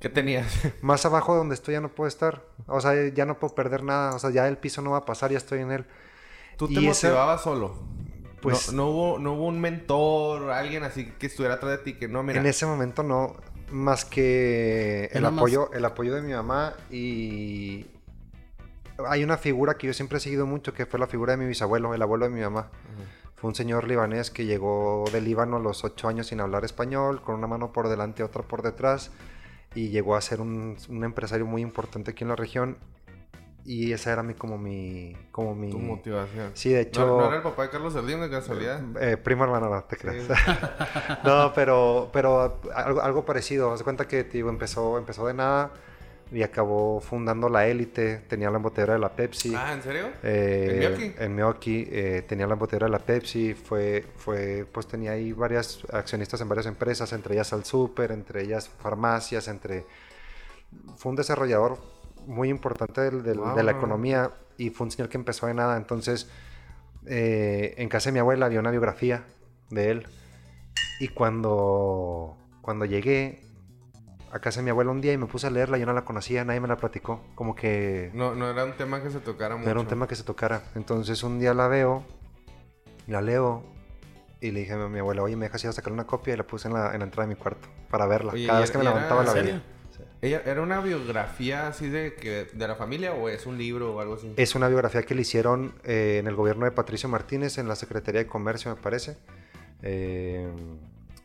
¿Qué 0.00 0.08
tenías? 0.08 0.52
Más 0.82 1.06
abajo 1.06 1.32
de 1.32 1.38
donde 1.38 1.54
estoy 1.54 1.74
ya 1.74 1.80
no 1.80 1.94
puedo 1.94 2.08
estar. 2.08 2.44
O 2.66 2.80
sea, 2.80 3.08
ya 3.08 3.24
no 3.26 3.38
puedo 3.38 3.54
perder 3.54 3.82
nada. 3.82 4.14
O 4.14 4.18
sea, 4.18 4.30
ya 4.30 4.48
el 4.48 4.58
piso 4.58 4.82
no 4.82 4.90
va 4.90 4.98
a 4.98 5.04
pasar, 5.04 5.30
ya 5.30 5.38
estoy 5.38 5.60
en 5.60 5.70
él. 5.70 5.86
¿Tú 6.56 6.68
te 6.68 6.80
motivabas 6.80 7.42
solo? 7.42 7.78
Pues... 8.42 8.72
No, 8.72 8.88
hubo, 8.88 9.18
no 9.18 9.34
hubo 9.34 9.46
un 9.46 9.60
mentor, 9.60 10.50
alguien 10.50 10.82
así 10.82 11.06
que 11.18 11.26
estuviera 11.26 11.54
atrás 11.54 11.78
de 11.78 11.78
ti 11.78 11.94
que 11.94 12.08
no, 12.08 12.22
mira... 12.22 12.40
En 12.40 12.46
ese 12.46 12.66
momento 12.66 13.02
no 13.02 13.36
más 13.70 14.04
que 14.04 15.06
el 15.12 15.24
apoyo, 15.24 15.70
el 15.72 15.84
apoyo 15.84 16.14
de 16.14 16.22
mi 16.22 16.32
mamá 16.32 16.74
y 16.90 17.86
hay 19.08 19.24
una 19.24 19.36
figura 19.36 19.74
que 19.74 19.86
yo 19.88 19.92
siempre 19.92 20.18
he 20.18 20.20
seguido 20.20 20.46
mucho 20.46 20.72
que 20.72 20.86
fue 20.86 20.98
la 20.98 21.06
figura 21.06 21.32
de 21.32 21.36
mi 21.38 21.46
bisabuelo, 21.46 21.94
el 21.94 22.02
abuelo 22.02 22.26
de 22.26 22.30
mi 22.30 22.40
mamá. 22.40 22.70
Fue 23.34 23.48
un 23.48 23.54
señor 23.54 23.86
libanés 23.86 24.30
que 24.30 24.46
llegó 24.46 25.04
de 25.12 25.20
Líbano 25.20 25.56
a 25.56 25.60
los 25.60 25.84
ocho 25.84 26.08
años 26.08 26.28
sin 26.28 26.40
hablar 26.40 26.64
español, 26.64 27.20
con 27.20 27.34
una 27.34 27.46
mano 27.46 27.70
por 27.72 27.88
delante 27.88 28.22
y 28.22 28.24
otra 28.24 28.42
por 28.42 28.62
detrás, 28.62 29.10
y 29.74 29.90
llegó 29.90 30.16
a 30.16 30.22
ser 30.22 30.40
un, 30.40 30.78
un 30.88 31.04
empresario 31.04 31.44
muy 31.44 31.60
importante 31.60 32.12
aquí 32.12 32.24
en 32.24 32.28
la 32.28 32.36
región 32.36 32.78
y 33.66 33.92
esa 33.92 34.12
era 34.12 34.22
mi, 34.22 34.34
como 34.34 34.56
mi... 34.56 35.16
Como 35.32 35.54
mi... 35.54 35.70
Tu 35.70 35.78
motivación. 35.78 36.52
Sí, 36.54 36.70
de 36.70 36.82
hecho... 36.82 37.04
¿No, 37.04 37.26
era 37.26 37.36
el 37.36 37.42
papá 37.42 37.64
de 37.64 37.70
Carlos 37.70 37.94
Salinas 37.94 38.30
de 38.30 38.30
casualidad? 38.30 38.80
Eh, 39.00 39.16
primo 39.16 39.42
hermano, 39.42 39.68
no 39.68 39.82
te 39.82 39.96
creas. 39.96 40.28
no, 41.24 41.52
pero, 41.52 42.08
pero 42.12 42.60
algo, 42.72 43.02
algo 43.02 43.24
parecido. 43.24 43.72
Haz 43.72 43.82
cuenta 43.82 44.06
que, 44.06 44.22
tío, 44.22 44.48
empezó, 44.48 44.98
empezó 44.98 45.26
de 45.26 45.34
nada 45.34 45.72
y 46.30 46.42
acabó 46.42 47.00
fundando 47.00 47.48
la 47.48 47.66
élite. 47.66 48.18
Tenía 48.28 48.50
la 48.50 48.58
embotellera 48.58 48.94
de 48.94 49.00
la 49.00 49.10
Pepsi. 49.10 49.52
Ah, 49.56 49.72
¿en 49.72 49.82
serio? 49.82 50.10
Eh, 50.22 50.68
¿En 50.70 50.78
Mioki? 50.78 51.14
En 51.18 51.34
Mioki. 51.34 51.88
Eh, 51.90 52.24
tenía 52.26 52.46
la 52.46 52.52
embotellera 52.52 52.86
de 52.86 52.92
la 52.92 53.00
Pepsi. 53.00 53.54
Fue, 53.54 54.04
fue, 54.14 54.64
pues 54.70 54.86
tenía 54.86 55.10
ahí 55.12 55.32
varias 55.32 55.80
accionistas 55.92 56.40
en 56.40 56.48
varias 56.48 56.66
empresas, 56.66 57.12
entre 57.12 57.34
ellas 57.34 57.52
al 57.52 57.64
súper, 57.64 58.12
entre 58.12 58.42
ellas 58.42 58.68
farmacias, 58.68 59.48
entre... 59.48 59.84
Fue 60.96 61.10
un 61.10 61.16
desarrollador 61.16 61.78
muy 62.26 62.48
importante 62.48 63.10
de 63.10 63.62
la 63.62 63.70
economía 63.70 64.32
y 64.58 64.70
fue 64.70 64.86
un 64.86 64.90
señor 64.90 65.08
que 65.08 65.16
empezó 65.16 65.46
de 65.46 65.54
nada. 65.54 65.76
Entonces, 65.76 66.28
eh, 67.06 67.74
en 67.78 67.88
casa 67.88 68.10
de 68.10 68.14
mi 68.14 68.18
abuela 68.18 68.46
había 68.46 68.60
una 68.60 68.70
biografía 68.70 69.24
de 69.70 69.90
él. 69.90 70.06
Y 71.00 71.08
cuando, 71.08 72.36
cuando 72.62 72.84
llegué 72.84 73.42
a 74.32 74.38
casa 74.40 74.60
de 74.60 74.64
mi 74.64 74.70
abuela 74.70 74.90
un 74.90 75.00
día 75.00 75.12
y 75.12 75.18
me 75.18 75.26
puse 75.26 75.46
a 75.46 75.50
leerla, 75.50 75.78
yo 75.78 75.86
no 75.86 75.92
la 75.92 76.04
conocía, 76.04 76.44
nadie 76.44 76.60
me 76.60 76.68
la 76.68 76.76
platicó. 76.76 77.22
Como 77.34 77.54
que... 77.54 78.10
No, 78.14 78.34
no 78.34 78.50
era 78.50 78.64
un 78.64 78.72
tema 78.72 79.02
que 79.02 79.10
se 79.10 79.20
tocara 79.20 79.56
mucho. 79.56 79.66
No 79.66 79.70
era 79.70 79.80
un 79.80 79.86
tema 79.86 80.08
que 80.08 80.16
se 80.16 80.24
tocara. 80.24 80.62
Entonces 80.74 81.22
un 81.22 81.38
día 81.38 81.54
la 81.54 81.68
veo, 81.68 82.04
la 83.06 83.20
leo 83.20 83.62
y 84.40 84.50
le 84.50 84.60
dije 84.60 84.72
a 84.72 84.88
mi 84.88 84.98
abuela, 84.98 85.22
oye, 85.22 85.36
me 85.36 85.46
dejas 85.46 85.64
ir 85.64 85.70
a 85.70 85.72
sacar 85.72 85.92
una 85.92 86.06
copia 86.06 86.34
y 86.34 86.36
la 86.36 86.46
puse 86.46 86.68
en 86.68 86.74
la, 86.74 86.92
en 86.92 86.98
la 86.98 87.04
entrada 87.04 87.28
de 87.28 87.34
mi 87.34 87.40
cuarto 87.40 87.68
para 87.90 88.06
verla. 88.06 88.32
Cada 88.46 88.60
vez 88.60 88.70
que 88.70 88.78
me 88.78 88.84
levantaba 88.84 89.22
la 89.22 89.32
veía. 89.32 89.62
¿Era 90.32 90.62
una 90.62 90.80
biografía 90.80 91.68
así 91.68 91.88
de, 91.88 92.14
que, 92.14 92.46
de 92.52 92.68
la 92.68 92.74
familia 92.74 93.12
o 93.12 93.28
es 93.28 93.46
un 93.46 93.58
libro 93.58 93.94
o 93.94 94.00
algo 94.00 94.14
así? 94.14 94.32
Es 94.36 94.54
una 94.54 94.68
biografía 94.68 95.02
que 95.02 95.14
le 95.14 95.22
hicieron 95.22 95.74
eh, 95.84 96.18
en 96.20 96.26
el 96.26 96.34
gobierno 96.34 96.64
de 96.64 96.72
Patricio 96.72 97.08
Martínez, 97.08 97.58
en 97.58 97.68
la 97.68 97.76
Secretaría 97.76 98.22
de 98.22 98.26
Comercio, 98.26 98.74
me 98.74 98.80
parece. 98.80 99.16
Eh, 99.82 100.48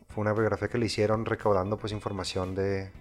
fue 0.09 0.21
una 0.21 0.33
biografía 0.33 0.67
que 0.67 0.77
le 0.77 0.85
hicieron 0.85 1.25
recaudando 1.25 1.77
pues 1.77 1.93
información 1.93 2.53
de, 2.53 2.91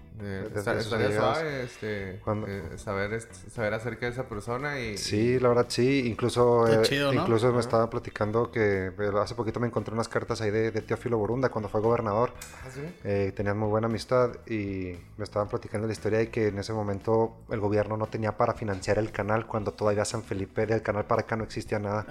estaría 0.54 0.82
suave 1.12 1.62
este, 1.62 2.14
eh, 2.14 2.62
saber, 2.76 3.22
saber 3.50 3.74
acerca 3.74 4.06
de 4.06 4.12
esa 4.12 4.28
persona 4.28 4.78
y... 4.80 4.98
Sí, 4.98 5.38
la 5.38 5.48
verdad 5.48 5.66
sí. 5.68 6.06
Incluso, 6.06 6.66
eh, 6.68 6.82
incluso 7.12 7.52
me 7.52 7.60
estaba 7.60 7.88
platicando 7.88 8.50
que 8.50 8.86
eh, 8.86 9.10
hace 9.20 9.34
poquito 9.34 9.60
me 9.60 9.66
encontré 9.66 9.94
unas 9.94 10.08
cartas 10.08 10.40
ahí 10.40 10.50
de, 10.50 10.70
Teófilo 10.72 11.18
Borunda 11.18 11.48
cuando 11.48 11.68
fue 11.68 11.80
gobernador. 11.80 12.32
¿Ah, 12.64 13.32
tenían 13.34 13.58
muy 13.58 13.68
buena 13.68 13.86
amistad 13.86 14.30
y 14.46 14.94
me 15.16 15.24
estaban 15.24 15.48
platicando 15.48 15.86
la 15.86 15.92
historia 15.92 16.18
de 16.18 16.30
que 16.30 16.48
en 16.48 16.58
ese 16.58 16.72
momento 16.72 17.38
el 17.50 17.60
gobierno 17.60 17.96
no 17.96 18.06
tenía 18.06 18.36
para 18.36 18.54
financiar 18.54 18.98
el 18.98 19.10
canal 19.12 19.46
cuando 19.46 19.72
todavía 19.72 20.04
San 20.04 20.22
Felipe 20.22 20.66
del 20.66 20.82
canal 20.82 21.04
para 21.04 21.22
acá 21.22 21.36
no 21.36 21.44
existía 21.44 21.78
nada. 21.78 22.06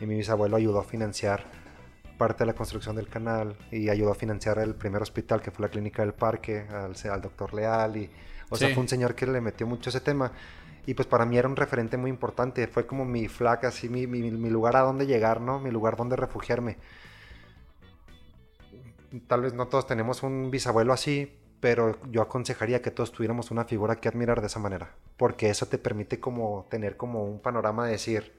Y 0.00 0.06
mi 0.06 0.16
bisabuelo 0.16 0.56
ayudó 0.56 0.80
a 0.80 0.84
financiar 0.84 1.67
parte 2.18 2.40
de 2.44 2.46
la 2.46 2.54
construcción 2.54 2.96
del 2.96 3.08
canal 3.08 3.56
y 3.70 3.88
ayudó 3.88 4.12
a 4.12 4.14
financiar 4.14 4.58
el 4.58 4.74
primer 4.74 5.00
hospital 5.00 5.40
que 5.40 5.50
fue 5.50 5.64
la 5.64 5.70
clínica 5.70 6.02
del 6.02 6.12
parque 6.12 6.66
al, 6.68 6.94
al 7.10 7.20
doctor 7.22 7.54
Leal 7.54 7.96
y 7.96 8.10
o 8.50 8.56
sea 8.56 8.68
fue 8.74 8.82
un 8.82 8.88
señor 8.88 9.14
que 9.14 9.26
le 9.26 9.40
metió 9.40 9.66
mucho 9.66 9.88
ese 9.88 10.00
tema. 10.00 10.32
Y 10.84 10.94
pues 10.94 11.06
para 11.06 11.24
mí 11.24 11.36
era 11.36 11.48
un 11.48 11.56
referente 11.56 11.98
muy 11.98 12.10
importante. 12.10 12.66
Fue 12.66 12.86
como 12.86 13.04
mi 13.04 13.28
flaca 13.28 13.68
así 13.68 13.88
mi, 13.88 14.06
mi, 14.06 14.30
mi 14.30 14.50
lugar 14.50 14.76
a 14.76 14.80
donde 14.80 15.06
llegar 15.06 15.40
no 15.40 15.60
mi 15.60 15.70
lugar 15.70 15.96
donde 15.96 16.16
refugiarme. 16.16 16.76
Tal 19.26 19.40
vez 19.40 19.54
no 19.54 19.68
todos 19.68 19.86
tenemos 19.86 20.22
un 20.22 20.50
bisabuelo 20.50 20.92
así 20.92 21.32
pero 21.60 21.98
yo 22.10 22.22
aconsejaría 22.22 22.82
que 22.82 22.90
todos 22.90 23.12
tuviéramos 23.12 23.50
una 23.50 23.64
figura 23.64 23.96
que 23.96 24.08
admirar 24.08 24.40
de 24.40 24.46
esa 24.46 24.60
manera, 24.60 24.94
porque 25.16 25.50
eso 25.50 25.66
te 25.66 25.78
permite 25.78 26.20
como 26.20 26.66
tener 26.70 26.96
como 26.96 27.24
un 27.24 27.40
panorama 27.40 27.86
de 27.86 27.92
decir, 27.92 28.37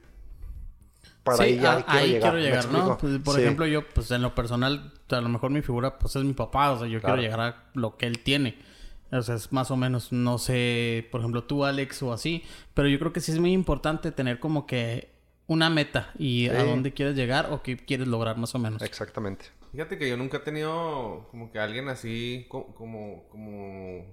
para 1.23 1.43
ahí 1.43 1.59
ya 1.59 1.85
quiero 1.85 2.37
llegar, 2.37 2.71
¿no? 2.71 2.97
Pues, 2.97 3.19
por 3.19 3.39
ejemplo, 3.39 3.65
yo, 3.65 3.87
pues 3.87 4.09
en 4.11 4.21
lo 4.21 4.33
personal, 4.35 4.93
a 5.09 5.21
lo 5.21 5.29
mejor 5.29 5.51
mi 5.51 5.61
figura, 5.61 5.99
pues 5.99 6.15
es 6.15 6.23
mi 6.23 6.33
papá, 6.33 6.71
o 6.71 6.79
sea, 6.79 6.87
yo 6.87 7.01
quiero 7.01 7.17
llegar 7.17 7.39
a 7.39 7.63
lo 7.73 7.97
que 7.97 8.05
él 8.05 8.19
tiene. 8.19 8.57
O 9.11 9.21
sea, 9.21 9.35
es 9.35 9.51
más 9.51 9.71
o 9.71 9.75
menos, 9.75 10.11
no 10.11 10.37
sé, 10.37 11.07
por 11.11 11.21
ejemplo, 11.21 11.43
tú, 11.43 11.65
Alex, 11.65 12.03
o 12.03 12.13
así, 12.13 12.43
pero 12.73 12.87
yo 12.87 12.99
creo 12.99 13.11
que 13.11 13.21
sí 13.21 13.31
es 13.31 13.39
muy 13.39 13.53
importante 13.53 14.11
tener 14.11 14.39
como 14.39 14.67
que 14.67 15.11
una 15.47 15.71
meta 15.71 16.11
y 16.19 16.47
a 16.47 16.63
dónde 16.63 16.93
quieres 16.93 17.15
llegar 17.15 17.47
o 17.51 17.63
qué 17.63 17.75
quieres 17.75 18.07
lograr 18.07 18.37
más 18.37 18.53
o 18.53 18.59
menos. 18.59 18.83
Exactamente. 18.83 19.45
Fíjate 19.71 19.97
que 19.97 20.07
yo 20.07 20.15
nunca 20.15 20.37
he 20.37 20.41
tenido 20.41 21.27
como 21.31 21.51
que 21.51 21.59
alguien 21.59 21.89
así, 21.89 22.45
como, 22.49 23.27
como, 23.29 24.05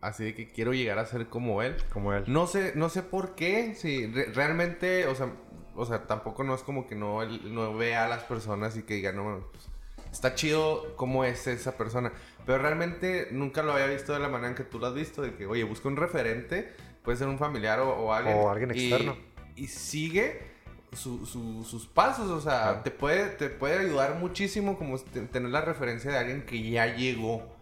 así 0.00 0.24
de 0.24 0.34
que 0.34 0.52
quiero 0.52 0.72
llegar 0.72 1.00
a 1.00 1.06
ser 1.06 1.26
como 1.28 1.62
él. 1.62 1.74
Como 1.92 2.12
él. 2.12 2.24
No 2.28 2.46
sé, 2.46 2.72
no 2.76 2.88
sé 2.88 3.02
por 3.02 3.34
qué, 3.34 3.74
si 3.74 4.06
realmente, 4.06 5.08
o 5.08 5.16
sea, 5.16 5.32
o 5.78 5.86
sea, 5.86 6.06
tampoco 6.08 6.42
no 6.42 6.54
es 6.56 6.62
como 6.62 6.86
que 6.88 6.96
no, 6.96 7.24
no 7.24 7.74
vea 7.76 8.04
a 8.04 8.08
las 8.08 8.24
personas 8.24 8.76
y 8.76 8.82
que 8.82 8.94
diga, 8.94 9.12
no, 9.12 9.44
pues, 9.52 9.68
está 10.10 10.34
chido 10.34 10.96
cómo 10.96 11.22
es 11.24 11.46
esa 11.46 11.76
persona. 11.76 12.12
Pero 12.44 12.58
realmente 12.58 13.28
nunca 13.30 13.62
lo 13.62 13.72
había 13.72 13.86
visto 13.86 14.12
de 14.12 14.18
la 14.18 14.28
manera 14.28 14.48
en 14.48 14.54
que 14.56 14.64
tú 14.64 14.80
lo 14.80 14.88
has 14.88 14.94
visto, 14.94 15.22
de 15.22 15.34
que, 15.34 15.46
oye, 15.46 15.62
busca 15.62 15.86
un 15.86 15.96
referente, 15.96 16.72
puede 17.04 17.16
ser 17.16 17.28
un 17.28 17.38
familiar 17.38 17.78
o, 17.78 18.12
alguien. 18.12 18.36
O 18.38 18.50
alguien 18.50 18.72
externo. 18.72 19.16
Y, 19.54 19.68
sigue 19.68 20.58
sus 20.92 21.86
pasos, 21.94 22.28
o 22.28 22.40
sea, 22.40 22.82
te, 22.82 22.90
puede, 22.90 23.26
te 23.28 23.48
puede 23.48 23.78
ayudar 23.78 24.16
muchísimo 24.16 24.78
como 24.78 24.98
tener 24.98 25.50
la 25.50 25.60
referencia 25.60 26.10
de 26.10 26.18
alguien 26.18 26.42
que 26.44 26.68
ya 26.70 26.86
llegó 26.96 27.54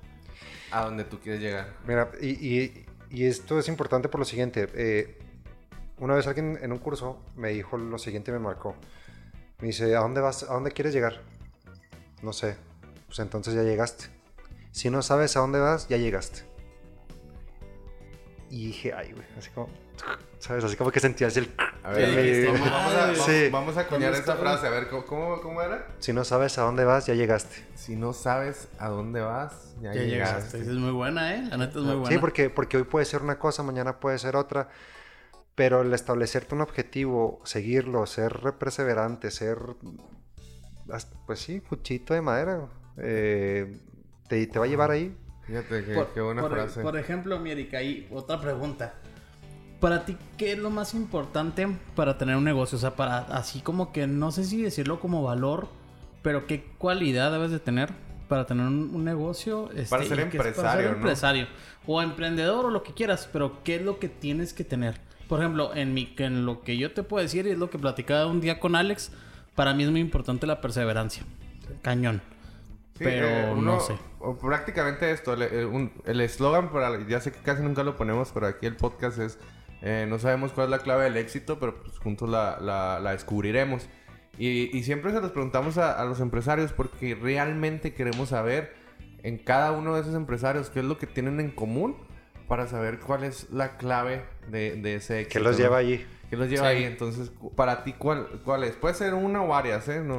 a 0.70 0.84
donde 0.84 1.04
tú 1.04 1.20
quieres 1.20 1.42
llegar. 1.42 1.74
Mira, 1.86 2.10
y, 2.22 2.86
esto 3.10 3.58
es 3.58 3.68
importante 3.68 4.08
por 4.08 4.20
lo 4.20 4.24
siguiente. 4.24 4.68
Eh, 4.74 5.18
una 5.98 6.14
vez 6.14 6.26
alguien 6.26 6.58
en 6.60 6.72
un 6.72 6.78
curso 6.78 7.18
me 7.36 7.50
dijo 7.50 7.76
lo 7.76 7.98
siguiente, 7.98 8.32
me 8.32 8.38
marcó. 8.38 8.74
Me 9.60 9.68
dice, 9.68 9.96
¿a 9.96 10.00
dónde 10.00 10.20
vas? 10.20 10.42
¿A 10.42 10.54
dónde 10.54 10.70
quieres 10.72 10.92
llegar? 10.92 11.20
No 12.22 12.32
sé. 12.32 12.56
Pues 13.06 13.18
entonces 13.20 13.54
ya 13.54 13.62
llegaste. 13.62 14.06
Si 14.72 14.90
no 14.90 15.00
sabes 15.00 15.36
a 15.36 15.40
dónde 15.40 15.58
vas, 15.58 15.88
ya 15.88 15.96
llegaste. 15.96 16.42
Y 18.50 18.66
dije, 18.66 18.92
ay, 18.92 19.12
güey, 19.12 19.26
así 19.38 19.50
como, 19.50 19.68
¿sabes? 20.38 20.62
Así 20.64 20.76
como 20.76 20.90
que 20.90 21.00
sentías 21.00 21.36
el... 21.36 21.50
A 21.82 21.90
ver, 21.90 22.48
vamos, 22.70 22.94
a, 22.94 23.14
sí. 23.14 23.48
vamos, 23.50 23.76
a 23.76 23.80
acuñar 23.80 24.12
esta 24.12 24.36
frase, 24.36 24.66
a 24.66 24.70
ver, 24.70 24.88
¿cómo, 24.88 25.40
¿cómo, 25.40 25.62
era? 25.62 25.86
Si 25.98 26.12
no 26.12 26.24
sabes 26.24 26.58
a 26.58 26.62
dónde 26.62 26.84
vas, 26.84 27.06
ya 27.06 27.14
llegaste. 27.14 27.64
Si 27.74 27.96
no 27.96 28.12
sabes 28.12 28.68
a 28.78 28.88
dónde 28.88 29.20
vas, 29.20 29.74
ya, 29.80 29.92
llegaste. 29.92 30.58
Es 30.58 30.68
muy 30.68 30.92
buena, 30.92 31.34
¿eh? 31.34 31.42
La 31.48 31.56
neta 31.56 31.78
es 31.78 31.84
muy 31.84 31.94
buena. 31.94 32.10
Sí, 32.10 32.18
porque, 32.18 32.50
porque 32.50 32.76
hoy 32.76 32.84
puede 32.84 33.06
ser 33.06 33.22
una 33.22 33.38
cosa, 33.38 33.62
mañana 33.62 33.98
puede 33.98 34.18
ser 34.18 34.36
otra. 34.36 34.68
Pero 35.56 35.80
el 35.80 35.92
establecerte 35.92 36.54
un 36.54 36.60
objetivo, 36.60 37.40
seguirlo, 37.44 38.06
ser 38.06 38.54
perseverante, 38.58 39.32
ser, 39.32 39.58
pues 41.26 41.40
sí, 41.40 41.60
cuchito 41.60 42.14
de 42.14 42.20
madera, 42.20 42.68
eh, 42.98 43.80
te, 44.28 44.46
te, 44.46 44.58
va 44.58 44.66
a 44.66 44.68
llevar 44.68 44.92
ahí. 44.92 45.16
Fíjate, 45.46 45.84
qué, 45.84 46.06
qué 46.14 46.20
buena 46.20 46.48
frase. 46.48 46.82
Por 46.82 46.98
ejemplo, 46.98 47.40
mi 47.40 47.50
Erika, 47.50 47.78
ahí 47.78 48.06
otra 48.12 48.40
pregunta. 48.40 48.94
Para 49.80 50.04
ti, 50.04 50.16
¿qué 50.36 50.52
es 50.52 50.58
lo 50.58 50.70
más 50.70 50.94
importante 50.94 51.66
para 51.94 52.18
tener 52.18 52.36
un 52.36 52.44
negocio? 52.44 52.76
O 52.76 52.80
sea, 52.80 52.94
para 52.94 53.18
así 53.18 53.60
como 53.60 53.92
que 53.92 54.06
no 54.06 54.32
sé 54.32 54.44
si 54.44 54.62
decirlo 54.62 55.00
como 55.00 55.22
valor, 55.22 55.68
pero 56.22 56.46
qué 56.46 56.64
cualidad 56.78 57.32
debes 57.32 57.50
de 57.50 57.60
tener 57.60 57.90
para 58.28 58.46
tener 58.46 58.66
un, 58.66 59.04
negocio. 59.04 59.70
Este, 59.72 59.88
para 59.88 60.04
ser 60.04 60.20
empresario. 60.20 60.62
Para 60.62 60.82
ser 60.82 60.92
empresario. 60.92 61.46
O 61.86 62.02
emprendedor 62.02 62.66
o 62.66 62.70
lo 62.70 62.82
que 62.82 62.92
quieras, 62.92 63.28
pero 63.32 63.62
¿qué 63.62 63.76
es 63.76 63.82
lo 63.82 63.98
que 63.98 64.08
tienes 64.08 64.52
que 64.52 64.64
tener? 64.64 65.05
Por 65.28 65.40
ejemplo, 65.40 65.74
en, 65.74 65.92
mi, 65.92 66.14
en 66.18 66.46
lo 66.46 66.62
que 66.62 66.76
yo 66.76 66.92
te 66.92 67.02
puedo 67.02 67.22
decir 67.22 67.46
y 67.46 67.50
es 67.50 67.58
lo 67.58 67.70
que 67.70 67.78
platicaba 67.78 68.26
un 68.26 68.40
día 68.40 68.60
con 68.60 68.76
Alex, 68.76 69.10
para 69.54 69.74
mí 69.74 69.82
es 69.82 69.90
muy 69.90 70.00
importante 70.00 70.46
la 70.46 70.60
perseverancia. 70.60 71.24
Cañón. 71.82 72.22
pero 72.98 73.26
eh, 73.26 73.54
no 73.56 73.80
sé. 73.80 73.94
prácticamente 74.40 75.10
esto, 75.10 75.34
el 75.34 76.20
eslogan, 76.20 76.70
para 76.70 77.06
ya 77.08 77.20
sé 77.20 77.32
que 77.32 77.40
casi 77.40 77.62
nunca 77.62 77.82
lo 77.82 77.96
ponemos, 77.96 78.30
pero 78.32 78.46
aquí 78.46 78.66
el 78.66 78.76
podcast 78.76 79.18
es, 79.18 79.38
eh, 79.82 80.06
no 80.08 80.18
sabemos 80.18 80.52
cuál 80.52 80.66
es 80.66 80.70
la 80.70 80.78
clave 80.78 81.04
del 81.04 81.16
éxito, 81.16 81.58
pero 81.58 81.82
pues 81.82 81.98
juntos 81.98 82.28
la, 82.28 82.58
la, 82.60 83.10
descubriremos. 83.10 83.88
Y, 84.38 84.82
siempre 84.82 85.12
se 85.12 85.20
los 85.20 85.32
preguntamos 85.32 85.78
a, 85.78 85.98
a, 86.00 86.04
los 86.04 86.20
empresarios 86.20 86.70
porque 86.72 87.14
realmente 87.14 87.94
queremos 87.94 88.28
saber 88.28 88.74
en 89.22 89.38
cada 89.38 89.72
uno 89.72 89.94
de 89.94 90.02
esos 90.02 90.14
empresarios 90.14 90.68
qué 90.68 90.80
es 90.80 90.84
lo 90.84 90.98
que 90.98 91.06
tienen 91.06 91.40
en 91.40 91.50
común 91.50 91.96
para 92.46 92.66
saber 92.66 93.00
cuál 93.00 93.24
es 93.24 93.50
la 93.50 93.78
clave 93.78 94.22
de, 94.48 94.76
de 94.76 94.96
ese 94.96 95.20
éxito. 95.20 95.38
Que 95.38 95.44
los 95.44 95.56
lleva 95.56 95.78
allí. 95.78 96.06
Que 96.30 96.36
los 96.36 96.48
lleva 96.48 96.68
ahí. 96.68 96.84
Entonces, 96.84 97.30
para 97.54 97.84
ti, 97.84 97.92
¿cuál, 97.92 98.40
¿cuál 98.44 98.64
es? 98.64 98.74
Puede 98.74 98.94
ser 98.94 99.14
una 99.14 99.42
o 99.42 99.48
varias, 99.48 99.88
¿eh? 99.88 100.00
No... 100.00 100.16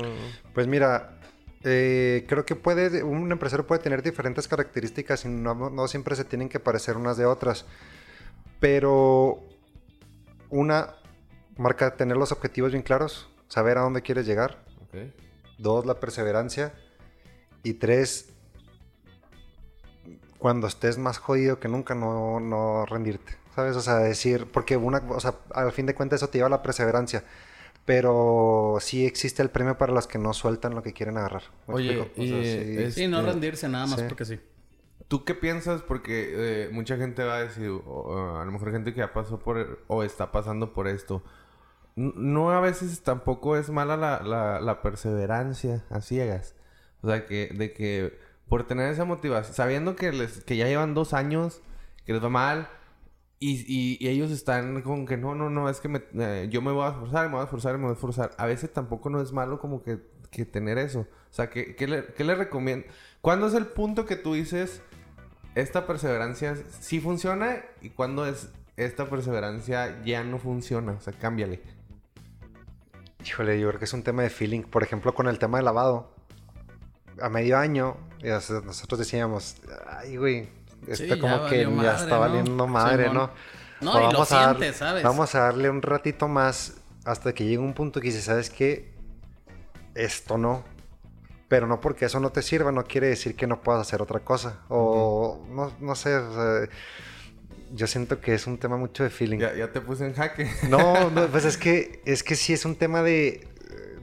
Pues 0.54 0.68
mira, 0.68 1.18
eh, 1.64 2.26
creo 2.28 2.46
que 2.46 2.56
puede, 2.56 3.04
un 3.04 3.32
empresario 3.32 3.68
puede 3.68 3.82
tener 3.82 4.02
diferentes 4.02 4.48
características 4.48 5.26
y 5.26 5.28
no, 5.28 5.70
no, 5.70 5.88
siempre 5.88 6.16
se 6.16 6.24
tienen 6.24 6.50
que 6.50 6.60
parecer 6.60 6.98
unas 6.98 7.18
de 7.18 7.26
otras. 7.26 7.66
Pero 8.60 9.44
una, 10.50 10.96
marca 11.58 11.96
tener 11.96 12.18
los 12.18 12.32
objetivos 12.32 12.72
bien 12.72 12.84
claros, 12.84 13.30
saber 13.48 13.78
a 13.78 13.82
dónde 13.82 14.02
quieres 14.02 14.26
llegar. 14.26 14.64
Dos, 15.58 15.86
la 15.86 16.00
perseverancia. 16.00 16.74
Y 17.64 17.74
tres, 17.74 18.30
cuando 20.38 20.68
estés 20.68 20.98
más 20.98 21.18
jodido 21.18 21.60
que 21.60 21.68
nunca, 21.68 21.96
no, 21.96 22.40
no 22.40 22.86
rendirte. 22.86 23.34
¿Sabes? 23.58 23.76
O 23.76 23.82
sea, 23.82 23.96
decir, 23.96 24.46
porque 24.54 24.78
una, 24.78 25.00
o 25.10 25.20
sea, 25.20 25.34
al 25.52 25.72
fin 25.72 25.88
de 25.88 25.96
cuentas 25.96 26.20
eso 26.22 26.30
te 26.30 26.38
lleva 26.38 26.46
a 26.46 26.52
la 26.52 26.62
perseverancia. 26.62 27.24
Pero 27.86 28.78
sí 28.80 29.04
existe 29.04 29.42
el 29.42 29.50
premio 29.50 29.80
para 29.80 29.94
los 29.94 30.06
que 30.06 30.20
no 30.20 30.32
sueltan 30.34 30.76
lo 30.76 30.84
que 30.84 30.94
quieren 30.94 31.18
agarrar. 31.18 31.42
Oye, 31.66 32.12
sí, 32.16 33.08
no 33.08 33.18
este, 33.18 33.32
rendirse 33.32 33.68
nada 33.68 33.88
más 33.88 34.04
porque 34.04 34.26
sí. 34.26 34.40
¿Tú 35.08 35.26
qué 35.26 35.34
piensas? 35.34 35.82
Porque 35.82 36.66
eh, 36.66 36.70
mucha 36.72 36.98
gente 36.98 37.24
va 37.24 37.38
a 37.38 37.44
decir, 37.46 37.66
a 37.66 38.44
lo 38.46 38.52
mejor 38.52 38.72
gente 38.72 38.94
que 38.94 39.00
ya 39.00 39.12
pasó 39.12 39.40
por 39.40 39.84
o 39.88 40.04
está 40.04 40.32
pasando 40.32 40.72
por 40.72 40.88
esto. 40.88 41.24
No 41.96 42.52
a 42.52 42.60
veces 42.60 43.02
tampoco 43.02 43.58
es 43.58 43.72
mala 43.72 43.98
la, 43.98 44.22
la, 44.22 44.62
la 44.62 44.84
perseverancia 44.84 45.84
a 45.90 46.02
ciegas. 46.02 46.54
O 47.02 47.08
sea, 47.08 47.26
que, 47.26 47.50
de 47.56 47.74
que 47.74 48.20
por 48.48 48.68
tener 48.68 48.92
esa 48.92 49.04
motivación, 49.04 49.56
sabiendo 49.56 49.96
que, 49.96 50.12
les, 50.12 50.44
que 50.44 50.58
ya 50.58 50.68
llevan 50.68 50.94
dos 50.94 51.16
años, 51.16 51.64
que 52.06 52.14
les 52.14 52.24
va 52.24 52.30
mal, 52.30 52.70
y, 53.40 54.08
ellos 54.08 54.32
están 54.32 54.82
con 54.82 55.06
que 55.06 55.18
no, 55.18 55.36
no, 55.36 55.50
no, 55.50 55.70
es 55.70 55.80
que 55.80 55.90
eh, 56.16 56.48
yo 56.50 56.62
me 56.62 56.72
voy 56.72 56.86
a 56.86 56.90
esforzar, 56.90 57.28
me 57.28 57.34
voy 57.34 57.42
a 57.42 57.44
esforzar, 57.44 57.78
me 57.78 57.84
voy 57.84 57.92
a 57.92 57.94
esforzar. 57.94 58.32
A 58.38 58.46
veces 58.46 58.74
tampoco 58.74 59.10
no 59.10 59.22
es 59.22 59.32
malo 59.32 59.60
como 59.60 59.84
que, 59.84 60.00
tener 60.52 60.78
eso. 60.78 61.02
O 61.02 61.34
sea, 61.34 61.50
¿qué, 61.50 61.76
qué 61.76 61.88
le, 61.88 62.06
qué 62.14 62.24
recomiendo? 62.24 62.86
¿Cuándo 63.22 63.48
es 63.48 63.54
el 63.54 63.66
punto 63.66 64.06
que 64.06 64.16
tú 64.16 64.34
dices, 64.34 64.82
esta 65.56 65.88
perseverancia 65.88 66.56
sí 66.80 67.00
funciona? 67.00 67.64
¿Y 67.82 67.90
cuándo 67.90 68.26
es 68.26 68.50
esta 68.76 69.10
perseverancia 69.10 70.04
ya 70.04 70.24
no 70.24 70.38
funciona? 70.38 70.94
O 70.94 71.02
sea, 71.02 71.14
cámbiale. 71.14 71.62
Híjole, 73.26 73.60
yo 73.60 73.68
creo 73.70 73.80
que 73.80 73.86
es 73.86 73.94
un 73.94 74.04
tema 74.04 74.24
de 74.24 74.30
feeling. 74.30 74.62
Por 74.62 74.84
ejemplo, 74.84 75.14
con 75.14 75.28
el 75.28 75.40
tema 75.40 75.58
de 75.58 75.64
lavado 75.64 76.14
a 77.22 77.30
medio 77.30 77.58
año, 77.58 77.98
nosotros 78.24 79.00
decíamos, 79.00 79.58
ay, 79.88 80.18
güey, 80.18 80.50
esto 80.88 81.20
como 81.20 81.46
que 81.48 81.68
ya 81.82 81.96
está 81.96 82.18
valiendo 82.18 82.68
madre, 82.68 83.10
¿no? 83.10 83.30
No, 83.80 83.92
y 83.92 84.04
vamos, 84.06 84.14
lo 84.14 84.22
a 84.22 84.26
sientes, 84.26 84.78
¿sabes? 84.78 85.04
vamos 85.04 85.36
a 85.36 85.42
darle 85.42 85.70
un 85.70 85.82
ratito 85.82 86.28
más 86.28 86.78
hasta 87.06 87.34
que 87.34 87.44
llegue 87.44 87.60
un 87.60 87.74
punto 87.74 88.02
que 88.02 88.08
dices, 88.08 88.24
¿sabes 88.24 88.50
qué? 88.50 88.92
Esto 89.94 90.38
no. 90.38 90.64
Pero 91.48 91.68
no 91.68 91.80
porque 91.80 92.06
eso 92.06 92.20
no 92.20 92.32
te 92.32 92.42
sirva, 92.42 92.72
no 92.72 92.84
quiere 92.84 93.08
decir 93.08 93.36
que 93.36 93.48
no 93.48 93.62
puedas 93.62 93.82
hacer 93.82 94.02
otra 94.02 94.20
cosa. 94.20 94.60
O 94.68 95.46
no, 95.50 95.72
no 95.80 95.96
sé, 95.96 96.20
yo 97.74 97.88
siento 97.88 98.20
que 98.20 98.34
es 98.34 98.48
un 98.48 98.58
tema 98.58 98.78
mucho 98.78 99.04
de 99.04 99.10
feeling. 99.10 99.40
Ya, 99.40 99.56
ya 99.56 99.72
te 99.72 99.80
puse 99.80 100.06
en 100.06 100.14
jaque. 100.14 100.50
No, 100.70 101.10
no, 101.10 101.28
pues 101.32 101.46
es 101.46 101.58
que, 101.58 102.02
es 102.06 102.24
que 102.24 102.36
sí 102.36 102.52
es 102.52 102.66
un 102.66 102.76
tema 102.76 103.02
de, 103.02 103.48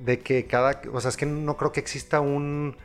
de 0.05 0.21
que 0.21 0.47
cada, 0.47 0.81
o 0.93 1.01
sea, 1.01 1.11
es 1.11 1.17
que 1.17 1.27
no 1.27 1.57
creo 1.57 1.73
que 1.73 1.81
exista 1.81 2.21
un 2.21 2.77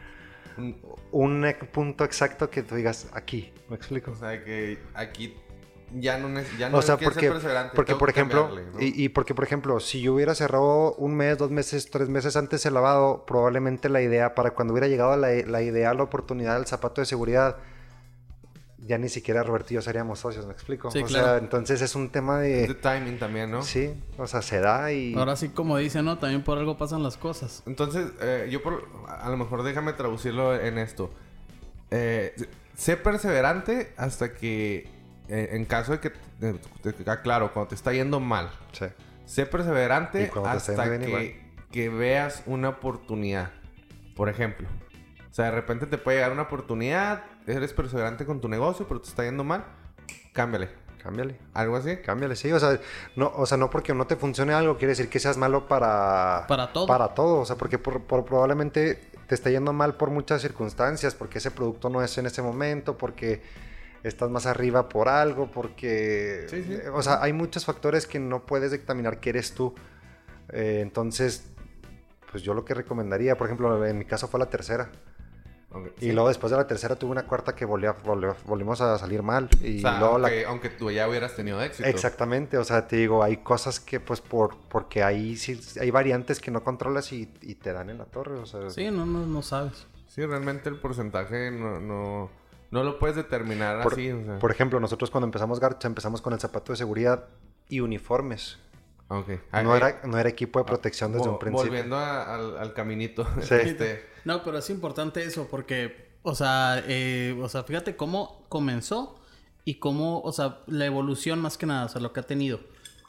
un 1.11 1.55
punto 1.71 2.03
exacto 2.03 2.49
que 2.49 2.63
tú 2.63 2.75
digas 2.75 3.07
aquí. 3.13 3.51
¿Me 3.69 3.75
explico? 3.75 4.11
O 4.11 4.15
sea, 4.15 4.43
que 4.43 4.77
aquí 4.93 5.35
ya 5.93 6.17
no, 6.17 6.29
ya 6.57 6.69
no 6.69 6.77
o 6.77 6.81
sea, 6.81 6.97
porque, 6.97 7.29
perseverante. 7.29 7.75
Porque, 7.75 7.95
por 7.95 8.09
ejemplo, 8.09 8.49
y, 8.79 9.03
y, 9.03 9.09
porque, 9.09 9.33
por 9.33 9.43
ejemplo, 9.43 9.79
si 9.79 10.01
yo 10.01 10.13
hubiera 10.13 10.35
cerrado 10.35 10.93
un 10.95 11.15
mes, 11.15 11.37
dos 11.37 11.51
meses, 11.51 11.89
tres 11.89 12.09
meses 12.09 12.35
antes 12.35 12.65
el 12.65 12.73
lavado, 12.73 13.25
probablemente 13.25 13.89
la 13.89 14.01
idea, 14.01 14.35
para 14.35 14.51
cuando 14.51 14.73
hubiera 14.73 14.87
llegado 14.87 15.15
la, 15.17 15.29
la 15.29 15.61
idea, 15.61 15.93
la 15.93 16.03
oportunidad 16.03 16.55
del 16.55 16.67
zapato 16.67 17.01
de 17.01 17.05
seguridad, 17.05 17.57
ya 18.85 18.97
ni 18.97 19.09
siquiera 19.09 19.43
Roberto 19.43 19.73
y 19.73 19.75
yo 19.75 19.81
seríamos 19.81 20.19
socios, 20.19 20.45
¿me 20.45 20.53
explico? 20.53 20.89
Sí, 20.91 20.99
o 20.99 21.07
sea, 21.07 21.37
entonces 21.37 21.81
es 21.81 21.95
un 21.95 22.09
tema 22.09 22.39
de... 22.39 22.67
de 22.67 22.75
timing 22.75 23.19
también, 23.19 23.51
¿no? 23.51 23.61
Sí, 23.61 23.93
o 24.17 24.25
sea, 24.27 24.41
se 24.41 24.59
da 24.59 24.91
y... 24.91 25.13
Ahora 25.15 25.35
sí, 25.35 25.49
como 25.49 25.77
dice, 25.77 26.01
¿no? 26.01 26.17
También 26.17 26.43
por 26.43 26.57
algo 26.57 26.77
pasan 26.77 27.03
las 27.03 27.17
cosas. 27.17 27.63
Entonces, 27.65 28.11
eh, 28.21 28.47
yo 28.49 28.63
por... 28.63 28.87
A 29.07 29.29
lo 29.29 29.37
mejor 29.37 29.63
déjame 29.63 29.93
traducirlo 29.93 30.55
en 30.55 30.77
esto. 30.77 31.11
Eh, 31.91 32.33
sé 32.75 32.97
perseverante 32.97 33.93
hasta 33.97 34.33
que... 34.33 34.87
Eh, 35.27 35.49
en 35.51 35.65
caso 35.65 35.91
de 35.91 35.99
que... 35.99 36.11
Claro, 37.23 37.53
cuando 37.53 37.69
te 37.69 37.75
está 37.75 37.93
yendo 37.93 38.19
mal. 38.19 38.49
Sí. 38.71 38.85
Sé 39.25 39.45
perseverante 39.45 40.31
hasta 40.45 40.99
que, 40.99 41.41
que 41.71 41.89
veas 41.89 42.43
una 42.45 42.69
oportunidad. 42.69 43.51
Por 44.15 44.29
ejemplo. 44.29 44.67
O 45.29 45.33
sea, 45.33 45.45
de 45.45 45.51
repente 45.51 45.85
te 45.85 45.97
puede 45.97 46.17
llegar 46.17 46.31
una 46.31 46.41
oportunidad 46.43 47.23
eres 47.55 47.73
perseverante 47.73 48.25
con 48.25 48.41
tu 48.41 48.47
negocio, 48.47 48.87
pero 48.87 49.01
te 49.01 49.09
está 49.09 49.23
yendo 49.23 49.43
mal, 49.43 49.65
cámbiale. 50.33 50.69
Cámbiale. 51.01 51.39
¿Algo 51.53 51.77
así? 51.77 51.97
Cámbiale, 51.97 52.35
sí. 52.35 52.51
O 52.51 52.59
sea, 52.59 52.79
no, 53.15 53.31
o 53.35 53.45
sea, 53.45 53.57
no 53.57 53.69
porque 53.69 53.93
no 53.93 54.05
te 54.05 54.15
funcione 54.15 54.53
algo 54.53 54.77
quiere 54.77 54.89
decir 54.89 55.09
que 55.09 55.19
seas 55.19 55.37
malo 55.37 55.67
para... 55.67 56.45
Para 56.47 56.73
todo. 56.73 56.87
Para 56.87 57.07
todo. 57.13 57.39
O 57.39 57.45
sea, 57.45 57.55
porque 57.55 57.77
por, 57.77 58.03
probablemente 58.03 58.95
te 59.27 59.35
está 59.35 59.49
yendo 59.49 59.71
mal 59.71 59.95
por 59.95 60.09
muchas 60.09 60.41
circunstancias, 60.41 61.15
porque 61.15 61.37
ese 61.37 61.51
producto 61.51 61.89
no 61.89 62.03
es 62.03 62.17
en 62.17 62.25
ese 62.25 62.41
momento, 62.41 62.97
porque 62.97 63.41
estás 64.03 64.29
más 64.29 64.45
arriba 64.45 64.89
por 64.89 65.07
algo, 65.07 65.49
porque... 65.49 66.47
Sí, 66.49 66.63
sí. 66.63 66.77
O 66.93 67.01
sea, 67.01 67.21
hay 67.21 67.31
muchos 67.31 67.65
factores 67.65 68.05
que 68.05 68.19
no 68.19 68.45
puedes 68.45 68.71
dictaminar 68.71 69.19
que 69.19 69.29
eres 69.29 69.53
tú. 69.53 69.73
Eh, 70.49 70.79
entonces, 70.81 71.45
pues 72.29 72.43
yo 72.43 72.53
lo 72.53 72.65
que 72.65 72.73
recomendaría, 72.73 73.37
por 73.37 73.47
ejemplo, 73.47 73.85
en 73.85 73.97
mi 73.97 74.05
caso 74.05 74.27
fue 74.27 74.39
la 74.39 74.49
tercera 74.49 74.89
y 76.01 76.11
luego 76.11 76.29
después 76.29 76.49
de 76.49 76.57
la 76.57 76.65
tercera 76.65 76.95
tuve 76.95 77.11
una 77.11 77.27
cuarta 77.27 77.55
que 77.55 77.63
volvió, 77.63 77.95
volvimos 78.45 78.81
a 78.81 78.97
salir 78.97 79.21
mal. 79.21 79.49
Y 79.61 79.83
aunque, 79.85 80.69
tú 80.69 80.89
ya 80.89 81.07
hubieras 81.07 81.35
tenido 81.35 81.61
éxito. 81.61 81.87
Exactamente, 81.87 82.57
o 82.57 82.63
sea, 82.63 82.87
te 82.87 82.95
digo, 82.95 83.23
hay 83.23 83.37
cosas 83.37 83.79
que 83.79 83.99
pues 83.99 84.21
por 84.21 84.57
porque 84.69 85.03
hay, 85.03 85.35
sí, 85.35 85.59
hay 85.79 85.91
variantes 85.91 86.39
que 86.39 86.49
no 86.49 86.63
controlas 86.63 87.11
y, 87.13 87.25
te 87.25 87.73
dan 87.73 87.89
en 87.89 87.99
la 87.99 88.05
torre. 88.05 88.35
O 88.39 88.45
sea, 88.45 88.69
sí, 88.69 88.89
no, 88.89 89.05
no, 89.05 89.25
no 89.25 89.41
sabes. 89.41 89.85
Sí, 90.07 90.25
realmente 90.25 90.69
el 90.69 90.77
porcentaje 90.77 91.51
no, 91.51 91.79
no, 91.79 92.29
no 92.71 92.83
lo 92.83 92.97
puedes 92.97 93.15
determinar 93.15 93.81
así. 93.81 94.11
Por 94.39 94.51
ejemplo, 94.51 94.79
nosotros 94.79 95.11
cuando 95.11 95.25
empezamos 95.25 95.59
Garcha 95.59 95.87
empezamos 95.87 96.21
con 96.21 96.33
el 96.33 96.39
zapato 96.39 96.71
de 96.73 96.77
seguridad 96.77 97.25
y 97.67 97.81
uniformes. 97.81 98.57
Okay. 99.11 99.41
No, 99.63 99.75
era, 99.75 100.01
no 100.05 100.19
era 100.19 100.29
equipo 100.29 100.59
de 100.59 100.65
protección 100.65 101.11
desde 101.11 101.29
un 101.29 101.39
principio. 101.39 101.71
Volviendo 101.71 101.97
al, 101.97 102.73
caminito. 102.73 103.27
Sí. 103.41 103.55
Este, 103.55 104.05
no, 104.23 104.43
pero 104.43 104.59
es 104.59 104.69
importante 104.69 105.23
eso 105.23 105.47
porque, 105.49 106.11
o 106.21 106.35
sea, 106.35 106.83
eh, 106.85 107.35
o 107.41 107.49
sea, 107.49 107.63
fíjate 107.63 107.95
cómo 107.95 108.45
comenzó 108.49 109.19
y 109.65 109.75
cómo, 109.75 110.21
o 110.21 110.31
sea, 110.31 110.59
la 110.67 110.85
evolución 110.85 111.41
más 111.41 111.57
que 111.57 111.65
nada, 111.65 111.85
o 111.85 111.89
sea, 111.89 112.01
lo 112.01 112.13
que 112.13 112.19
ha 112.19 112.23
tenido. 112.23 112.59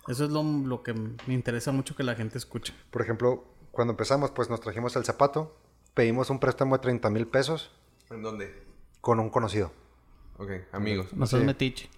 Eso 0.09 0.25
es 0.25 0.31
lo, 0.31 0.43
lo 0.43 0.83
que 0.83 0.95
me 0.95 1.35
interesa 1.35 1.71
mucho 1.71 1.95
que 1.95 2.03
la 2.03 2.15
gente 2.15 2.39
escuche. 2.39 2.73
Por 2.91 3.03
ejemplo, 3.03 3.45
cuando 3.71 3.93
empezamos, 3.93 4.31
pues 4.31 4.49
nos 4.49 4.61
trajimos 4.61 4.97
el 4.97 5.05
zapato, 5.05 5.55
pedimos 5.93 6.31
un 6.31 6.39
préstamo 6.41 6.77
de 6.77 6.83
30 6.83 7.11
mil 7.11 7.27
pesos. 7.27 7.71
¿En 8.11 8.23
dónde? 8.23 8.63
Con 9.03 9.21
un 9.21 9.29
conocido. 9.29 9.71
Ok, 10.39 10.51
amigos. 10.73 11.13
No 11.13 11.27
seas 11.27 11.45
metiche. 11.45 11.91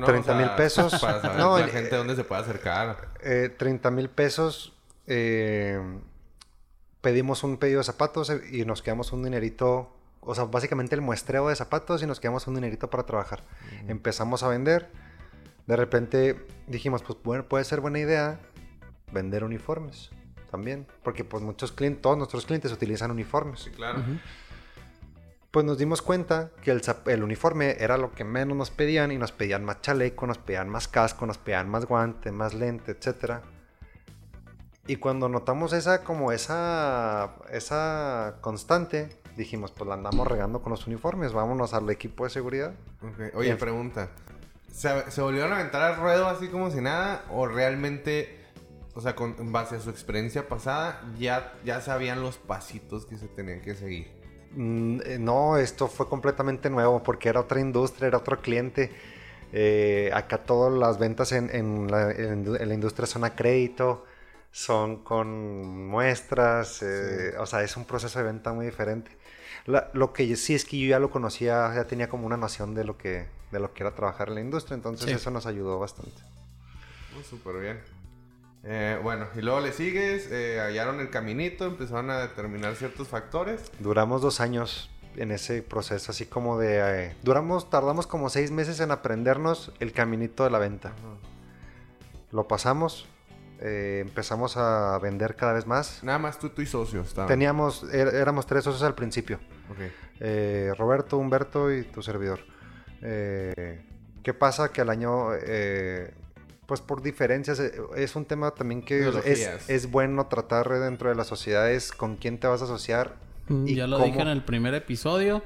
30 0.00 0.34
mil 0.34 0.50
pesos. 0.50 1.00
Para 1.00 1.20
saber 1.20 1.38
no, 1.38 1.58
la 1.58 1.68
gente 1.68 1.96
dónde 1.96 2.16
se 2.16 2.24
puede 2.24 2.42
acercar. 2.42 3.08
Eh, 3.22 3.54
30 3.56 3.90
mil 3.90 4.08
pesos. 4.08 4.72
Eh, 5.06 5.80
pedimos 7.00 7.42
un 7.44 7.56
pedido 7.56 7.78
de 7.78 7.84
zapatos 7.84 8.32
y 8.50 8.64
nos 8.64 8.82
quedamos 8.82 9.12
un 9.12 9.22
dinerito. 9.22 9.94
O 10.20 10.34
sea, 10.34 10.44
básicamente 10.44 10.94
el 10.94 11.00
muestreo 11.00 11.48
de 11.48 11.56
zapatos 11.56 12.02
y 12.02 12.06
nos 12.06 12.20
quedamos 12.20 12.46
un 12.46 12.54
dinerito 12.54 12.88
para 12.88 13.04
trabajar. 13.04 13.42
Empezamos 13.88 14.42
a 14.42 14.48
vender. 14.48 14.88
De 15.66 15.76
repente 15.76 16.46
dijimos, 16.66 17.02
pues 17.02 17.18
bueno, 17.22 17.44
puede 17.44 17.64
ser 17.64 17.80
buena 17.80 17.98
idea 17.98 18.40
vender 19.12 19.44
uniformes 19.44 20.10
también. 20.50 20.86
Porque 21.02 21.24
pues 21.24 21.42
muchos 21.42 21.72
clientes, 21.72 22.02
todos 22.02 22.16
nuestros 22.16 22.46
clientes 22.46 22.70
utilizan 22.72 23.10
uniformes. 23.10 23.60
Sí, 23.60 23.70
claro 23.70 24.02
pues 25.52 25.66
nos 25.66 25.76
dimos 25.76 26.00
cuenta 26.00 26.50
que 26.62 26.70
el, 26.70 26.82
el, 27.06 27.22
uniforme 27.22 27.76
era 27.78 27.98
lo 27.98 28.12
que 28.12 28.24
menos 28.24 28.56
nos 28.56 28.70
pedían 28.70 29.12
y 29.12 29.18
nos 29.18 29.32
pedían 29.32 29.64
más 29.64 29.82
chaleco, 29.82 30.26
nos 30.26 30.38
pedían 30.38 30.70
más 30.70 30.88
casco, 30.88 31.26
nos 31.26 31.36
pedían 31.36 31.68
más 31.68 31.84
guante, 31.84 32.32
más 32.32 32.54
lente, 32.54 32.92
etc. 32.92 33.42
Y 34.86 34.96
cuando 34.96 35.28
notamos 35.28 35.74
esa 35.74 36.04
como 36.04 36.32
esa 36.32 37.34
esa 37.50 38.38
constante, 38.40 39.10
dijimos, 39.36 39.72
pues 39.72 39.86
la 39.86 39.94
andamos 39.94 40.26
regando 40.26 40.62
con 40.62 40.70
los 40.70 40.86
uniformes, 40.86 41.34
vámonos 41.34 41.74
al 41.74 41.88
equipo 41.90 42.24
de 42.24 42.30
seguridad. 42.30 42.72
Oye, 43.34 43.54
pregunta. 43.56 44.08
¿Se, 44.72 45.10
¿Se, 45.10 45.20
volvieron 45.20 45.52
a 45.52 45.56
aventar 45.56 45.82
al 45.82 45.96
ruedo 45.96 46.28
así 46.28 46.48
como 46.48 46.70
si 46.70 46.80
nada? 46.80 47.26
¿O 47.30 47.46
realmente, 47.46 48.40
o 48.94 49.02
sea, 49.02 49.14
con, 49.14 49.36
en 49.38 49.52
base 49.52 49.76
a 49.76 49.80
su 49.80 49.90
experiencia 49.90 50.48
pasada, 50.48 51.02
ya, 51.18 51.52
ya 51.62 51.82
sabían 51.82 52.22
los 52.22 52.38
pasitos 52.38 53.04
que 53.04 53.18
se 53.18 53.28
tenían 53.28 53.60
que 53.60 53.74
seguir? 53.74 54.21
Mm, 54.54 55.00
eh, 55.04 55.18
no, 55.18 55.56
esto 55.56 55.88
fue 55.88 56.08
completamente 56.08 56.68
nuevo 56.70 57.02
porque 57.02 57.28
era 57.28 57.40
otra 57.40 57.60
industria, 57.60 58.08
era 58.08 58.18
otro 58.18 58.40
cliente. 58.40 58.90
Eh, 59.52 60.10
acá 60.14 60.38
todas 60.38 60.72
las 60.72 60.98
ventas 60.98 61.32
en, 61.32 61.90
la, 61.90 62.74
industria 62.74 63.06
son 63.06 63.24
a 63.24 63.34
crédito, 63.34 64.04
son 64.50 65.02
con 65.04 65.88
muestras, 65.88 66.82
eh, 66.82 67.34
o 67.38 67.46
sea, 67.46 67.62
es 67.62 67.76
un 67.76 67.84
proceso 67.84 68.18
de 68.18 68.24
venta 68.24 68.52
muy 68.52 68.64
diferente. 68.64 69.10
lo 69.66 70.12
que 70.12 70.36
sí 70.36 70.54
es 70.54 70.64
que 70.64 70.78
yo 70.78 70.88
ya 70.88 70.98
lo 70.98 71.10
conocía, 71.10 71.72
ya 71.74 71.84
tenía 71.84 72.08
como 72.08 72.26
una 72.26 72.38
noción 72.38 72.74
de 72.74 72.84
lo 72.84 72.96
que, 72.96 73.26
de 73.50 73.60
lo 73.60 73.74
que 73.74 73.82
era 73.82 73.94
trabajar 73.94 74.28
en 74.28 74.36
la 74.36 74.40
industria, 74.40 74.74
entonces 74.74 75.12
eso 75.12 75.30
nos 75.30 75.46
ayudó 75.46 75.78
bastante. 75.78 76.22
Súper 77.28 77.60
bien. 77.60 77.91
Eh, 78.64 78.98
bueno, 79.02 79.26
y 79.34 79.40
luego 79.40 79.60
le 79.60 79.72
sigues, 79.72 80.28
eh, 80.30 80.60
hallaron 80.60 81.00
el 81.00 81.10
caminito, 81.10 81.64
empezaron 81.66 82.10
a 82.10 82.18
determinar 82.18 82.76
ciertos 82.76 83.08
factores. 83.08 83.72
Duramos 83.80 84.22
dos 84.22 84.40
años 84.40 84.88
en 85.16 85.32
ese 85.32 85.62
proceso, 85.62 86.12
así 86.12 86.26
como 86.26 86.58
de... 86.58 87.06
Eh, 87.06 87.16
duramos, 87.22 87.70
tardamos 87.70 88.06
como 88.06 88.30
seis 88.30 88.50
meses 88.50 88.78
en 88.80 88.92
aprendernos 88.92 89.72
el 89.80 89.92
caminito 89.92 90.44
de 90.44 90.50
la 90.50 90.58
venta. 90.58 90.92
Lo 92.30 92.46
pasamos, 92.46 93.08
empezamos 93.60 94.56
a 94.56 94.98
vender 95.00 95.36
cada 95.36 95.52
vez 95.52 95.66
más. 95.66 96.02
Nada 96.02 96.18
más 96.18 96.38
tú, 96.38 96.48
tú 96.48 96.62
y 96.62 96.66
socios. 96.66 97.14
Teníamos, 97.26 97.84
er, 97.92 98.14
éramos 98.14 98.46
tres 98.46 98.64
socios 98.64 98.82
al 98.84 98.94
principio. 98.94 99.38
Roberto, 100.78 101.18
Humberto 101.18 101.70
y 101.70 101.82
tu 101.82 102.00
servidor. 102.00 102.40
¿Qué 103.00 104.34
pasa? 104.38 104.70
Que 104.70 104.80
al 104.80 104.88
año 104.88 105.34
pues 106.72 106.80
por 106.80 107.02
diferencias, 107.02 107.60
eh, 107.60 107.70
es 107.96 108.16
un 108.16 108.24
tema 108.24 108.52
también 108.52 108.80
que 108.80 109.06
es, 109.26 109.68
es, 109.68 109.90
bueno 109.90 110.26
tratar 110.28 110.70
dentro 110.70 111.10
de 111.10 111.14
las 111.14 111.26
sociedades 111.26 111.92
con 111.92 112.16
quién 112.16 112.38
te 112.38 112.46
vas 112.46 112.62
a 112.62 112.64
asociar. 112.64 113.16
Mm, 113.48 113.68
y 113.68 113.74
ya 113.74 113.86
lo 113.86 113.98
dije 113.98 114.22
en 114.22 114.28
el 114.28 114.42
primer 114.42 114.72
episodio. 114.72 115.42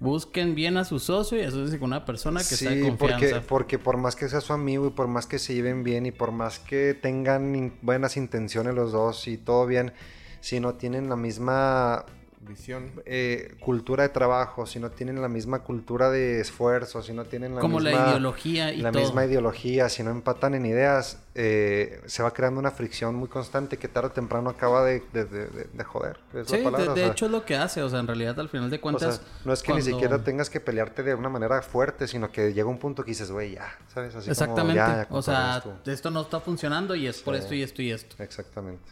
Busquen 0.00 0.56
bien 0.56 0.76
a 0.76 0.84
su 0.84 0.98
socio 0.98 1.38
y 1.38 1.44
asocien 1.44 1.78
con 1.78 1.90
una 1.90 2.04
persona 2.04 2.40
que 2.40 2.56
sí, 2.56 2.64
confianza. 2.64 2.96
Porque, 2.98 3.38
porque 3.46 3.78
por 3.78 3.98
más 3.98 4.16
que 4.16 4.28
sea 4.28 4.40
su 4.40 4.52
amigo 4.52 4.88
y 4.88 4.90
por 4.90 5.06
más 5.06 5.28
que 5.28 5.38
se 5.38 5.54
lleven 5.54 5.84
bien 5.84 6.06
y 6.06 6.10
por 6.10 6.32
más 6.32 6.58
que 6.58 6.92
tengan 7.00 7.74
buenas 7.80 8.16
intenciones 8.16 8.74
los 8.74 8.90
dos 8.90 9.28
y 9.28 9.38
todo 9.38 9.64
bien, 9.64 9.92
si 10.40 10.58
no 10.58 10.74
tienen 10.74 11.08
la 11.08 11.14
misma 11.14 12.04
visión, 12.40 12.92
eh, 13.04 13.56
cultura 13.60 14.04
de 14.04 14.10
trabajo, 14.10 14.66
si 14.66 14.78
no 14.78 14.90
tienen 14.90 15.20
la 15.20 15.28
misma 15.28 15.60
cultura 15.60 16.10
de 16.10 16.40
esfuerzo, 16.40 17.02
si 17.02 17.12
no 17.12 17.24
tienen 17.24 17.54
la 17.54 17.60
Como 17.60 17.80
misma... 17.80 17.90
la 17.90 18.10
ideología 18.10 18.72
y 18.72 18.80
La 18.80 18.92
misma 18.92 19.24
ideología, 19.24 19.88
si 19.88 20.02
no 20.02 20.10
empatan 20.10 20.54
en 20.54 20.66
ideas, 20.66 21.18
eh, 21.34 22.00
se 22.06 22.22
va 22.22 22.32
creando 22.32 22.60
una 22.60 22.70
fricción 22.70 23.14
muy 23.14 23.28
constante 23.28 23.76
que 23.76 23.88
tarde 23.88 24.08
o 24.08 24.12
temprano 24.12 24.50
acaba 24.50 24.84
de, 24.84 25.00
de, 25.12 25.84
joder. 25.84 26.18
sí, 26.46 26.58
de, 26.94 27.06
hecho 27.06 27.26
es 27.26 27.32
lo 27.32 27.44
que 27.44 27.56
hace, 27.56 27.82
o 27.82 27.88
sea, 27.88 28.00
en 28.00 28.06
realidad 28.06 28.38
al 28.38 28.48
final 28.48 28.70
de 28.70 28.80
cuentas... 28.80 29.20
no 29.44 29.52
es 29.52 29.62
que 29.62 29.74
ni 29.74 29.82
siquiera 29.82 30.22
tengas 30.22 30.48
que 30.48 30.60
pelearte 30.60 31.02
de 31.02 31.14
una 31.14 31.28
manera 31.28 31.60
fuerte, 31.62 32.06
sino 32.06 32.30
que 32.30 32.52
llega 32.52 32.68
un 32.68 32.78
punto 32.78 33.04
que 33.04 33.10
dices, 33.10 33.30
güey, 33.30 33.54
ya, 33.54 33.76
¿sabes? 33.92 34.14
Así 34.14 34.30
Exactamente, 34.30 35.06
o 35.10 35.22
sea, 35.22 35.62
esto 35.86 36.10
no 36.10 36.22
está 36.22 36.40
funcionando 36.40 36.94
y 36.94 37.06
es 37.06 37.20
por 37.20 37.34
esto 37.34 37.54
y 37.54 37.62
esto 37.62 37.82
y 37.82 37.90
esto. 37.90 38.22
Exactamente. 38.22 38.84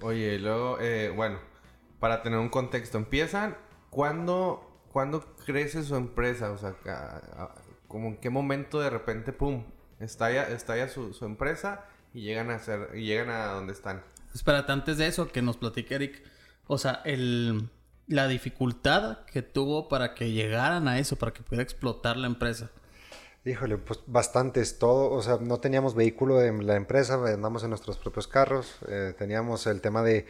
Oye, 0.00 0.38
luego, 0.38 0.78
eh, 0.80 1.12
bueno 1.14 1.47
para 2.00 2.22
tener 2.22 2.38
un 2.38 2.48
contexto, 2.48 2.98
empiezan 2.98 3.56
cuando, 3.90 4.82
cuando 4.92 5.34
crece 5.44 5.82
su 5.82 5.96
empresa, 5.96 6.50
o 6.52 6.58
sea, 6.58 6.76
como 7.86 8.08
en 8.08 8.16
qué 8.18 8.30
momento 8.30 8.80
de 8.80 8.90
repente, 8.90 9.32
pum, 9.32 9.64
estalla, 10.00 10.48
estalla 10.48 10.88
su, 10.88 11.12
su 11.12 11.24
empresa 11.24 11.84
y 12.14 12.22
llegan 12.22 12.50
a 12.50 12.58
ser, 12.58 12.90
y 12.94 13.04
llegan 13.04 13.30
a 13.30 13.46
donde 13.46 13.72
están. 13.72 14.02
Espérate, 14.34 14.72
antes 14.72 14.98
de 14.98 15.06
eso, 15.06 15.32
que 15.32 15.42
nos 15.42 15.56
platique 15.56 15.94
Eric, 15.94 16.22
o 16.66 16.78
sea, 16.78 17.00
el, 17.04 17.70
la 18.06 18.28
dificultad 18.28 19.24
que 19.24 19.42
tuvo 19.42 19.88
para 19.88 20.14
que 20.14 20.32
llegaran 20.32 20.88
a 20.88 20.98
eso, 20.98 21.16
para 21.16 21.32
que 21.32 21.42
pudiera 21.42 21.62
explotar 21.62 22.16
la 22.16 22.26
empresa. 22.26 22.70
Híjole, 23.44 23.78
pues 23.78 24.00
bastantes, 24.06 24.78
todo, 24.78 25.10
o 25.10 25.22
sea, 25.22 25.38
no 25.40 25.58
teníamos 25.60 25.94
vehículo 25.94 26.36
de 26.36 26.52
la 26.62 26.76
empresa, 26.76 27.14
andamos 27.14 27.62
en 27.62 27.70
nuestros 27.70 27.96
propios 27.96 28.28
carros, 28.28 28.78
eh, 28.88 29.14
teníamos 29.16 29.66
el 29.66 29.80
tema 29.80 30.02
de, 30.02 30.26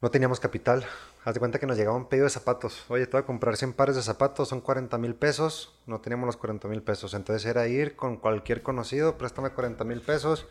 no 0.00 0.10
teníamos 0.10 0.40
capital, 0.40 0.84
haz 1.24 1.34
de 1.34 1.40
cuenta 1.40 1.58
que 1.58 1.66
nos 1.66 1.76
llegaba 1.76 1.96
un 1.96 2.08
pedido 2.08 2.24
de 2.24 2.30
zapatos, 2.30 2.84
oye, 2.88 3.06
te 3.06 3.12
voy 3.12 3.22
a 3.22 3.26
comprar 3.26 3.56
100 3.56 3.72
pares 3.72 3.96
de 3.96 4.02
zapatos, 4.02 4.48
son 4.48 4.60
40 4.60 4.98
mil 4.98 5.14
pesos, 5.14 5.78
no 5.86 6.00
teníamos 6.00 6.26
los 6.26 6.36
40 6.36 6.68
mil 6.68 6.82
pesos, 6.82 7.14
entonces 7.14 7.46
era 7.46 7.66
ir 7.66 7.96
con 7.96 8.16
cualquier 8.16 8.62
conocido, 8.62 9.16
préstame 9.16 9.50
40 9.50 9.84
mil 9.84 10.00
pesos, 10.00 10.46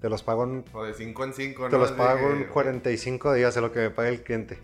te 0.00 0.08
los 0.08 0.22
pago 0.22 0.44
en... 0.44 0.64
O 0.72 0.84
de 0.84 0.94
5 0.94 1.24
en 1.24 1.32
5, 1.32 1.68
Te 1.70 1.78
los 1.78 1.92
pago 1.92 2.30
en 2.30 2.44
45 2.44 3.32
días 3.32 3.54
de 3.54 3.60
lo 3.60 3.72
que 3.72 3.80
me 3.80 3.90
pague 3.90 4.10
el 4.10 4.22
cliente. 4.22 4.58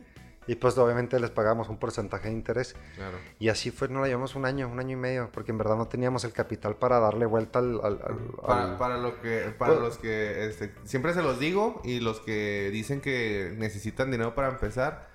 Y 0.46 0.56
pues 0.56 0.76
obviamente 0.78 1.20
les 1.20 1.30
pagamos 1.30 1.68
un 1.68 1.76
porcentaje 1.78 2.28
de 2.28 2.34
interés. 2.34 2.74
Claro. 2.96 3.16
Y 3.38 3.50
así 3.50 3.70
fue, 3.70 3.88
no 3.88 4.00
la 4.00 4.08
llevamos 4.08 4.34
un 4.34 4.46
año, 4.46 4.68
un 4.68 4.80
año 4.80 4.94
y 4.94 5.00
medio, 5.00 5.28
porque 5.32 5.52
en 5.52 5.58
verdad 5.58 5.76
no 5.76 5.86
teníamos 5.86 6.24
el 6.24 6.32
capital 6.32 6.76
para 6.76 6.98
darle 6.98 7.26
vuelta 7.26 7.58
al... 7.60 7.78
al- 7.84 8.00
al- 8.02 8.16
Para, 8.44 8.64
al- 8.64 8.76
para 8.78 8.98
lo 8.98 9.20
que, 9.20 9.54
para 9.58 9.72
Pues- 9.74 9.82
los 9.84 9.98
que 9.98 10.46
este, 10.46 10.74
siempre 10.84 11.12
se 11.14 11.22
los 11.22 11.38
digo 11.38 11.80
y 11.84 12.00
los 12.00 12.20
que 12.20 12.70
dicen 12.72 13.00
que 13.00 13.54
necesitan 13.58 14.10
dinero 14.10 14.34
para 14.34 14.48
empezar, 14.48 15.08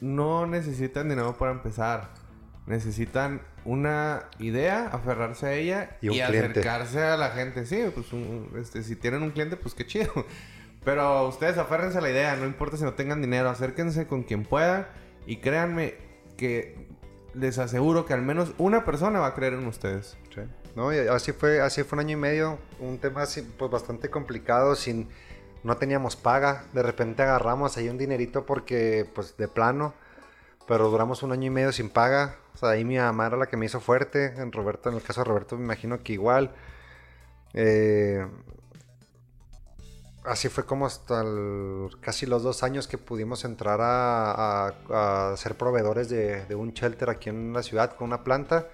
no 0.00 0.46
necesitan 0.46 1.08
dinero 1.08 1.36
para 1.36 1.50
empezar. 1.52 2.10
Necesitan 2.66 3.40
una 3.64 4.24
idea, 4.38 4.88
aferrarse 4.88 5.46
a 5.46 5.52
ella 5.54 5.96
Y 6.02 6.20
acercarse 6.20 7.02
a 7.02 7.16
la 7.16 7.30
gente. 7.30 7.64
Sí, 7.64 7.82
pues 7.94 8.12
un- 8.12 8.50
este, 8.60 8.82
si 8.82 8.94
tienen 8.94 9.22
un 9.22 9.30
cliente, 9.30 9.56
pues 9.56 9.74
qué 9.74 9.86
chido. 9.86 10.12
Pero 10.88 11.28
ustedes 11.28 11.58
aférrense 11.58 11.98
a 11.98 12.00
la 12.00 12.08
idea, 12.08 12.34
no 12.36 12.46
importa 12.46 12.78
si 12.78 12.82
no 12.82 12.94
tengan 12.94 13.20
dinero, 13.20 13.50
acérquense 13.50 14.06
con 14.06 14.22
quien 14.22 14.44
pueda 14.44 14.88
y 15.26 15.36
créanme 15.36 15.96
que 16.38 16.88
les 17.34 17.58
aseguro 17.58 18.06
que 18.06 18.14
al 18.14 18.22
menos 18.22 18.54
una 18.56 18.86
persona 18.86 19.20
va 19.20 19.26
a 19.26 19.34
creer 19.34 19.52
en 19.52 19.66
ustedes. 19.66 20.16
Sí. 20.34 20.40
No, 20.76 20.90
y 20.90 20.96
así 20.96 21.32
fue, 21.32 21.60
así 21.60 21.82
fue 21.82 21.96
un 21.96 22.06
año 22.06 22.16
y 22.16 22.20
medio, 22.20 22.58
un 22.80 22.96
tema 22.96 23.20
así, 23.20 23.42
pues 23.42 23.70
bastante 23.70 24.08
complicado, 24.08 24.76
sin, 24.76 25.10
no 25.62 25.76
teníamos 25.76 26.16
paga, 26.16 26.64
de 26.72 26.82
repente 26.82 27.22
agarramos 27.22 27.76
ahí 27.76 27.90
un 27.90 27.98
dinerito 27.98 28.46
porque, 28.46 29.06
pues 29.14 29.36
de 29.36 29.46
plano, 29.46 29.92
pero 30.66 30.88
duramos 30.88 31.22
un 31.22 31.32
año 31.32 31.48
y 31.48 31.50
medio 31.50 31.70
sin 31.70 31.90
paga, 31.90 32.36
o 32.54 32.56
sea, 32.56 32.70
ahí 32.70 32.86
mi 32.86 32.96
mamá 32.96 33.26
era 33.26 33.36
la 33.36 33.48
que 33.48 33.58
me 33.58 33.66
hizo 33.66 33.80
fuerte, 33.80 34.32
en 34.38 34.52
Roberto, 34.52 34.88
en 34.88 34.94
el 34.94 35.02
caso 35.02 35.20
de 35.20 35.26
Roberto 35.26 35.54
me 35.58 35.64
imagino 35.64 36.02
que 36.02 36.14
igual, 36.14 36.54
Eh, 37.52 38.26
así 40.28 40.48
fue 40.48 40.64
como 40.64 40.86
hasta 40.86 41.22
el- 41.22 41.88
casi 42.00 42.26
los 42.26 42.42
dos 42.42 42.62
años 42.62 42.86
que 42.88 42.98
pudimos 42.98 43.44
entrar 43.44 43.80
a, 43.80 44.68
a- 44.68 45.32
a 45.32 45.36
ser 45.36 45.56
proveedores 45.56 46.08
de, 46.08 46.44
de 46.46 46.54
un 46.54 46.72
shelter 46.72 47.10
aquí 47.10 47.28
en 47.30 47.52
la 47.52 47.62
ciudad 47.62 47.92
con 47.96 48.08
una 48.08 48.22
planta. 48.24 48.66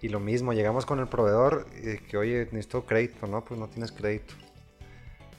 Y 0.00 0.08
lo 0.08 0.18
mismo, 0.20 0.52
llegamos 0.52 0.84
con 0.84 0.98
el 0.98 1.06
proveedor 1.06 1.66
y 1.80 1.98
que, 1.98 2.16
oye, 2.16 2.48
necesito 2.50 2.84
crédito, 2.84 3.26
¿no? 3.28 3.44
Pues 3.44 3.58
no 3.60 3.68
tienes 3.68 3.92
crédito. 3.92 4.34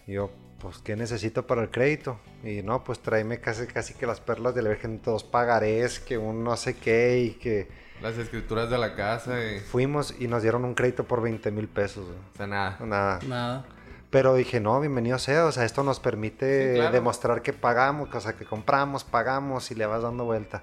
Y 0.08 0.14
yo, 0.14 0.32
pues, 0.60 0.78
¿qué 0.78 0.96
necesito 0.96 1.46
para 1.46 1.62
el 1.64 1.70
crédito? 1.70 2.18
Y 2.46 2.62
no, 2.64 2.82
pues 2.84 3.00
tráeme 3.00 3.40
casi, 3.42 3.68
casi 3.68 3.94
que 3.94 4.06
las 4.08 4.22
perlas 4.22 4.56
de 4.56 4.62
la 4.62 4.70
Virgen, 4.70 5.02
dos 5.04 5.24
pagarés, 5.26 6.00
que 6.00 6.18
un 6.18 6.44
no 6.46 6.56
sé 6.56 6.76
qué, 6.78 7.20
y 7.20 7.32
que 7.32 7.68
Las 8.02 8.18
escrituras 8.18 8.70
de 8.70 8.78
la 8.78 8.96
casa 8.96 9.44
y... 9.44 9.60
fuimos 9.60 10.16
y 10.18 10.28
nos 10.30 10.42
dieron 10.42 10.64
un 10.64 10.76
crédito 10.76 11.04
por 11.04 11.22
20 11.22 11.52
mil 11.52 11.68
pesos. 11.68 12.06
güey. 12.06 12.18
O 12.34 12.38
sea, 12.38 12.48
nada. 12.48 12.78
Nada. 12.86 13.20
Nada. 13.28 13.66
Pero 14.14 14.36
dije, 14.36 14.60
no, 14.60 14.80
bienvenido 14.80 15.18
sea, 15.18 15.46
o 15.48 15.52
sea, 15.52 15.66
esto 15.66 15.82
nos 15.84 16.00
permite 16.00 16.70
Sí, 16.70 16.76
claro. 16.76 16.94
demostrar 16.94 17.42
que 17.42 17.52
pagamos, 17.52 18.14
o 18.14 18.22
sea, 18.22 18.34
que 18.34 18.46
compramos, 18.46 19.04
pagamos 19.04 19.72
y 19.72 19.76
le 19.76 19.88
vas 19.88 20.04
dando 20.04 20.24
vuelta. 20.24 20.62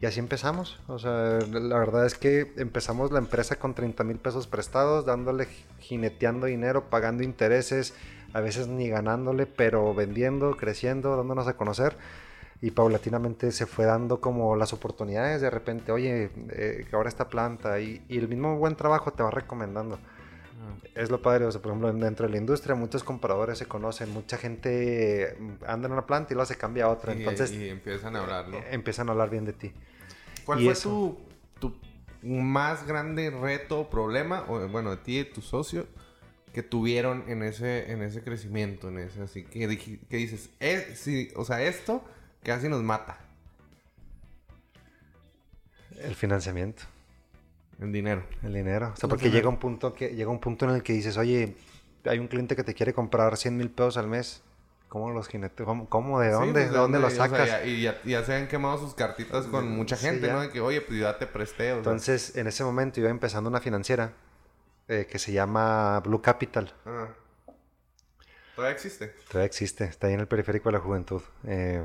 Y 0.00 0.06
así 0.06 0.18
empezamos, 0.18 0.80
o 0.88 0.98
sea, 0.98 1.38
la 1.52 1.78
verdad 1.78 2.04
es 2.04 2.16
que 2.18 2.52
empezamos 2.56 3.12
la 3.12 3.20
empresa 3.20 3.56
con 3.60 3.74
30 3.74 4.02
mil 4.02 4.18
pesos 4.18 4.48
prestados, 4.48 5.06
dándole, 5.06 5.46
jineteando 5.78 6.46
dinero, 6.46 6.90
pagando 6.90 7.22
intereses, 7.22 7.94
a 8.32 8.40
veces 8.40 8.66
ni 8.66 8.88
ganándole, 8.88 9.46
pero 9.46 9.94
vendiendo, 9.94 10.56
creciendo, 10.56 11.16
dándonos 11.16 11.46
a 11.46 11.56
conocer. 11.56 11.96
Y 12.60 12.72
paulatinamente 12.72 13.52
se 13.52 13.66
fue 13.66 13.84
dando 13.84 14.20
como 14.20 14.56
las 14.56 14.72
oportunidades, 14.72 15.40
de 15.40 15.50
repente, 15.50 15.92
oye, 15.92 16.30
eh, 16.50 16.86
que 16.90 16.96
ahora 16.96 17.08
esta 17.08 17.28
planta, 17.28 17.78
y, 17.78 18.02
y 18.08 18.18
el 18.18 18.26
mismo 18.28 18.56
buen 18.58 18.74
trabajo 18.74 19.12
te 19.12 19.22
va 19.22 19.30
recomendando. 19.30 19.98
Es 20.94 21.10
lo 21.10 21.20
padre, 21.20 21.44
o 21.44 21.52
sea, 21.52 21.60
por 21.60 21.72
ejemplo, 21.72 21.92
dentro 21.92 22.26
de 22.26 22.32
la 22.32 22.38
industria 22.38 22.74
muchos 22.74 23.02
compradores 23.02 23.58
se 23.58 23.66
conocen, 23.66 24.10
mucha 24.10 24.38
gente 24.38 25.36
anda 25.66 25.86
en 25.86 25.92
una 25.92 26.06
planta 26.06 26.32
y 26.32 26.34
luego 26.34 26.46
se 26.46 26.56
cambia 26.56 26.84
a 26.84 26.88
otra, 26.88 27.14
Y, 27.14 27.18
entonces 27.18 27.52
y 27.52 27.68
empiezan 27.68 28.14
a 28.16 28.20
hablar, 28.20 28.48
¿no? 28.48 28.58
eh, 28.58 28.66
empiezan 28.70 29.08
a 29.08 29.12
hablar 29.12 29.30
bien 29.30 29.44
de 29.44 29.52
ti. 29.52 29.72
¿Cuál 30.44 30.60
y 30.60 30.64
fue 30.64 30.72
eso. 30.72 31.18
tu, 31.58 31.70
tu 32.22 32.26
más 32.26 32.86
grande 32.86 33.30
reto 33.30 33.80
o 33.80 33.90
problema, 33.90 34.44
o, 34.48 34.66
bueno, 34.68 34.90
de 34.90 34.96
ti 34.98 35.14
y 35.14 35.18
de 35.18 35.24
tu 35.24 35.42
socio, 35.42 35.86
que 36.52 36.62
tuvieron 36.62 37.24
en 37.28 37.42
ese, 37.42 37.90
en 37.90 38.00
ese 38.00 38.22
crecimiento, 38.22 38.88
en 38.88 38.98
ese, 38.98 39.22
así 39.22 39.42
que, 39.44 39.76
que 40.08 40.16
dices, 40.16 40.50
eh, 40.60 40.92
sí, 40.94 41.30
o 41.34 41.44
sea, 41.44 41.62
esto 41.62 42.04
casi 42.44 42.68
nos 42.68 42.82
mata 42.82 43.18
El 46.00 46.14
financiamiento, 46.14 46.84
en 47.80 47.92
dinero. 47.92 48.22
el 48.42 48.54
dinero, 48.54 48.92
o 48.94 48.96
sea, 48.96 49.06
El 49.06 49.10
porque 49.10 49.30
llega 49.30 49.48
un 49.48 49.58
punto 49.58 49.92
que 49.94 50.14
llega 50.14 50.30
un 50.30 50.40
punto 50.40 50.64
en 50.66 50.72
el 50.76 50.82
que 50.82 50.92
dices, 50.92 51.16
oye, 51.16 51.56
hay 52.04 52.18
un 52.18 52.28
cliente 52.28 52.54
que 52.56 52.64
te 52.64 52.74
quiere 52.74 52.92
comprar 52.92 53.36
100 53.36 53.56
mil 53.56 53.70
pesos 53.70 53.96
al 53.96 54.06
mes, 54.08 54.42
¿cómo 54.88 55.10
los 55.10 55.26
jinetes? 55.28 55.64
¿Cómo, 55.64 55.88
cómo? 55.88 56.20
de 56.20 56.28
Sí, 56.28 56.32
dónde? 56.34 56.52
pues, 56.52 56.70
¿De 56.72 56.76
dónde 56.78 56.98
los 57.00 57.12
O 57.12 57.16
sea, 57.16 57.28
sacas? 57.28 57.48
ya- 57.48 57.64
y 57.64 57.82
ya, 57.82 58.00
ya 58.04 58.22
se 58.24 58.34
han 58.34 58.46
quemado 58.48 58.78
sus 58.78 58.94
cartitas 58.94 59.46
con 59.46 59.68
mucha 59.70 59.96
gente. 59.96 60.30
¿no? 60.30 60.40
De 60.42 60.50
que, 60.50 60.60
oye, 60.60 60.80
pues 60.80 61.00
ya 61.00 61.18
te 61.18 61.26
presté, 61.26 61.70
o 61.72 61.74
sea. 61.74 61.78
Entonces, 61.78 62.36
en 62.36 62.46
ese 62.46 62.62
momento 62.64 63.00
iba 63.00 63.10
empezando 63.10 63.48
una 63.50 63.60
financiera 63.60 64.12
eh, 64.88 65.06
que 65.10 65.18
se 65.18 65.32
llama 65.32 66.00
Blue 66.00 66.20
Capital. 66.22 66.72
Ah. 66.86 67.08
Todavía 68.54 68.74
existe. 68.74 69.08
Todavía 69.28 69.46
existe, 69.46 69.84
está 69.84 70.06
ahí 70.06 70.14
en 70.14 70.20
el 70.20 70.28
periférico 70.28 70.68
de 70.68 70.72
la 70.74 70.78
juventud. 70.80 71.22
Eh, 71.46 71.82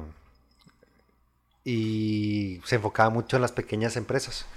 y 1.70 2.62
se 2.66 2.78
enfocaba 2.78 3.12
mucho 3.12 3.36
en 3.36 3.44
las 3.44 3.52
pequeñas 3.52 3.96
empresas. 3.96 4.48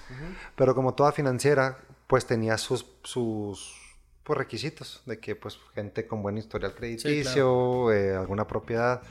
Pero 0.56 0.74
como 0.74 0.94
toda 0.94 1.12
financiera, 1.12 1.76
pues 2.06 2.24
tenía 2.24 2.56
sus, 2.56 2.86
sus 3.02 3.76
pues, 4.22 4.38
requisitos 4.38 5.02
de 5.04 5.18
que 5.18 5.36
pues 5.36 5.58
gente 5.74 6.06
con 6.06 6.22
buen 6.22 6.38
historial 6.38 6.74
crediticio, 6.74 7.92
eh, 7.92 8.16
alguna 8.16 8.46
propiedad, 8.46 9.02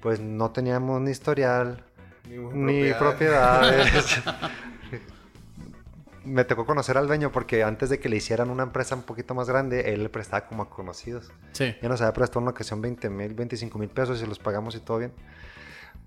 pues 0.00 0.20
no 0.20 0.52
teníamos 0.52 1.00
ni 1.00 1.10
historial, 1.10 1.82
Ni, 2.28 2.82
ni 2.82 2.94
propiedades. 2.94 3.90
Me 6.24 6.44
tocó 6.44 6.66
conocer 6.66 6.98
al 6.98 7.08
dueño 7.08 7.32
porque 7.32 7.64
antes 7.64 7.90
de 7.90 7.98
que 7.98 8.08
le 8.08 8.16
hicieran 8.16 8.50
una 8.50 8.62
empresa 8.62 8.94
un 8.94 9.02
poquito 9.02 9.34
más 9.34 9.48
grande, 9.48 9.92
él 9.92 10.04
le 10.04 10.08
prestaba 10.08 10.46
como 10.46 10.62
a 10.62 10.70
conocidos. 10.70 11.32
Sí. 11.50 11.74
Ya 11.82 11.88
nos 11.88 12.00
había 12.00 12.12
prestado 12.12 12.42
una 12.42 12.52
ocasión 12.52 12.80
20 12.80 13.10
mil, 13.10 13.34
25 13.34 13.76
mil 13.76 13.88
pesos 13.88 14.22
y 14.22 14.26
los 14.26 14.38
pagamos 14.38 14.76
y 14.76 14.80
todo 14.80 14.98
bien. 14.98 15.12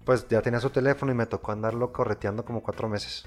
Pues 0.06 0.28
ya 0.28 0.42
tenía 0.42 0.60
su 0.60 0.70
teléfono 0.70 1.12
y 1.12 1.16
me 1.16 1.26
tocó 1.26 1.52
andarlo 1.52 1.94
correteando 1.94 2.44
como 2.44 2.62
cuatro 2.62 2.89
meses. 2.89 3.26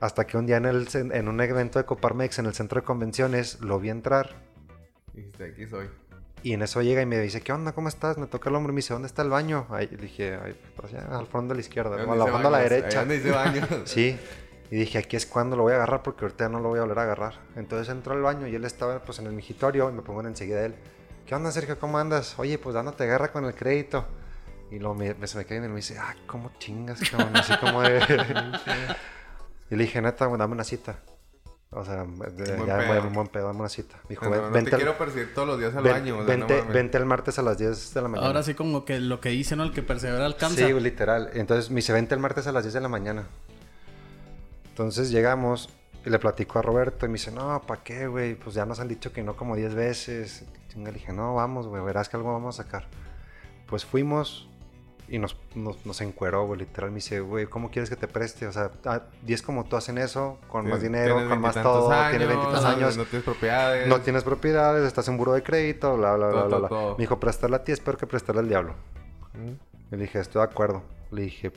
Hasta 0.00 0.26
que 0.26 0.36
un 0.36 0.46
día 0.46 0.56
en, 0.56 0.66
el, 0.66 0.88
en 0.94 1.28
un 1.28 1.40
evento 1.40 1.78
de 1.78 1.84
Coparmex 1.84 2.38
en 2.38 2.46
el 2.46 2.54
centro 2.54 2.80
de 2.80 2.86
convenciones 2.86 3.60
lo 3.60 3.78
vi 3.78 3.90
entrar 3.90 4.30
Dijiste, 5.12 5.44
aquí 5.44 5.66
soy. 5.66 5.88
y 6.42 6.54
en 6.54 6.62
eso 6.62 6.80
llega 6.80 7.02
y 7.02 7.06
me 7.06 7.18
dice, 7.18 7.42
¿qué 7.42 7.52
onda? 7.52 7.72
¿Cómo 7.72 7.88
estás? 7.88 8.16
Me 8.16 8.26
toca 8.26 8.48
el 8.48 8.56
hombro 8.56 8.72
y 8.72 8.74
me 8.74 8.78
dice, 8.78 8.94
¿dónde 8.94 9.06
está 9.08 9.20
el 9.22 9.28
baño? 9.28 9.66
Ahí 9.70 9.88
le 9.88 9.96
dije, 9.98 10.38
"Ay, 10.42 10.58
pues 10.76 10.94
allá, 10.94 11.18
al 11.18 11.26
fondo 11.26 11.52
a 11.52 11.54
la 11.56 11.60
izquierda, 11.60 11.96
o 11.96 12.12
a 12.12 12.16
la 12.16 12.26
fondo 12.26 12.48
a 12.48 12.50
la 12.50 12.58
derecha. 12.60 13.04
dice 13.04 13.30
baños. 13.30 13.68
Sí. 13.84 14.18
Y 14.70 14.76
dije, 14.76 14.98
aquí 14.98 15.16
es 15.16 15.26
cuando 15.26 15.56
lo 15.56 15.64
voy 15.64 15.72
a 15.72 15.76
agarrar 15.76 16.02
porque 16.04 16.24
ahorita 16.24 16.48
no 16.48 16.60
lo 16.60 16.68
voy 16.68 16.78
a 16.78 16.82
volver 16.82 17.00
a 17.00 17.02
agarrar. 17.02 17.40
Entonces 17.56 17.88
entró 17.92 18.12
al 18.14 18.22
baño 18.22 18.46
y 18.46 18.54
él 18.54 18.64
estaba 18.64 19.00
pues 19.00 19.18
en 19.18 19.26
el 19.26 19.32
migitorio 19.32 19.90
y 19.90 19.92
me 19.92 20.00
pongo 20.02 20.20
enseguida 20.22 20.60
a 20.60 20.66
él. 20.66 20.76
¿Qué 21.26 21.34
onda, 21.34 21.50
Sergio? 21.50 21.76
¿Cómo 21.80 21.98
andas? 21.98 22.38
Oye, 22.38 22.56
pues 22.56 22.74
dándote 22.74 23.04
guerra 23.04 23.32
con 23.32 23.44
el 23.44 23.54
crédito. 23.54 24.06
Y 24.70 24.78
luego 24.78 24.94
me, 24.94 25.14
me- 25.14 25.26
se 25.26 25.36
me 25.38 25.44
cae 25.44 25.58
y 25.58 25.60
me 25.60 25.74
dice, 25.76 25.98
ah, 25.98 26.14
¿cómo 26.26 26.52
chingas, 26.58 27.00
cabrón? 27.10 27.36
Así 27.36 27.52
como 27.58 27.82
de... 27.82 27.98
y 29.70 29.76
le 29.76 29.84
dije, 29.84 30.00
neta, 30.00 30.28
dame 30.28 30.52
una 30.54 30.64
cita. 30.64 31.00
O 31.72 31.84
sea, 31.84 32.04
de- 32.04 32.56
Buen 32.56 32.66
ya 32.66 32.78
pedo. 32.78 32.86
buen, 33.02 33.12
buen 33.12 33.26
pedo, 33.28 33.46
dame 33.46 33.60
una 33.60 33.68
cita. 33.68 33.96
Me 34.04 34.10
dijo, 34.10 34.24
No, 34.24 34.30
"Ven- 34.32 34.40
no, 34.40 34.46
no 34.48 34.52
vente, 34.54 34.70
te 34.70 34.76
al- 34.76 34.82
quiero 34.82 34.98
percibir 34.98 35.34
todos 35.34 35.46
los 35.48 35.58
días 35.58 35.74
al 35.74 35.82
ven- 35.84 35.92
baño. 35.92 36.18
o 36.18 36.26
sea, 36.26 36.36
no 36.36 36.46
vente, 36.46 36.72
vente 36.72 36.98
el 36.98 37.04
martes 37.06 37.38
a 37.38 37.42
las 37.42 37.58
10 37.58 37.94
de 37.94 38.02
la 38.02 38.08
mañana. 38.08 38.26
Ahora 38.26 38.42
sí 38.42 38.54
como 38.54 38.84
que 38.84 38.98
lo 39.00 39.20
que 39.20 39.28
dice, 39.30 39.54
¿no? 39.56 39.62
El 39.64 39.72
que 39.72 39.82
persevera 39.82 40.26
alcanza. 40.26 40.66
Sí, 40.66 40.72
literal. 40.72 41.30
Entonces 41.34 41.70
me 41.70 41.76
dice, 41.76 41.92
vente 41.92 42.14
el 42.14 42.20
martes 42.20 42.46
a 42.48 42.52
las 42.52 42.64
10 42.64 42.74
de 42.74 42.80
la 42.80 42.88
mañana. 42.88 43.24
Entonces 44.68 45.10
llegamos 45.10 45.68
y 46.04 46.10
le 46.10 46.18
platico 46.18 46.58
a 46.58 46.62
Roberto 46.62 47.06
y 47.06 47.08
me 47.08 47.14
dice, 47.14 47.30
no, 47.30 47.60
¿para 47.62 47.82
qué, 47.82 48.06
güey? 48.06 48.34
Pues 48.34 48.54
ya 48.54 48.64
nos 48.66 48.80
han 48.80 48.88
dicho 48.88 49.12
que 49.12 49.22
no 49.22 49.36
como 49.36 49.54
10 49.56 49.74
veces. 49.74 50.44
Chinga, 50.68 50.90
le 50.90 50.98
dije, 50.98 51.12
no, 51.12 51.34
vamos, 51.34 51.66
güey, 51.66 51.82
verás 51.84 52.08
que 52.08 52.16
algo 52.16 52.32
vamos 52.32 52.58
a 52.58 52.62
sacar. 52.64 52.86
Pues 53.66 53.84
fuimos 53.84 54.48
y 55.10 55.18
nos, 55.18 55.36
nos, 55.54 55.84
nos 55.84 56.00
encueró, 56.00 56.46
güey, 56.46 56.60
literal. 56.60 56.90
Me 56.90 56.96
dice, 56.96 57.20
güey, 57.20 57.46
¿cómo 57.46 57.70
quieres 57.70 57.90
que 57.90 57.96
te 57.96 58.06
preste? 58.08 58.46
O 58.46 58.52
sea, 58.52 58.70
ah, 58.86 59.02
10 59.22 59.42
como 59.42 59.64
tú 59.64 59.76
hacen 59.76 59.98
eso, 59.98 60.38
con 60.48 60.68
más 60.68 60.80
dinero, 60.80 61.28
con 61.28 61.40
más 61.40 61.54
todo, 61.60 61.90
tienes 62.10 62.28
23 62.28 62.62
no- 62.62 62.68
años. 62.68 62.96
No 62.96 63.04
tienes 63.04 63.24
propiedades. 63.24 63.88
No 63.88 64.00
tienes 64.00 64.22
propiedades, 64.24 64.86
estás 64.86 65.08
en 65.08 65.16
buro 65.16 65.32
de 65.32 65.42
crédito, 65.42 65.96
bla, 65.96 66.14
bla, 66.14 66.28
bla, 66.28 66.40
Todo, 66.42 66.48
bla, 66.48 66.50
todo, 66.50 66.60
bla. 66.60 66.68
todo. 66.68 66.90
Me 66.96 67.02
dijo, 67.02 67.18
prestarle 67.20 67.56
a 67.56 67.64
ti 67.64 67.72
es 67.72 67.80
peor 67.80 67.96
que 67.98 68.06
prestarle 68.06 68.40
al 68.42 68.48
diablo. 68.48 68.74
Mm. 69.34 69.94
Le 69.94 69.96
dije, 69.98 70.20
estoy 70.20 70.40
de 70.40 70.44
acuerdo. 70.50 70.82
Le 71.10 71.22
dije, 71.22 71.52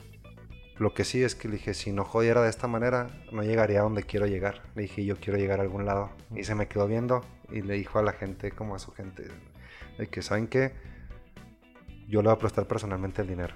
Lo 0.76 0.92
que 0.92 1.04
sí 1.04 1.22
es 1.22 1.36
que 1.36 1.46
le 1.46 1.54
dije, 1.54 1.72
si 1.72 1.92
no 1.92 2.04
jodiera 2.04 2.42
de 2.42 2.50
esta 2.50 2.66
manera, 2.66 3.06
no 3.30 3.44
llegaría 3.44 3.78
a 3.78 3.82
donde 3.84 4.02
quiero 4.02 4.26
llegar. 4.26 4.62
Le 4.74 4.82
dije, 4.82 5.04
yo 5.04 5.14
quiero 5.20 5.38
llegar 5.38 5.60
a 5.60 5.62
algún 5.62 5.84
lado. 5.86 6.10
Y 6.34 6.42
se 6.42 6.56
me 6.56 6.66
quedó 6.66 6.88
viendo 6.88 7.24
y 7.48 7.62
le 7.62 7.74
dijo 7.74 8.00
a 8.00 8.02
la 8.02 8.12
gente, 8.12 8.50
como 8.50 8.74
a 8.74 8.80
su 8.80 8.90
gente, 8.90 9.28
de 9.98 10.06
que, 10.08 10.20
¿saben 10.22 10.48
qué? 10.48 10.72
Yo 12.08 12.22
le 12.22 12.28
voy 12.28 12.36
a 12.36 12.38
prestar 12.38 12.66
personalmente 12.66 13.22
el 13.22 13.28
dinero. 13.28 13.54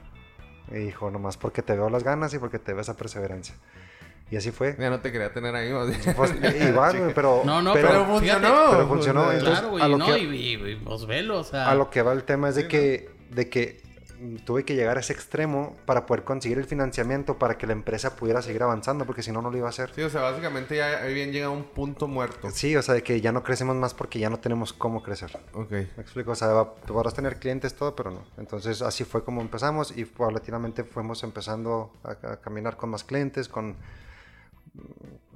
Y 0.70 0.74
dijo, 0.78 1.10
nomás 1.10 1.36
porque 1.36 1.62
te 1.62 1.74
veo 1.74 1.88
las 1.90 2.04
ganas 2.04 2.32
y 2.34 2.38
porque 2.38 2.58
te 2.58 2.72
veo 2.72 2.80
esa 2.82 2.96
perseverancia. 2.96 3.54
Y 4.30 4.36
así 4.36 4.50
fue. 4.50 4.76
Ya 4.78 4.90
no 4.90 5.00
te 5.00 5.10
quería 5.10 5.32
tener 5.32 5.54
ahí. 5.54 5.72
Pues, 6.14 6.34
igual, 6.68 7.12
pero... 7.14 7.42
No, 7.46 7.62
no, 7.62 7.72
pero, 7.72 7.88
pero, 7.88 8.04
funcionó. 8.06 8.66
pero 8.70 8.86
funcionó. 8.88 9.22
Claro, 9.24 9.38
Entonces, 9.38 9.66
güey, 9.66 9.82
a 9.82 9.88
lo 9.88 9.96
no, 9.98 10.06
que- 10.06 10.18
y, 10.18 10.24
y, 10.56 10.70
y, 10.72 10.76
pues 10.76 11.06
velo, 11.06 11.38
o 11.40 11.44
sea. 11.44 11.70
A 11.70 11.74
lo 11.74 11.88
que 11.88 12.02
va 12.02 12.12
el 12.12 12.24
tema 12.24 12.50
es 12.50 12.56
de 12.56 12.62
Sí, 12.62 12.68
que, 12.68 13.10
de 13.30 13.48
que 13.48 13.80
tuve 14.44 14.64
que 14.64 14.74
llegar 14.74 14.96
a 14.96 15.00
ese 15.00 15.12
extremo 15.12 15.76
para 15.86 16.06
poder 16.06 16.24
conseguir 16.24 16.58
el 16.58 16.64
financiamiento 16.64 17.38
para 17.38 17.58
que 17.58 17.66
la 17.66 17.72
empresa 17.72 18.16
pudiera 18.16 18.42
seguir 18.42 18.62
avanzando, 18.62 19.04
porque 19.04 19.22
si 19.22 19.32
no, 19.32 19.42
no 19.42 19.50
lo 19.50 19.56
iba 19.56 19.66
a 19.66 19.70
hacer. 19.70 19.90
Sí, 19.94 20.02
o 20.02 20.10
sea, 20.10 20.22
básicamente 20.22 20.76
ya 20.76 21.02
ahí 21.02 21.14
bien 21.14 21.32
llega 21.32 21.46
a 21.46 21.50
un 21.50 21.64
punto 21.64 22.06
muerto. 22.06 22.50
Sí, 22.50 22.76
o 22.76 22.82
sea, 22.82 22.94
de 22.94 23.02
que 23.02 23.20
ya 23.20 23.32
no 23.32 23.42
crecemos 23.42 23.76
más 23.76 23.94
porque 23.94 24.18
ya 24.18 24.30
no 24.30 24.38
tenemos 24.38 24.72
cómo 24.72 25.02
crecer. 25.02 25.38
Ok. 25.52 25.70
Me 25.70 26.02
explico, 26.02 26.32
o 26.32 26.36
sea, 26.36 26.64
podrás 26.86 27.14
tener 27.14 27.38
clientes, 27.38 27.74
todo, 27.74 27.94
pero 27.94 28.10
no. 28.10 28.24
Entonces, 28.36 28.82
así 28.82 29.04
fue 29.04 29.24
como 29.24 29.40
empezamos 29.40 29.96
y 29.96 30.04
paulatinamente 30.04 30.84
fuimos 30.84 31.22
empezando 31.22 31.92
a, 32.02 32.10
a 32.10 32.36
caminar 32.40 32.76
con 32.76 32.90
más 32.90 33.04
clientes, 33.04 33.48
con... 33.48 33.76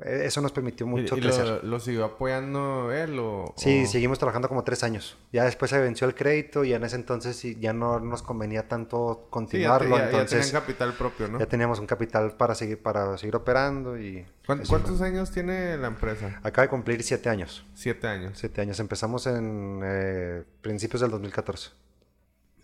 eh, 0.04 0.22
Eso 0.26 0.40
nos 0.40 0.52
permitió 0.52 0.86
mucho 0.86 1.14
¿Y, 1.16 1.18
y 1.18 1.22
crecer. 1.22 1.46
lo, 1.46 1.62
lo 1.62 1.80
siguió 1.80 2.04
apoyando 2.04 2.92
él 2.92 3.18
o...? 3.18 3.54
Sí, 3.56 3.84
o- 3.84 3.86
seguimos 3.86 4.18
trabajando 4.18 4.48
como 4.48 4.64
tres 4.64 4.82
años. 4.82 5.16
Ya 5.32 5.44
después 5.44 5.70
se 5.70 5.78
venció 5.80 6.06
el 6.06 6.14
crédito 6.14 6.64
y 6.64 6.72
en 6.74 6.84
ese 6.84 6.96
entonces 6.96 7.42
ya 7.60 7.72
no 7.72 8.00
nos 8.00 8.22
convenía 8.22 8.68
tanto 8.68 9.14
Sí, 9.14 9.18
ya, 9.20 9.24
te- 9.24 9.30
continuarlo. 9.30 9.96
ya- 9.96 10.02
ya 10.02 10.04
entonces 10.10 10.46
tenían 10.46 10.60
capital 10.62 10.92
propio, 10.94 11.28
¿no? 11.28 11.38
ya 11.38 11.46
teníamos 11.46 11.78
un 11.78 11.86
capital 11.86 12.32
para 12.36 12.54
seguir, 12.54 12.80
para 12.82 13.16
seguir 13.18 13.36
operando 13.36 13.98
y... 13.98 14.26
¿Cuán- 14.46 14.60
eso 14.62 14.68
¿Cuántos 14.70 15.00
años 15.02 15.30
tiene 15.30 15.76
la 15.76 15.86
empresa? 15.88 16.40
Acaba 16.42 16.62
de 16.62 16.68
cumplir 16.68 17.02
siete 17.02 17.28
años. 17.28 17.64
Siete 17.74 18.06
años. 18.08 18.38
Siete 18.38 18.60
años. 18.60 18.78
Empezamos 18.80 19.26
en 19.26 19.80
eh, 19.84 20.42
principios 20.60 21.00
del 21.00 21.10
2014. 21.10 21.70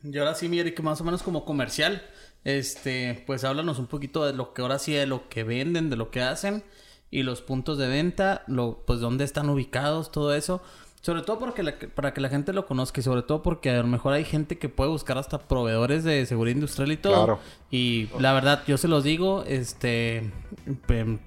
Y 0.05 0.17
ahora 0.19 0.35
sí, 0.35 0.49
mi 0.49 0.61
Eric, 0.61 0.79
más 0.81 1.01
o 1.01 1.05
menos 1.05 1.23
como 1.25 1.45
comercial, 1.45 2.03
este, 2.45 3.23
pues 3.27 3.43
háblanos 3.45 3.79
un 3.81 3.89
poquito 3.89 4.25
de 4.25 4.33
lo 4.33 4.55
que 4.55 4.63
ahora 4.63 4.79
sí, 4.79 4.95
de 4.95 5.07
lo 5.07 5.29
que 5.29 5.43
venden, 5.45 5.91
de 5.91 5.97
lo 5.97 6.11
que 6.11 6.23
hacen 6.23 6.63
y 7.11 7.23
los 7.23 7.41
puntos 7.43 7.79
de 7.79 7.89
venta, 7.89 8.43
lo, 8.47 8.83
pues 8.87 9.01
dónde 9.01 9.25
están 9.25 9.49
ubicados, 9.51 10.11
todo 10.13 10.35
eso. 10.35 10.61
Sobre 11.01 11.23
todo 11.23 11.39
porque 11.39 11.63
la- 11.63 11.75
para 11.95 12.13
que 12.13 12.21
la 12.21 12.29
gente 12.29 12.53
lo 12.53 12.67
conozca 12.67 13.01
y 13.01 13.05
sobre 13.05 13.23
todo 13.23 13.41
porque 13.43 13.71
a 13.71 13.79
lo 13.79 13.87
mejor 13.87 14.15
hay 14.15 14.25
gente 14.25 14.59
que 14.59 14.69
puede 14.69 14.91
buscar 14.91 15.17
hasta 15.17 15.39
proveedores 15.39 16.03
de 16.05 16.27
seguridad 16.27 16.57
industrial 16.57 16.91
y 16.93 16.97
todo. 16.97 17.15
Claro. 17.15 17.39
Y 17.71 18.09
la 18.19 18.33
verdad, 18.33 18.65
yo 18.67 18.77
se 18.77 18.89
los 18.89 19.05
digo, 19.05 19.45
este, 19.47 20.31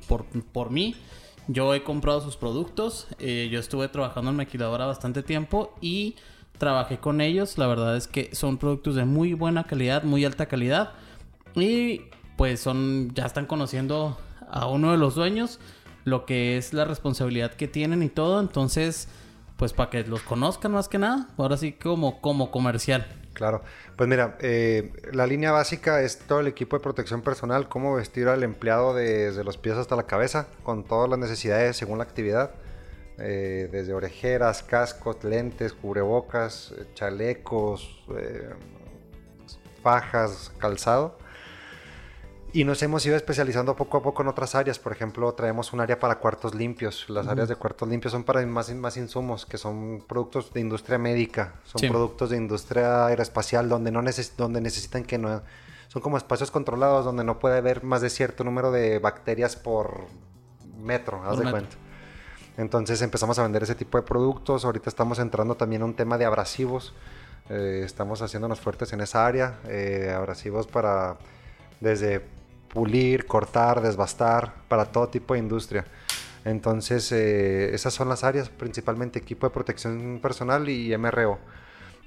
por, 0.07 0.25
por 0.51 0.71
mí, 0.71 0.95
yo 1.47 1.73
he 1.73 1.83
comprado 1.83 2.21
sus 2.21 2.35
productos. 2.37 3.07
eh, 3.19 3.49
yo 3.51 3.59
estuve 3.59 3.87
trabajando 3.87 4.29
en 4.31 4.37
maquiladora 4.37 4.85
bastante 4.85 5.23
tiempo 5.23 5.73
y 5.81 6.15
trabajé 6.57 6.99
con 6.99 7.21
ellos. 7.21 7.57
La 7.57 7.67
verdad 7.67 7.95
es 7.95 8.07
que 8.07 8.35
son 8.35 8.57
productos 8.57 8.95
de 8.95 9.05
muy 9.05 9.33
buena 9.33 9.63
calidad, 9.63 10.03
muy 10.03 10.25
alta 10.25 10.45
calidad. 10.47 10.91
Y 11.55 12.01
pues 12.37 12.59
son, 12.59 13.13
ya 13.15 13.25
están 13.25 13.45
conociendo 13.45 14.17
a 14.51 14.67
uno 14.67 14.91
de 14.91 14.97
los 14.97 15.15
dueños, 15.15 15.59
lo 16.03 16.25
que 16.25 16.57
es 16.57 16.73
la 16.73 16.85
responsabilidad 16.85 17.53
que 17.53 17.67
tienen 17.67 18.03
y 18.03 18.09
todo. 18.09 18.39
Entonces, 18.39 19.07
pues 19.57 19.73
para 19.73 19.89
que 19.89 20.03
los 20.03 20.21
conozcan 20.21 20.71
más 20.73 20.87
que 20.87 20.97
nada. 20.99 21.29
Ahora 21.37 21.57
sí 21.57 21.73
como, 21.73 22.21
como 22.21 22.51
comercial. 22.51 23.07
Claro. 23.33 23.61
Pues 23.95 24.09
mira, 24.09 24.37
eh, 24.41 24.91
la 25.13 25.25
línea 25.25 25.51
básica 25.51 26.01
es 26.01 26.19
todo 26.19 26.41
el 26.41 26.47
equipo 26.47 26.75
de 26.77 26.83
protección 26.83 27.21
personal, 27.21 27.69
cómo 27.69 27.95
vestir 27.95 28.27
al 28.27 28.43
empleado 28.43 28.93
desde 28.93 29.43
los 29.43 29.57
pies 29.57 29.77
hasta 29.77 29.95
la 29.95 30.03
cabeza, 30.03 30.47
con 30.63 30.83
todas 30.83 31.09
las 31.09 31.17
necesidades 31.17 31.77
según 31.77 31.99
la 31.99 32.03
actividad. 32.03 32.51
eh, 33.23 33.69
desde 33.71 33.93
orejeras, 33.93 34.63
cascos, 34.63 35.23
lentes, 35.23 35.73
cubrebocas, 35.73 36.73
eh, 36.77 36.85
chalecos, 36.95 38.03
fajas, 39.83 40.51
calzado. 40.57 41.17
Y 42.53 42.65
nos 42.65 42.83
hemos 42.83 43.05
ido 43.05 43.15
especializando 43.15 43.75
poco 43.77 43.97
a 43.97 44.03
poco 44.03 44.23
en 44.23 44.27
otras 44.27 44.55
áreas. 44.55 44.77
Por 44.77 44.91
ejemplo, 44.91 45.33
traemos 45.33 45.71
un 45.71 45.79
área 45.79 45.99
para 45.99 46.15
cuartos 46.19 46.53
limpios. 46.53 47.09
Las 47.09 47.27
áreas 47.27 47.47
de 47.47 47.55
cuartos 47.55 47.87
limpios 47.87 48.11
son 48.11 48.25
para 48.25 48.45
más, 48.45 48.73
más 48.75 48.97
insumos, 48.97 49.45
que 49.45 49.57
son 49.57 50.03
productos 50.05 50.51
de 50.51 50.59
industria 50.59 50.97
médica, 50.97 51.53
son 51.63 51.79
Sí. 51.79 51.87
productos 51.89 52.29
de 52.29 52.37
industria 52.37 53.05
aeroespacial, 53.07 53.69
donde, 53.69 53.91
no 53.91 54.01
neces- 54.01 54.33
donde 54.35 54.59
necesitan 54.59 55.03
que 55.03 55.17
no... 55.17 55.41
Son 55.87 56.01
como 56.01 56.17
espacios 56.17 56.51
controlados 56.51 57.05
donde 57.05 57.23
no 57.23 57.39
puede 57.39 57.57
haber 57.57 57.83
más 57.83 58.01
de 58.01 58.09
cierto 58.09 58.43
número 58.43 58.71
de 58.71 58.99
bacterias 58.99 59.55
por 59.55 60.05
metro, 60.77 61.21
haz 61.23 61.37
de 61.39 61.49
cuenta. 61.51 61.75
Entonces 62.57 63.01
empezamos 63.01 63.39
a 63.39 63.43
vender 63.43 63.63
ese 63.63 63.75
tipo 63.75 63.97
de 63.97 64.03
productos. 64.03 64.65
Ahorita 64.65 64.89
estamos 64.89 65.19
entrando 65.19 65.55
también 65.55 65.81
a 65.83 65.85
un 65.85 65.93
tema 65.93 66.17
de 66.17 66.25
abrasivos. 66.25 66.93
Eh, 67.49 67.83
estamos 67.85 68.21
haciéndonos 68.21 68.59
fuertes 68.59 68.91
en 68.93 69.01
esa 69.01 69.25
área. 69.25 69.59
eh, 69.67 70.13
abrasivos 70.15 70.67
para 70.67 71.17
desde 71.79 72.21
pulir, 72.73 73.25
cortar, 73.25 73.81
desbastar, 73.81 74.53
para 74.67 74.85
todo 74.85 75.09
tipo 75.09 75.33
de 75.33 75.39
industria. 75.39 75.85
Entonces, 76.45 77.11
eh, 77.11 77.73
esas 77.73 77.93
son 77.93 78.09
las 78.09 78.23
áreas, 78.23 78.49
principalmente 78.49 79.19
equipo 79.19 79.45
de 79.47 79.53
protección 79.53 80.19
personal 80.21 80.67
y 80.69 80.95
MRO. 80.97 81.37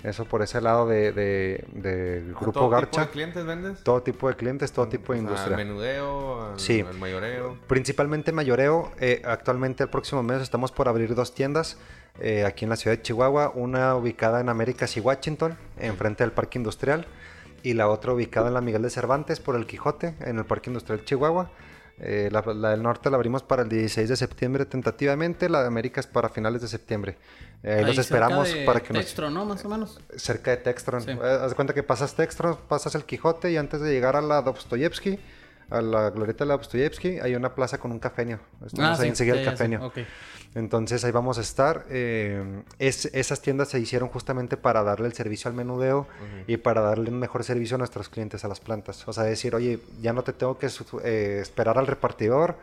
Eso 0.02 0.26
por 0.26 0.42
ese 0.42 0.60
lado 0.60 0.86
de, 0.86 1.12
de- 1.12 1.64
del 1.72 2.34
¿A 2.36 2.40
grupo 2.40 2.52
todo 2.52 2.64
tipo 2.64 2.70
Garcha. 2.70 3.00
de 3.06 3.08
clientes 3.10 3.44
vendes? 3.46 3.82
Todo 3.82 4.02
tipo 4.02 4.28
de 4.28 4.36
clientes, 4.36 4.70
todo 4.70 4.86
tipo 4.88 5.14
de 5.14 5.20
industria. 5.20 5.56
Al 5.56 5.64
menudeo, 5.64 6.50
al, 6.52 6.60
Sí. 6.60 6.80
al 6.86 6.98
mayoreo. 6.98 7.56
Principalmente 7.66 8.30
mayoreo. 8.30 8.92
eh, 9.00 9.22
actualmente 9.24 9.82
el 9.84 9.88
próximo 9.88 10.22
mes 10.22 10.42
estamos 10.42 10.72
por 10.72 10.88
abrir 10.88 11.14
dos 11.14 11.34
tiendas 11.34 11.78
eh, 12.20 12.44
aquí 12.44 12.64
en 12.64 12.70
la 12.70 12.76
ciudad 12.76 12.96
de 12.98 13.02
Chihuahua. 13.02 13.52
Una 13.54 13.94
ubicada 13.96 14.40
en 14.40 14.50
Américas 14.50 14.94
y 14.98 15.00
Washington, 15.00 15.56
enfrente 15.78 16.22
del 16.22 16.32
Parque 16.32 16.58
Industrial. 16.58 17.06
Y 17.64 17.74
la 17.74 17.88
otra 17.88 18.12
ubicada 18.12 18.46
en 18.48 18.54
la 18.54 18.60
Miguel 18.60 18.82
de 18.82 18.90
Cervantes, 18.90 19.40
por 19.40 19.56
el 19.56 19.66
Quijote, 19.66 20.14
en 20.20 20.38
el 20.38 20.44
Parque 20.44 20.70
Industrial 20.70 21.04
Chihuahua. 21.04 21.50
Eh, 21.98 22.28
la, 22.32 22.42
la 22.54 22.70
del 22.70 22.82
norte 22.82 23.08
la 23.08 23.16
abrimos 23.16 23.42
para 23.44 23.62
el 23.62 23.68
16 23.68 24.08
de 24.08 24.16
septiembre 24.16 24.66
tentativamente. 24.66 25.48
La 25.48 25.62
de 25.62 25.68
Américas 25.68 26.06
para 26.06 26.28
finales 26.28 26.60
de 26.62 26.68
septiembre. 26.68 27.16
Eh, 27.62 27.72
ahí 27.78 27.84
los 27.84 27.94
cerca 27.96 28.00
esperamos 28.02 28.52
de 28.52 28.64
para 28.64 28.80
que 28.80 28.92
nos 28.92 29.02
Textro, 29.02 29.30
¿no? 29.30 29.44
Más 29.46 29.64
o 29.64 29.68
menos. 29.68 30.00
cerca 30.16 30.50
de 30.50 30.58
Textron. 30.58 31.00
Sí. 31.02 31.10
Eh, 31.12 31.18
haz 31.42 31.50
de 31.50 31.54
cuenta 31.56 31.72
que 31.72 31.82
pasas 31.82 32.14
Textron, 32.14 32.58
pasas 32.68 32.94
el 32.96 33.04
Quijote 33.04 33.50
y 33.50 33.56
antes 33.56 33.80
de 33.80 33.90
llegar 33.92 34.16
a 34.16 34.20
la 34.20 34.42
Dostoyevsky, 34.42 35.18
a 35.70 35.80
la 35.80 36.10
glorieta 36.10 36.44
de 36.44 36.48
la 36.48 36.56
Dostoyevsky, 36.58 37.20
hay 37.20 37.34
una 37.36 37.54
plaza 37.54 37.78
con 37.78 37.92
un 37.92 37.98
cafeño. 38.00 38.40
Estamos 38.66 39.00
ahí 39.00 39.08
enseguida 39.08 39.34
Ah, 39.34 39.36
del 39.38 39.44
ya 39.46 39.50
sé. 39.52 39.56
cafeño. 39.56 39.92
Entonces 40.54 41.04
ahí 41.04 41.10
vamos 41.10 41.38
a 41.38 41.40
estar. 41.40 41.84
eh, 41.90 42.62
es- 42.78 43.06
esas 43.06 43.40
tiendas 43.42 43.68
se 43.68 43.80
hicieron 43.80 44.08
justamente 44.08 44.56
para 44.56 44.82
darle 44.82 45.06
el 45.06 45.12
servicio 45.12 45.48
al 45.48 45.54
menudeo 45.56 46.06
y 46.46 46.56
para 46.58 46.80
darle 46.80 47.10
un 47.10 47.18
mejor 47.18 47.42
servicio 47.44 47.74
a 47.74 47.78
nuestros 47.78 48.08
clientes, 48.08 48.44
a 48.44 48.48
las 48.48 48.60
plantas. 48.60 49.06
O 49.08 49.12
sea, 49.12 49.24
decir, 49.24 49.54
oye, 49.54 49.80
ya 50.00 50.12
no 50.12 50.22
te 50.22 50.32
tengo 50.32 50.56
que 50.58 50.68
eh, 51.04 51.38
esperar 51.42 51.78
al 51.78 51.86
repartidor. 51.86 52.56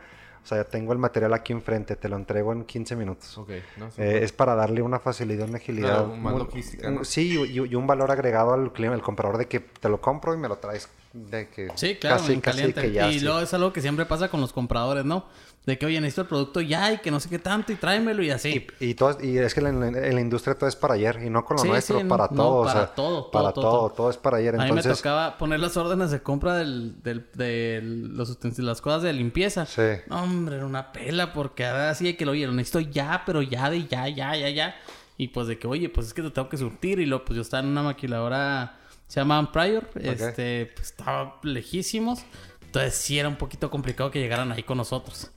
O 0.43 0.47
sea, 0.47 0.57
ya 0.57 0.63
tengo 0.63 0.91
el 0.91 0.97
material 0.97 1.35
aquí 1.35 1.53
enfrente, 1.53 1.95
te 1.95 2.09
lo 2.09 2.15
entrego 2.15 2.51
en 2.51 2.63
15 2.63 2.95
minutos. 2.95 3.37
Ok, 3.37 3.49
no 3.77 3.85
Eh, 3.87 3.91
Súper. 3.91 4.23
es 4.23 4.31
para 4.31 4.55
darle 4.55 4.81
una 4.81 4.97
facilidad, 4.97 5.47
una 5.47 5.57
agilidad. 5.57 6.05
Claro, 6.05 6.15
más 6.15 6.33
muy- 6.33 6.41
logística. 6.43 6.91
Sí, 7.03 7.37
y, 7.47 7.57
y 7.61 7.75
un 7.75 7.85
valor 7.85 8.09
agregado 8.09 8.53
al 8.53 8.73
cliente, 8.73 8.95
al 8.95 9.03
comprador 9.03 9.37
de 9.37 9.47
que 9.47 9.59
te 9.59 9.87
lo 9.87 10.01
compro 10.01 10.33
y 10.33 10.37
me 10.37 10.47
lo 10.47 10.55
traes. 10.57 10.89
De 11.13 11.47
que 11.49 11.67
Sí, 11.75 11.95
claro, 11.97 12.17
casi, 12.17 12.33
en 12.33 12.41
casi 12.41 12.57
caliente. 12.57 12.81
que 12.81 12.91
ya. 12.91 13.09
y 13.11 13.19
sí. 13.19 13.25
luego 13.25 13.41
es 13.41 13.53
algo 13.53 13.71
que 13.71 13.81
siempre 13.81 14.05
pasa 14.07 14.29
con 14.29 14.41
los 14.41 14.51
compradores, 14.51 15.05
¿no? 15.05 15.25
De 15.65 15.77
que, 15.77 15.85
oye, 15.85 16.01
necesito 16.01 16.21
el 16.23 16.27
producto 16.27 16.59
ya 16.59 16.91
y 16.91 16.97
que 16.97 17.11
no 17.11 17.19
sé 17.19 17.29
qué 17.29 17.37
tanto 17.37 17.71
y 17.71 17.75
tráemelo 17.75 18.23
y 18.23 18.31
así. 18.31 18.67
Y, 18.79 18.87
y 18.87 18.93
todo- 18.95 19.17
y 19.23 19.37
es 19.37 19.53
que 19.53 19.59
en, 19.59 19.79
la- 19.79 19.87
en 20.07 20.15
la 20.15 20.19
industria 20.21 20.57
todo 20.57 20.67
es 20.67 20.75
para 20.75 20.95
ayer 20.95 21.19
y 21.23 21.29
no 21.29 21.45
con 21.45 21.57
lo 21.57 21.61
Sí, 21.61 21.69
nuestro, 21.69 21.99
sí, 21.99 22.05
para 22.05 22.23
no, 22.31 22.35
todo. 22.35 22.53
o 22.61 22.63
para 22.65 22.73
sea, 22.87 22.95
todo, 22.95 23.29
para 23.29 23.51
todo, 23.51 23.61
todo, 23.63 23.79
todo. 23.81 23.89
todo 23.91 24.09
es 24.09 24.17
para 24.17 24.37
ayer. 24.37 24.55
a 24.55 24.57
mí 24.57 24.63
me 24.63 24.69
Entonces, 24.69 24.97
tocaba 24.97 25.37
poner 25.37 25.59
las 25.59 25.77
órdenes 25.77 26.09
de 26.09 26.23
compra 26.23 26.55
del, 26.55 27.03
del, 27.03 27.27
de 27.35 27.79
los 27.83 28.31
utensilios, 28.31 28.67
las 28.69 28.81
cosas 28.81 29.03
de 29.03 29.13
limpieza. 29.13 29.67
Sí. 29.67 29.83
No, 30.07 30.23
hombre, 30.23 30.55
era 30.55 30.65
una 30.65 30.91
pela 30.91 31.31
porque 31.31 31.63
ahora 31.67 31.91
así 31.91 32.05
de 32.05 32.17
que 32.17 32.25
lo 32.25 32.31
oye, 32.31 32.47
lo 32.47 32.53
necesito 32.53 32.79
ya, 32.79 33.21
pero 33.27 33.43
ya, 33.43 33.69
de 33.69 33.85
ya, 33.85 34.07
ya, 34.09 34.35
ya, 34.35 34.49
ya. 34.49 34.75
Y 35.17 35.27
pues 35.27 35.45
de 35.45 35.59
que, 35.59 35.67
oye, 35.67 35.89
pues 35.89 36.07
es 36.07 36.15
que 36.15 36.23
te 36.23 36.31
tengo 36.31 36.49
que 36.49 36.57
surtir. 36.57 36.99
Y 36.99 37.05
luego, 37.05 37.23
pues 37.23 37.35
yo 37.35 37.43
estaba 37.43 37.61
en 37.61 37.69
una 37.69 37.83
maquiladora, 37.83 38.79
se 39.07 39.19
llamaban 39.19 39.51
Prior, 39.51 39.87
este, 39.93 40.71
pues 40.75 40.87
estaba 40.87 41.39
lejísimos. 41.43 42.21
Entonces 42.65 42.95
sí 42.95 43.19
era 43.19 43.29
un 43.29 43.35
poquito 43.35 43.69
complicado 43.69 44.09
que 44.09 44.17
llegaran 44.19 44.51
ahí 44.51 44.63
con 44.63 44.77
nosotros. 44.77 45.29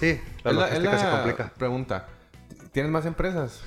Sí, 0.00 0.20
la 0.44 0.50
Es 0.50 0.56
la- 0.56 0.68
es 0.68 0.82
logística 0.82 0.98
se 0.98 1.10
complica. 1.10 1.52
Pregunta. 1.58 2.08
¿Tienes 2.72 2.90
más 2.92 3.06
empresas? 3.06 3.60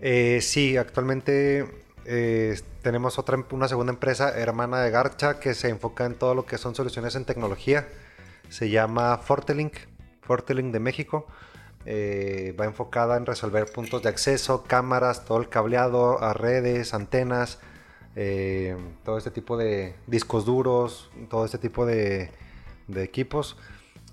Eh, 0.00 0.40
sí, 0.42 0.76
actualmente 0.76 1.66
eh, 2.04 2.58
tenemos 2.82 3.18
otra, 3.18 3.38
una 3.50 3.68
segunda 3.68 3.92
empresa 3.92 4.30
hermana 4.38 4.80
de 4.80 4.90
Garcha 4.90 5.40
que 5.40 5.54
se 5.54 5.68
enfoca 5.68 6.06
en 6.06 6.14
todo 6.14 6.34
lo 6.34 6.46
que 6.46 6.56
son 6.58 6.74
soluciones 6.74 7.14
en 7.16 7.24
tecnología. 7.24 7.86
Se 8.48 8.70
llama 8.70 9.18
Fortelink, 9.18 9.74
Fortelink 10.22 10.72
de 10.72 10.80
México. 10.80 11.26
Eh, 11.84 12.54
va 12.58 12.64
enfocada 12.66 13.16
en 13.16 13.24
resolver 13.26 13.66
puntos 13.72 14.02
de 14.02 14.08
acceso, 14.10 14.64
cámaras, 14.64 15.24
todo 15.24 15.38
el 15.38 15.48
cableado 15.48 16.22
a 16.22 16.34
redes, 16.34 16.92
antenas, 16.92 17.60
eh, 18.16 18.76
todo 19.04 19.16
este 19.16 19.30
tipo 19.30 19.56
de 19.56 19.94
discos 20.06 20.44
duros, 20.44 21.10
todo 21.30 21.44
este 21.44 21.56
tipo 21.58 21.86
de, 21.86 22.30
de 22.88 23.02
equipos. 23.04 23.56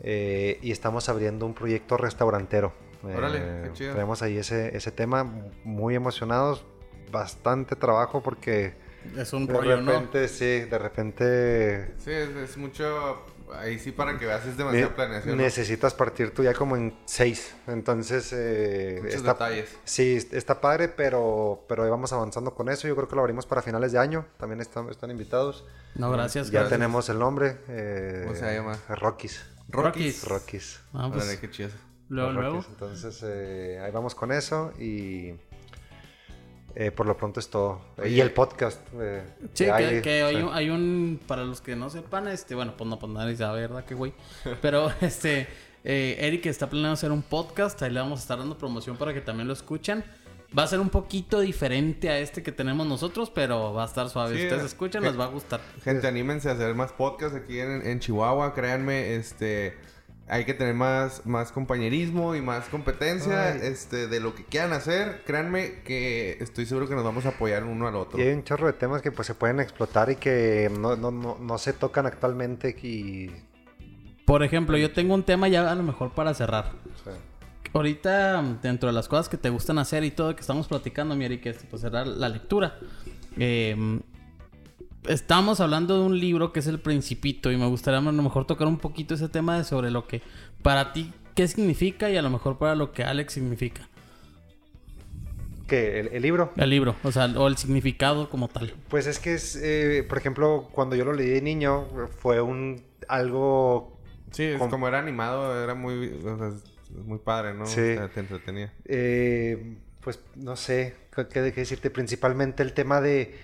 Eh, 0.02 0.60
y 0.62 0.72
estamos 0.72 1.08
abriendo 1.10 1.46
un 1.46 1.54
proyecto 1.54 1.98
restaurantero. 1.98 2.74
Órale, 3.04 3.40
qué 3.64 3.70
chido. 3.74 3.94
Tenemos 3.94 4.22
ahí 4.22 4.38
ese, 4.38 4.76
ese 4.76 4.92
tema, 4.92 5.24
muy 5.64 5.96
emocionados, 5.96 6.66
bastante 7.12 7.76
trabajo 7.76 8.22
porque 8.24 8.74
Es 9.16 9.32
un 9.34 9.46
de 9.46 9.54
rollo, 9.54 9.78
¿no? 9.82 9.92
repente, 9.92 10.28
sí, 10.28 10.62
de 10.62 10.78
repente 10.80 11.94
Sí, 12.00 12.12
es, 12.12 12.30
es 12.36 12.58
mucho. 12.58 13.24
Ahí 13.54 13.78
sí, 13.78 13.92
para 13.92 14.18
que 14.18 14.26
veas, 14.26 14.44
es 14.48 14.58
demasiada 14.58 14.88
ne- 14.90 14.96
planeación. 14.96 15.38
¿no? 15.38 15.44
necesitas 15.44 15.94
partir 15.94 16.34
tú 16.34 16.42
ya 16.44 16.54
como 16.56 16.76
en 16.76 16.98
seis. 17.06 17.56
Entonces, 17.68 18.34
eh, 18.36 18.98
Muchos 19.04 19.18
está, 19.18 19.34
detalles. 19.34 19.78
sí, 19.84 20.18
está 20.32 20.60
padre, 20.60 20.88
pero, 20.88 21.64
pero 21.70 21.84
ahí 21.84 21.90
vamos 21.92 22.12
avanzando 22.12 22.56
con 22.56 22.70
eso. 22.70 22.88
Yo 22.88 22.96
creo 22.96 23.08
que 23.08 23.16
lo 23.16 23.22
abrimos 23.22 23.46
para 23.46 23.62
finales 23.62 23.92
de 23.92 24.00
año. 24.00 24.26
También 24.40 24.62
están, 24.62 24.90
están 24.90 25.12
invitados. 25.12 25.64
No, 25.94 26.10
gracias. 26.10 26.48
ya 26.48 26.62
gracias. 26.62 26.72
tenemos 26.80 27.08
el 27.10 27.20
nombre. 27.20 27.58
eh, 27.68 28.24
¿Cómo 28.26 28.36
se 28.36 28.52
llama? 28.52 28.80
Rockies. 28.90 29.46
Rockies. 29.70 30.28
Rockies. 30.28 30.80
Ah, 30.94 31.10
pues, 31.12 31.38
qué 31.38 31.50
chido. 31.50 31.70
luego, 32.10 32.32
luego. 32.32 32.66
Entonces, 32.70 33.22
eh, 33.26 33.82
ahí 33.84 33.92
vamos 33.92 34.14
con 34.16 34.32
eso 34.32 34.72
y 34.80 35.34
eh, 36.76 36.92
por 36.92 37.06
lo 37.08 37.16
pronto 37.18 37.40
es 37.40 37.50
todo. 37.50 37.82
Oye. 37.98 38.10
y 38.10 38.22
el 38.22 38.32
podcast. 38.32 38.82
eh, 39.00 39.24
Sí, 39.54 39.66
que 39.66 39.66
que, 39.66 39.72
hay, 39.72 40.02
que 40.02 40.24
hay, 40.24 40.36
sí. 40.36 40.42
un, 40.44 40.54
hay 40.54 40.70
un- 40.70 41.20
para 41.28 41.44
los 41.44 41.62
que 41.62 41.76
no 41.76 41.90
sepan, 41.90 42.28
este, 42.28 42.54
bueno, 42.56 42.76
pues 42.78 42.90
no, 42.90 43.00
pues 43.00 43.12
nadie 43.12 43.36
sabe, 43.36 43.62
¿verdad? 43.62 43.86
Que 43.86 43.96
güey. 43.96 44.14
Pero, 44.62 44.92
este, 45.02 45.48
eh, 45.84 46.18
Eric 46.20 46.46
está 46.48 46.70
planeando 46.70 46.94
hacer 46.94 47.12
un 47.12 47.22
podcast, 47.24 47.82
ahí 47.82 47.92
le 47.92 48.00
vamos 48.00 48.20
a 48.20 48.22
estar 48.24 48.38
dando 48.38 48.58
promoción 48.58 48.98
para 48.98 49.14
que 49.14 49.22
también 49.22 49.48
lo 49.48 49.54
escuchen. 49.54 50.04
Va 50.58 50.64
a 50.64 50.68
ser 50.68 50.80
un 50.80 50.90
poquito 50.90 51.42
diferente 51.42 52.10
a 52.10 52.20
este 52.20 52.42
que 52.42 52.52
tenemos 52.52 52.88
nosotros, 52.88 53.30
pero 53.30 53.74
va 53.74 53.84
a 53.84 53.86
estar 53.88 54.10
suave. 54.10 54.34
Sí, 54.36 54.40
Si 54.40 54.46
ustedes 54.46 54.64
eh, 54.64 54.68
escuchan, 54.68 55.04
les 55.04 55.20
va 55.20 55.26
a 55.26 55.28
gustar. 55.28 55.60
Gente, 55.84 56.08
anímense 56.08 56.50
a 56.50 56.54
hacer 56.54 56.74
más 56.76 56.94
podcasts 56.94 57.36
aquí 57.36 57.60
en, 57.60 57.86
en 57.86 58.00
Chihuahua. 58.00 58.54
Créanme, 58.54 59.16
este. 59.16 59.78
Hay 60.28 60.44
que 60.46 60.56
tener 60.56 60.74
más, 60.74 61.24
más 61.28 61.52
compañerismo 61.52 62.36
y 62.36 62.42
más 62.42 62.68
competencia 62.70 63.54
Ay. 63.54 63.60
este, 63.62 64.08
de 64.08 64.20
lo 64.20 64.34
que 64.34 64.44
quieran 64.44 64.74
hacer. 64.74 65.22
Créanme 65.24 65.84
que 65.84 66.38
estoy 66.40 66.66
seguro 66.66 66.88
que 66.88 66.96
nos 66.96 67.04
vamos 67.04 67.28
a 67.28 67.30
apoyar 67.30 67.64
uno 67.64 67.88
al 67.88 67.96
otro. 67.96 68.18
Y 68.18 68.24
hay 68.24 68.34
un 68.34 68.44
chorro 68.44 68.66
de 68.66 68.74
temas 68.74 69.04
que 69.04 69.12
pues 69.12 69.28
se 69.28 69.36
pueden 69.36 69.60
explotar 69.60 70.10
y 70.10 70.16
que 70.16 70.72
no, 70.80 70.96
no, 70.96 71.12
no, 71.12 71.38
no 71.40 71.58
se 71.60 71.74
tocan 71.74 72.08
actualmente 72.08 72.76
y... 72.82 73.30
Por 74.26 74.42
ejemplo, 74.42 74.76
yo 74.78 74.92
tengo 74.92 75.14
un 75.14 75.22
tema 75.22 75.48
ya 75.48 75.72
a 75.72 75.76
lo 75.76 75.84
mejor 75.84 76.16
para 76.16 76.34
cerrar. 76.34 76.72
Ahorita, 77.76 78.42
dentro 78.64 78.88
de 78.88 78.94
las 78.94 79.10
cosas 79.10 79.28
que 79.28 79.36
te 79.36 79.50
gustan 79.50 79.78
hacer 79.80 80.06
y 80.06 80.12
todo 80.12 80.34
que 80.34 80.40
estamos 80.40 80.70
platicando, 80.70 81.14
mi 81.14 81.26
Eric, 81.26 81.46
este, 81.48 81.68
pues 81.70 81.84
era 81.84 82.06
la 82.06 82.30
lectura. 82.30 82.80
Eh, 83.38 84.00
estamos 85.10 85.60
hablando 85.60 86.00
de 86.00 86.06
un 86.06 86.18
libro 86.18 86.54
que 86.54 86.62
es 86.62 86.68
El 86.68 86.80
Principito 86.80 87.52
y 87.52 87.58
me 87.58 87.68
gustaría 87.68 88.00
a 88.00 88.02
lo 88.02 88.14
mejor 88.14 88.48
tocar 88.48 88.68
un 88.68 88.78
poquito 88.78 89.14
ese 89.14 89.28
tema 89.28 89.58
de 89.58 89.66
sobre 89.66 89.92
lo 89.92 90.08
que 90.08 90.22
para 90.62 90.94
ti, 90.94 91.12
qué 91.36 91.50
significa 91.50 92.10
y 92.10 92.16
a 92.16 92.22
lo 92.22 92.30
mejor 92.30 92.58
para 92.58 92.76
lo 92.76 92.94
que 92.94 93.04
Alex 93.04 93.34
significa. 93.34 93.90
¿Qué? 95.68 96.00
¿El, 96.00 96.08
el 96.14 96.22
libro? 96.22 96.54
El 96.56 96.70
libro, 96.70 96.96
o 97.04 97.12
sea, 97.12 97.26
o 97.26 97.48
el 97.50 97.58
significado 97.58 98.30
como 98.30 98.48
tal. 98.48 98.74
Pues 98.88 99.06
es 99.06 99.20
que 99.20 99.34
es, 99.34 99.60
eh, 99.62 100.06
por 100.08 100.18
ejemplo, 100.18 100.70
cuando 100.72 100.96
yo 100.96 101.04
lo 101.04 101.12
leí 101.12 101.28
de 101.28 101.42
niño, 101.42 101.88
fue 102.20 102.40
un 102.40 102.82
algo 103.10 104.00
Sí, 104.32 104.44
es 104.44 104.60
Com- 104.60 104.70
como 104.70 104.88
era 104.88 105.00
animado, 105.00 105.62
era 105.62 105.76
muy, 105.76 106.08
o 106.26 106.38
sea, 106.38 106.52
es 106.90 107.06
muy 107.06 107.20
padre, 107.20 107.54
¿no? 107.54 107.66
Sí. 107.66 107.80
O 107.82 107.96
sea, 107.96 108.10
te 108.10 108.20
entretenía. 108.20 108.74
Eh, 108.86 109.78
pues 110.02 110.20
no 110.36 110.56
sé 110.56 110.96
qué, 111.16 111.28
qué 111.28 111.42
decirte. 111.42 111.90
Principalmente 111.90 112.64
el 112.64 112.74
tema 112.74 113.02
de. 113.02 113.36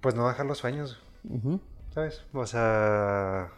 Pues 0.00 0.14
no 0.14 0.26
dejar 0.28 0.46
los 0.46 0.58
sueños. 0.58 1.02
¿sabes? 1.94 2.24
O 2.32 2.46
sea. 2.46 3.50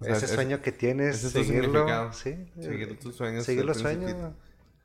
O 0.00 0.04
sea, 0.04 0.16
ese 0.16 0.24
es- 0.26 0.30
sueño 0.32 0.62
que 0.62 0.72
tienes, 0.72 1.16
ese 1.16 1.26
es 1.26 1.32
tu 1.34 1.44
seguirlo. 1.44 2.12
Sí. 2.12 2.36
Seguir 2.60 2.98
tus 2.98 3.14
sueños. 3.16 3.44
Seguir 3.44 3.64
los 3.64 3.76
sueños. 3.78 4.32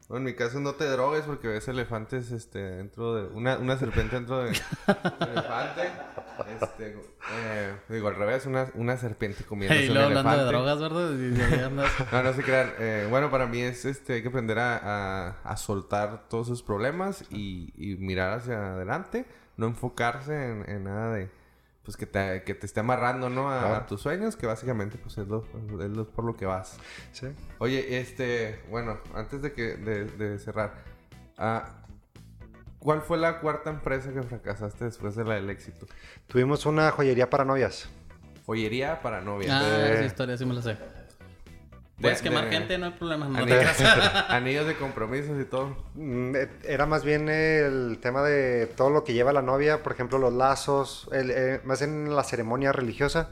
Bueno, 0.07 0.19
en 0.19 0.33
mi 0.33 0.33
caso 0.35 0.59
no 0.59 0.73
te 0.75 0.85
drogues 0.85 1.23
porque 1.23 1.47
ves 1.47 1.67
elefantes 1.67 2.29
este, 2.31 2.59
dentro 2.59 3.15
de... 3.15 3.27
Una, 3.33 3.57
una 3.57 3.75
serpiente 3.77 4.15
dentro 4.15 4.43
de... 4.43 4.49
un 4.87 5.27
elefante. 5.29 5.89
Este, 6.61 6.95
eh, 7.33 7.75
digo, 7.89 8.07
al 8.09 8.15
revés, 8.15 8.45
una, 8.45 8.67
una 8.75 8.97
serpiente 8.97 9.43
comiendo 9.45 9.75
Y 9.75 9.87
un 9.87 9.93
luego 9.95 10.07
hablando 10.09 10.31
de 10.31 10.37
elefante. 10.49 10.75
drogas, 10.77 10.79
¿verdad? 10.79 11.87
No, 12.11 12.23
no 12.23 12.33
se 12.33 12.43
crean. 12.43 12.73
Eh, 12.77 13.07
bueno, 13.09 13.31
para 13.31 13.47
mí 13.47 13.61
es 13.61 13.85
este, 13.85 14.13
hay 14.13 14.21
que 14.21 14.27
aprender 14.27 14.59
a, 14.59 14.77
a, 14.77 15.29
a 15.43 15.57
soltar 15.57 16.27
todos 16.29 16.47
sus 16.47 16.61
problemas 16.61 17.25
y, 17.31 17.73
y 17.75 17.95
mirar 17.95 18.33
hacia 18.33 18.73
adelante. 18.73 19.25
No 19.57 19.65
enfocarse 19.67 20.33
en, 20.51 20.69
en 20.69 20.83
nada 20.83 21.13
de... 21.15 21.31
Pues 21.85 21.95
que 21.97 22.07
te, 22.07 22.41
que 22.43 22.55
te 22.55 22.65
esté 22.65 22.79
amarrando, 22.79 23.29
¿no? 23.29 23.49
A, 23.51 23.59
Claro. 23.59 23.75
a 23.75 23.85
tus 23.85 24.01
sueños, 24.01 24.35
que 24.35 24.47
básicamente 24.47 24.97
pues 24.97 25.17
es, 25.19 25.27
lo, 25.27 25.45
es 25.83 25.89
lo- 25.91 26.09
por 26.09 26.25
lo 26.25 26.35
que 26.35 26.47
vas. 26.47 26.77
Sí. 27.11 27.27
Oye, 27.59 27.99
este, 27.99 28.59
bueno, 28.71 28.97
antes 29.13 29.41
de 29.43 29.53
que 29.53 29.75
de, 29.77 30.05
de 30.05 30.39
cerrar, 30.39 30.83
ah, 31.37 31.83
¿cuál 32.79 33.01
fue 33.03 33.17
la 33.19 33.39
cuarta 33.39 33.69
empresa 33.69 34.11
que 34.11 34.23
fracasaste 34.23 34.85
después 34.85 35.15
de 35.15 35.25
la 35.25 35.35
del 35.35 35.49
éxito? 35.51 35.85
Tuvimos 36.27 36.65
una 36.65 36.89
joyería 36.89 37.29
para 37.29 37.45
novias. 37.45 37.87
Joyería 38.47 39.01
para 39.01 39.21
novias. 39.21 39.51
Ah, 39.53 39.63
Eh. 39.87 39.93
esa 39.93 40.05
historia 40.05 40.37
sí 40.37 40.45
me 40.45 40.55
la 40.55 40.61
sé. 40.63 40.77
De- 41.97 42.01
Puedes 42.01 42.21
quemar 42.21 42.45
de- 42.45 42.51
gente, 42.51 42.77
no 42.77 42.87
hay 42.87 42.91
problema. 42.91 43.25
No 43.27 43.37
Anillos, 43.37 43.79
anillos 44.29 44.67
de 44.67 44.75
compromisos 44.75 45.39
y 45.41 45.45
todo. 45.45 45.77
Mm, 45.93 46.35
eh, 46.35 46.49
Era 46.63 46.85
más 46.85 47.05
bien 47.05 47.29
el 47.29 47.99
tema 48.01 48.21
de 48.21 48.65
todo 48.67 48.89
lo 48.89 49.03
que 49.05 49.13
lleva 49.13 49.31
la 49.31 49.41
novia, 49.41 49.81
por 49.81 49.93
ejemplo, 49.93 50.17
los 50.17 50.33
lazos, 50.33 51.07
el, 51.13 51.31
eh, 51.31 51.61
más 51.63 51.81
en 51.81 52.13
la 52.13 52.23
ceremonia 52.25 52.73
religiosa, 52.73 53.29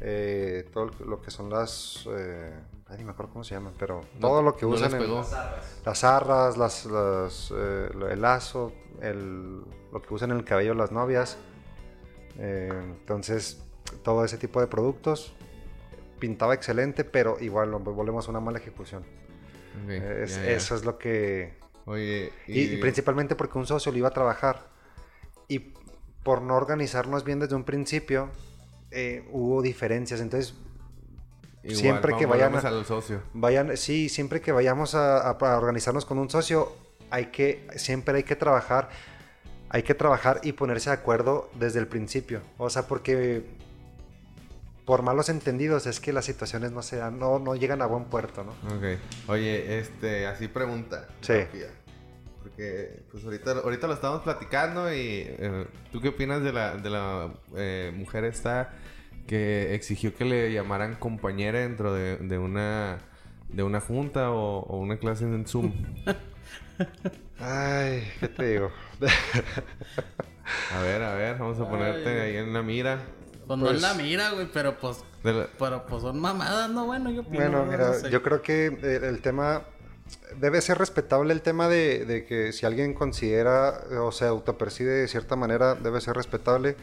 eh, 0.00 0.68
todo 0.74 0.90
lo 1.06 1.22
que 1.22 1.30
son 1.30 1.48
las... 1.48 2.06
eh, 2.10 2.52
ay, 2.88 2.98
ni 2.98 3.04
me 3.04 3.12
acuerdo 3.12 3.32
cómo 3.32 3.44
se 3.44 3.54
llaman, 3.54 3.72
pero 3.78 4.02
todo 4.20 4.42
lo 4.42 4.56
que 4.56 4.66
no 4.66 4.72
usan 4.72 4.92
les 4.92 5.00
en 5.00 5.14
las 5.86 6.04
arras, 6.04 6.58
las, 6.58 6.84
las, 6.84 7.50
eh, 7.56 7.88
el 8.10 8.20
lazo, 8.20 8.72
el, 9.00 9.62
lo 9.90 10.02
que 10.02 10.12
usan 10.12 10.32
en 10.32 10.36
el 10.36 10.44
cabello 10.44 10.74
las 10.74 10.92
novias. 10.92 11.38
Eh, 12.38 12.68
entonces, 13.00 13.62
todo 14.04 14.22
ese 14.24 14.36
tipo 14.36 14.60
de 14.60 14.66
productos 14.66 15.32
pintaba 16.18 16.54
excelente, 16.54 17.04
pero 17.04 17.36
igual 17.40 17.70
volvemos 17.70 18.26
a 18.26 18.30
una 18.30 18.40
mala 18.40 18.58
ejecución. 18.58 19.02
Ok, 19.84 19.90
Es- 19.90 20.36
ya, 20.36 20.44
ya. 20.44 20.50
Eso 20.52 20.74
es 20.74 20.84
lo 20.84 20.98
que... 20.98 21.58
Oye, 21.84 22.32
Y, 22.46 22.60
y 22.62 22.76
principalmente 22.78 23.36
porque 23.36 23.58
un 23.58 23.66
socio 23.66 23.92
lo 23.92 23.98
iba 23.98 24.08
a 24.08 24.12
trabajar. 24.12 24.66
Y 25.48 25.72
por 26.24 26.42
no 26.42 26.56
organizarnos 26.56 27.22
bien 27.24 27.38
desde 27.38 27.54
un 27.54 27.62
principio, 27.64 28.30
eh, 28.90 29.24
hubo 29.30 29.62
diferencias. 29.62 30.20
Entonces, 30.20 30.54
igual, 31.62 31.76
siempre 31.76 32.08
que 32.16 32.26
vamos- 32.26 32.30
vayan 32.30 32.52
volvemos 32.52 32.64
a- 32.64 32.76
al 32.78 32.84
socio. 32.84 33.22
vayan, 33.34 33.76
sí, 33.76 34.08
siempre 34.08 34.40
que 34.40 34.50
vayamos 34.52 34.94
a, 34.96 35.18
a- 35.18 35.30
a 35.30 35.56
organizarnos 35.58 36.04
con 36.04 36.18
un 36.18 36.28
socio, 36.30 36.72
hay 37.10 37.26
que, 37.26 37.66
siempre 37.76 38.16
hay 38.16 38.22
que 38.24 38.34
trabajar, 38.34 38.88
hay 39.68 39.82
que 39.84 39.94
trabajar 39.94 40.40
y 40.42 40.52
ponerse 40.52 40.90
de 40.90 40.94
acuerdo 40.94 41.48
desde 41.54 41.78
el 41.78 41.86
principio. 41.86 42.40
O 42.58 42.68
sea, 42.70 42.88
porque 42.88 43.44
por 44.86 45.02
malos 45.02 45.28
entendidos 45.28 45.86
es 45.86 46.00
que 46.00 46.12
las 46.12 46.24
situaciones 46.24 46.70
no 46.70 46.80
se 46.80 46.96
dan, 46.96 47.18
no, 47.18 47.38
no 47.40 47.56
llegan 47.56 47.82
a 47.82 47.86
buen 47.86 48.04
puerto, 48.04 48.44
¿no? 48.44 48.52
Ok. 48.76 48.98
Oye, 49.28 49.78
este, 49.78 50.26
así 50.26 50.48
pregunta. 50.48 51.08
Sí. 51.20 51.34
rápida. 51.34 51.68
Porque, 52.42 53.02
pues 53.10 53.24
ahorita, 53.24 53.50
ahorita 53.64 53.88
lo 53.88 53.94
estamos 53.94 54.22
platicando 54.22 54.90
y 54.94 55.26
eh, 55.26 55.66
¿tú 55.90 56.00
qué 56.00 56.08
opinas 56.10 56.42
de 56.42 56.52
la, 56.52 56.76
de 56.76 56.88
la 56.88 57.34
eh, 57.56 57.92
mujer 57.94 58.24
esta 58.24 58.72
que 59.26 59.74
exigió 59.74 60.14
que 60.14 60.24
le 60.24 60.52
llamaran 60.52 60.94
compañera 60.94 61.58
dentro 61.58 61.92
de, 61.92 62.16
de 62.18 62.38
una 62.38 62.98
de 63.48 63.62
una 63.62 63.80
junta 63.80 64.30
o, 64.30 64.60
o 64.60 64.78
una 64.78 64.98
clase 64.98 65.24
en 65.24 65.46
Zoom? 65.46 65.72
Ay, 67.40 68.08
¿qué 68.20 68.28
te 68.28 68.52
digo? 68.52 68.70
A 70.72 70.80
ver, 70.80 71.02
a 71.02 71.14
ver, 71.14 71.38
vamos 71.38 71.58
a 71.58 71.68
ponerte 71.68 72.08
Ay. 72.08 72.18
ahí 72.20 72.36
en 72.36 72.52
la 72.52 72.62
mira. 72.62 73.00
Pues 73.46 73.58
no 73.58 73.66
Pues- 73.66 73.76
en 73.76 73.82
la 73.82 73.94
mira, 73.94 74.30
güey, 74.32 74.48
pero 74.52 74.76
pues, 74.78 74.98
la- 75.22 75.48
pero 75.58 75.86
pues 75.86 76.02
son 76.02 76.18
mamadas, 76.20 76.68
¿no? 76.70 76.86
Bueno, 76.86 77.10
yo 77.10 77.20
opino, 77.22 77.36
Bueno, 77.36 77.64
no 77.64 77.70
mira, 77.70 77.94
sé. 77.94 78.10
yo 78.10 78.22
creo 78.22 78.42
que 78.42 78.66
el, 78.66 79.04
el 79.04 79.20
tema 79.22 79.62
debe 80.38 80.60
ser 80.60 80.78
respetable 80.78 81.32
el 81.32 81.42
tema 81.42 81.68
de, 81.68 82.04
de 82.04 82.24
que 82.24 82.52
si 82.52 82.64
alguien 82.66 82.94
considera 82.94 83.80
eh, 83.90 83.96
o 83.96 84.10
se 84.12 84.24
autopercibe 84.26 84.90
de 84.92 85.08
cierta 85.08 85.36
manera, 85.36 85.74
debe 85.74 86.00
ser 86.00 86.14
respetable. 86.16 86.76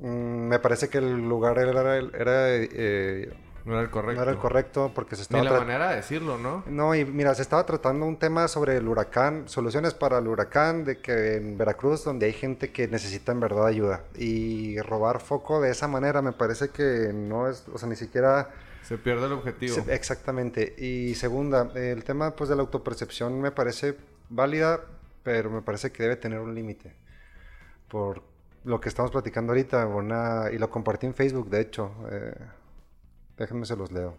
Mm, 0.00 0.48
me 0.48 0.58
parece 0.58 0.88
que 0.88 0.98
el 0.98 1.28
lugar 1.28 1.58
era, 1.58 1.96
era, 1.96 2.48
eh, 2.50 3.32
no 3.64 3.72
era 3.74 3.82
el 3.82 3.90
correcto. 3.90 4.16
no 4.16 4.22
era 4.22 4.32
el 4.32 4.38
correcto 4.38 4.90
porque 4.94 5.14
se 5.16 5.20
Ni 5.20 5.22
estaba 5.38 5.44
la 5.44 5.50
tra- 5.52 5.58
manera 5.60 5.90
de 5.90 5.96
decirlo, 5.96 6.38
¿no? 6.38 6.64
No, 6.66 6.94
y 6.94 7.04
mira, 7.04 7.34
se 7.34 7.42
estaba 7.42 7.64
tratando 7.64 8.06
un 8.06 8.16
tema 8.18 8.48
sobre 8.48 8.76
el 8.76 8.88
huracán, 8.88 9.48
soluciones 9.48 9.94
para 9.94 10.18
el 10.18 10.28
huracán, 10.28 10.84
de 10.84 10.98
que 10.98 11.36
en 11.36 11.56
Veracruz, 11.58 12.04
donde 12.04 12.26
hay 12.26 12.32
gente 12.32 12.70
que 12.72 12.88
necesita 12.88 13.32
en 13.32 13.40
verdad 13.40 13.66
ayuda. 13.66 14.04
Y 14.16 14.80
robar 14.80 15.20
foco 15.20 15.60
de 15.60 15.70
esa 15.70 15.88
manera 15.88 16.22
me 16.22 16.32
parece 16.32 16.70
que 16.70 17.12
no 17.14 17.48
es, 17.48 17.64
o 17.72 17.78
sea, 17.78 17.88
ni 17.88 17.96
siquiera... 17.96 18.50
Se 18.82 18.98
pierde 18.98 19.26
el 19.26 19.32
objetivo. 19.32 19.76
Exactamente. 19.88 20.74
Y 20.76 21.14
segunda, 21.14 21.70
el 21.74 22.02
tema 22.04 22.32
pues 22.32 22.50
de 22.50 22.56
la 22.56 22.62
autopercepción 22.62 23.40
me 23.40 23.52
parece 23.52 23.96
válida 24.28 24.80
pero 25.22 25.50
me 25.50 25.62
parece 25.62 25.92
que 25.92 26.02
debe 26.02 26.16
tener 26.16 26.40
un 26.40 26.52
límite. 26.52 26.92
Por 27.88 28.22
lo 28.64 28.80
que 28.80 28.88
estamos 28.88 29.12
platicando 29.12 29.52
ahorita, 29.52 29.86
una, 29.86 30.50
y 30.52 30.58
lo 30.58 30.68
compartí 30.68 31.06
en 31.06 31.14
Facebook, 31.14 31.48
de 31.48 31.60
hecho. 31.60 31.92
Eh, 32.10 32.34
déjenme 33.36 33.66
se 33.66 33.76
los 33.76 33.92
leo. 33.92 34.16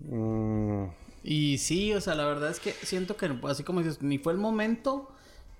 Mm. 0.00 0.86
Y 1.22 1.58
sí, 1.58 1.94
o 1.94 2.00
sea, 2.00 2.14
la 2.14 2.26
verdad 2.26 2.50
es 2.50 2.60
que 2.60 2.72
siento 2.72 3.16
que, 3.16 3.30
así 3.44 3.64
como 3.64 3.80
dices, 3.80 4.02
ni 4.02 4.18
fue 4.18 4.32
el 4.32 4.38
momento, 4.38 5.10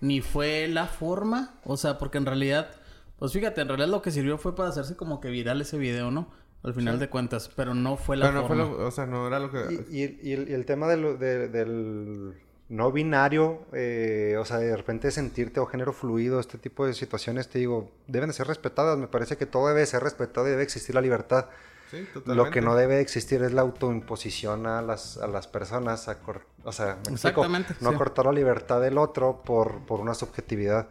ni 0.01 0.21
fue 0.21 0.69
la 0.69 0.87
forma, 0.87 1.55
o 1.65 1.77
sea, 1.77 1.99
porque 1.99 2.19
en 2.19 2.27
realidad, 2.27 2.71
pues 3.19 3.33
fíjate, 3.33 3.63
en 3.63 3.69
realidad 3.69 3.89
lo 3.89 4.03
que 4.03 4.11
sirvió 4.11 4.37
fue 4.37 4.55
para 4.55 4.69
hacerse 4.69 4.97
como 4.97 5.21
que 5.21 5.31
viral 5.31 5.61
ese 5.63 5.79
video, 5.79 6.11
¿no? 6.11 6.29
Al 6.63 6.75
final 6.75 6.99
de 6.99 7.11
cuentas, 7.11 7.51
pero 7.55 7.75
no 7.75 7.99
fue 7.99 8.17
la 8.17 8.27
pero 8.29 8.41
no 8.41 8.47
Fue 8.47 8.85
o 8.85 8.91
sea, 8.91 9.05
no 9.05 9.27
era 9.27 9.39
lo 9.39 9.51
que... 9.51 9.85
Y, 9.91 10.33
el, 10.33 10.65
tema 10.65 10.89
del 10.89 12.35
no 12.69 12.91
binario, 12.91 13.67
eh, 13.73 14.37
o 14.39 14.45
sea, 14.45 14.59
de 14.59 14.75
repente 14.77 15.11
sentirte 15.11 15.61
o 15.61 15.67
género 15.67 15.93
fluido, 15.93 16.41
este 16.41 16.59
tipo 16.59 16.87
de 16.87 16.95
situaciones, 16.95 17.49
te 17.49 17.59
digo, 17.59 17.91
deben 18.07 18.31
de 18.31 18.33
ser 18.33 18.47
respetadas. 18.47 18.99
Me 18.99 19.07
parece 19.07 19.37
que 19.37 19.47
todo 19.47 19.69
debe 19.69 19.85
ser 19.87 20.03
respetado 20.03 20.47
y 20.47 20.51
debe 20.51 20.63
existir 20.63 20.95
la 20.95 21.01
libertad. 21.01 21.47
Sí, 21.95 22.09
totalmente. 22.13 22.35
Lo 22.35 22.51
que 22.51 22.61
no 22.61 22.75
debe 22.75 23.01
existir 23.01 23.43
es 23.43 23.53
la 23.53 23.63
autoimposición 23.63 24.67
a 24.67 24.83
las, 24.83 25.17
a 25.19 25.29
las 25.29 25.47
personas, 25.47 26.09
a 26.09 26.19
o 26.65 26.73
sea, 26.73 26.99
Exactamente, 27.11 27.75
no 27.81 27.97
cortar 27.97 28.27
la 28.27 28.33
libertad 28.33 28.81
del 28.81 28.99
otro 28.99 29.43
por, 29.45 29.87
por 29.87 30.01
una 30.01 30.15
subjetividad. 30.15 30.89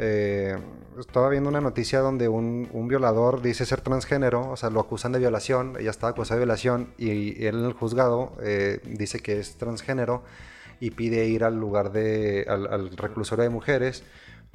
Eh, 0.00 0.56
estaba 0.98 1.28
viendo 1.28 1.50
una 1.50 1.60
noticia 1.60 1.98
donde 1.98 2.28
un, 2.28 2.68
un, 2.72 2.86
violador 2.86 3.42
dice 3.42 3.66
ser 3.66 3.80
transgénero, 3.80 4.48
o 4.48 4.56
sea, 4.56 4.70
lo 4.70 4.78
acusan 4.78 5.10
de 5.10 5.18
violación, 5.18 5.76
ella 5.78 5.90
estaba 5.90 6.12
acusada 6.12 6.38
de 6.38 6.44
violación 6.44 6.94
y, 6.96 7.44
él 7.44 7.56
en 7.56 7.64
el 7.64 7.72
juzgado 7.72 8.32
eh, 8.40 8.80
dice 8.84 9.18
que 9.18 9.40
es 9.40 9.56
transgénero 9.56 10.22
y 10.78 10.92
pide 10.92 11.26
ir 11.26 11.42
al 11.42 11.58
lugar 11.58 11.90
de, 11.90 12.46
al, 12.48 12.96
reclusorio 12.96 13.42
de 13.42 13.50
mujeres 13.50 14.04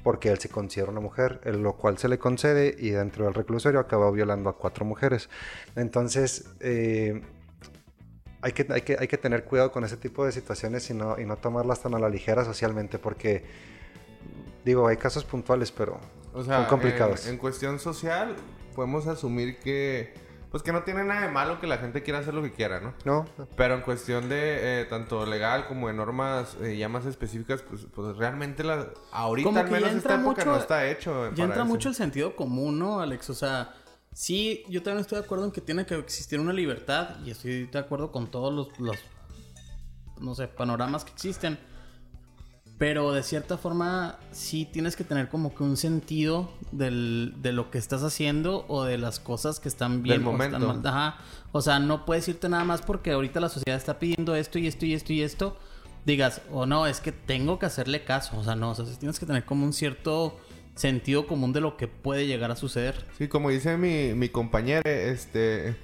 porque 0.04 0.30
él 0.30 0.38
se 0.38 0.49
considera 0.49 0.91
una 0.91 0.99
mujer, 0.99 1.39
lo 1.45 1.74
cual 1.78 1.97
se 1.97 2.10
le 2.10 2.20
concede 2.20 2.76
y 2.78 2.89
dentro 2.89 3.26
del 3.26 3.34
reclusorio 3.34 3.80
acaba 3.80 4.12
violando 4.12 4.49
a 4.49 4.58
cuatro 4.58 4.86
mujeres. 4.86 5.30
Entonces, 5.76 6.45
eh, 6.60 7.22
hay, 8.41 8.51
que, 8.51 8.68
hay, 8.70 8.82
que, 8.82 8.97
hay 8.99 9.08
que 9.08 9.18
tener 9.18 9.45
cuidado 9.45 9.72
con 9.72 9.86
ese 9.86 9.95
tipo 9.95 10.26
de 10.26 10.34
situaciones 10.34 10.89
y 10.89 10.93
no, 10.93 11.18
y 11.18 11.26
no 11.26 11.38
tomarlas 11.38 11.82
tan 11.82 11.95
a 11.95 11.99
la 11.99 12.10
ligera 12.10 12.43
socialmente 12.43 12.99
porque, 12.99 13.45
digo, 14.66 14.88
hay 14.88 14.97
casos 14.97 15.24
puntuales, 15.24 15.72
pero 15.72 15.99
son 16.34 16.66
complicados. 16.66 17.28
en 17.28 17.38
cuestión 17.38 17.80
social, 17.80 18.36
podemos 18.76 19.08
asumir 19.08 19.60
que 19.60 20.14
pues 20.54 20.62
que 20.62 20.72
no 20.72 20.84
tiene 20.84 21.04
nada 21.04 21.22
de 21.22 21.30
malo 21.30 21.60
que 21.60 21.66
la 21.66 21.80
gente 21.80 22.04
quiera 22.04 22.20
hacer 22.20 22.36
lo 22.36 22.43
que 22.43 22.51
quiera, 22.51 22.80
¿no? 22.80 22.93
No. 23.06 23.26
Pero 23.58 23.74
en 23.74 23.82
cuestión 23.82 24.30
de 24.30 24.82
eh, 24.82 24.86
tanto 24.86 25.26
legal 25.26 25.66
como 25.68 25.88
de 25.88 25.95
normas 25.95 26.56
eh, 26.62 26.78
ya 26.78 26.88
más 26.88 27.08
específicas, 27.08 27.64
pues, 27.64 27.88
pues 27.91 28.16
realmente 28.18 28.64
la, 28.64 28.89
ahorita 29.12 29.49
al 29.49 29.72
menos 29.72 29.93
esta 29.93 30.22
época 30.22 30.45
no 30.45 30.56
está 30.56 30.88
hecho. 30.88 31.34
Ya 31.34 31.45
entra 31.45 31.64
mucho 31.64 31.89
el 31.89 31.95
sentido 31.95 32.36
común, 32.36 32.78
¿no, 32.78 32.99
Alex? 32.99 33.32
O 33.32 33.34
sea, 33.34 33.74
sí, 34.14 34.64
yo 34.70 34.84
también 34.84 35.01
estoy 35.01 35.18
de 35.18 35.26
acuerdo 35.26 35.45
en 35.45 35.51
que 35.51 35.62
tiene 35.62 35.88
que 35.88 35.95
existir 35.95 36.39
una 36.39 36.54
libertad 36.54 37.16
y 37.26 37.32
estoy 37.32 37.66
de 37.66 37.80
acuerdo 37.80 38.12
con 38.12 38.28
todos 38.28 38.54
los, 38.54 38.80
los 38.80 38.97
no 40.22 40.36
sé, 40.36 40.47
panoramas 40.47 41.04
que 41.04 41.14
existen. 41.14 41.58
Pero 42.84 43.13
de 43.13 43.23
cierta 43.23 43.57
forma 43.57 44.19
sí 44.34 44.65
tienes 44.65 44.97
que 44.97 45.05
tener 45.05 45.29
como 45.29 45.55
que 45.55 45.63
un 45.63 45.77
sentido 45.77 46.51
del, 46.73 47.34
de 47.38 47.53
lo 47.53 47.71
que 47.71 47.77
estás 47.77 48.03
haciendo 48.03 48.65
o 48.67 48.84
de 48.84 48.97
las 48.97 49.21
cosas 49.21 49.61
que 49.61 49.69
están 49.69 50.03
bien 50.03 50.17
del 50.17 50.25
momento. 50.25 50.57
O, 50.57 50.73
están 50.73 50.88
Ajá. 50.88 51.17
o 51.53 51.61
sea, 51.61 51.79
no 51.79 52.05
puedes 52.05 52.27
irte 52.27 52.49
nada 52.49 52.65
más 52.65 52.81
porque 52.81 53.11
ahorita 53.11 53.39
la 53.39 53.47
sociedad 53.47 53.77
está 53.77 53.99
pidiendo 53.99 54.36
esto 54.36 54.59
y 54.59 54.67
esto 54.67 54.86
y 54.86 54.95
esto 54.95 55.13
y 55.13 55.21
esto. 55.21 55.57
Digas, 56.05 56.41
o 56.51 56.65
no, 56.65 56.86
es 56.86 56.99
que 56.99 57.13
tengo 57.13 57.57
que 57.57 57.67
hacerle 57.67 58.03
caso. 58.03 58.38
O 58.38 58.43
sea, 58.43 58.57
no, 58.57 58.71
o 58.71 58.75
sea, 58.75 58.84
tienes 58.99 59.17
que 59.17 59.25
tener 59.25 59.45
como 59.45 59.65
un 59.65 59.71
cierto 59.71 60.38
sentido 60.75 61.25
común 61.25 61.53
de 61.53 61.61
lo 61.61 61.77
que 61.77 61.88
puede 61.88 62.27
llegar 62.27 62.51
a 62.51 62.57
suceder. 62.57 63.05
Sí, 63.17 63.29
como 63.29 63.49
dice 63.49 63.77
mi, 63.77 64.13
mi 64.13 64.27
compañera, 64.27 64.81
este, 64.84 65.77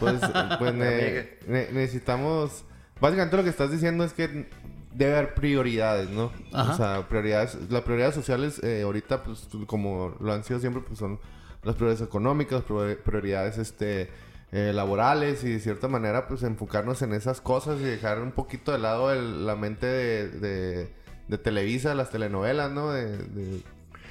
pues, 0.00 0.20
pues 0.58 0.74
necesitamos, 0.74 2.64
básicamente 3.00 3.36
lo 3.36 3.44
que 3.44 3.50
estás 3.50 3.70
diciendo 3.70 4.02
es 4.02 4.12
que 4.12 4.48
debe 4.92 5.16
haber 5.16 5.34
prioridades, 5.34 6.10
¿no? 6.10 6.32
O 6.52 6.74
sea, 6.74 7.06
prioridades, 7.08 7.56
las 7.70 7.82
prioridades 7.82 8.14
sociales 8.14 8.60
eh, 8.62 8.82
ahorita, 8.82 9.22
pues, 9.22 9.48
como 9.66 10.16
lo 10.20 10.32
han 10.32 10.44
sido 10.44 10.58
siempre, 10.60 10.82
pues 10.82 10.98
son 10.98 11.20
las 11.62 11.76
prioridades 11.76 12.06
económicas, 12.06 12.62
prioridades, 12.62 13.58
este, 13.58 14.10
eh, 14.52 14.72
laborales 14.74 15.44
y 15.44 15.50
de 15.50 15.60
cierta 15.60 15.88
manera, 15.88 16.26
pues, 16.26 16.42
enfocarnos 16.42 17.02
en 17.02 17.12
esas 17.12 17.40
cosas 17.40 17.80
y 17.80 17.84
dejar 17.84 18.20
un 18.20 18.32
poquito 18.32 18.72
de 18.72 18.78
lado 18.78 19.14
la 19.14 19.56
mente 19.56 19.86
de, 19.86 20.88
de, 21.28 21.38
Televisa, 21.38 21.94
las 21.94 22.10
telenovelas, 22.10 22.72
¿no? 22.72 22.90
De, 22.90 23.62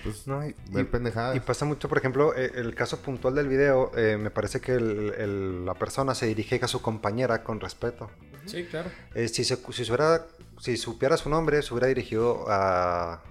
pues, 0.04 0.26
no, 0.26 0.48
y, 0.48 0.56
ver 0.72 0.90
pendejadas. 0.90 1.36
Y 1.36 1.42
pasa 1.42 1.66
mucho, 1.66 1.90
por 1.90 1.98
ejemplo, 1.98 2.34
eh, 2.34 2.54
el 2.56 2.74
caso 2.74 3.02
puntual 3.02 3.36
del 3.36 3.50
video, 3.50 3.92
me 3.94 4.30
parece 4.30 4.62
que 4.62 4.80
la 4.80 5.74
persona 5.74 6.16
se 6.16 6.28
dirige 6.28 6.62
a 6.64 6.68
su 6.70 6.82
compañera 6.82 7.44
con 7.44 7.60
respeto. 7.60 8.10
Sí, 8.46 8.64
claro. 8.64 8.90
si, 9.14 9.44
se, 9.44 9.58
si 9.58 9.86
se 9.86 9.92
hubiera 9.92 10.26
si 10.60 10.78
supiera 10.78 11.18
su 11.18 11.30
nombre, 11.30 11.62
se 11.62 11.74
hubiera 11.74 11.88
dirigido 11.88 12.46
a, 12.48 13.22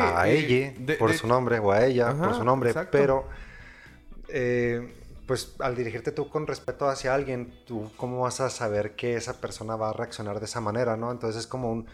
a 0.00 0.28
ella 0.28 0.72
por 0.98 1.12
su 1.14 1.26
nombre 1.26 1.58
o 1.58 1.72
a 1.72 1.84
ella 1.84 2.14
por 2.14 2.34
su 2.34 2.44
nombre, 2.44 2.74
pero 2.90 3.28
eh, 4.28 4.94
pues 5.26 5.54
al 5.60 5.76
dirigirte 5.76 6.10
tú 6.10 6.28
con 6.28 6.46
respeto 6.46 6.88
hacia 6.88 7.14
alguien, 7.14 7.52
tú 7.64 7.90
cómo 7.96 8.22
vas 8.22 8.40
a 8.40 8.50
saber 8.50 8.96
que 8.96 9.14
esa 9.14 9.40
persona 9.40 9.76
va 9.76 9.90
a 9.90 9.92
reaccionar 9.92 10.40
de 10.40 10.46
esa 10.46 10.60
manera, 10.60 10.96
¿no? 10.96 11.12
Entonces 11.12 11.42
es 11.42 11.46
como 11.46 11.70
un... 11.70 11.86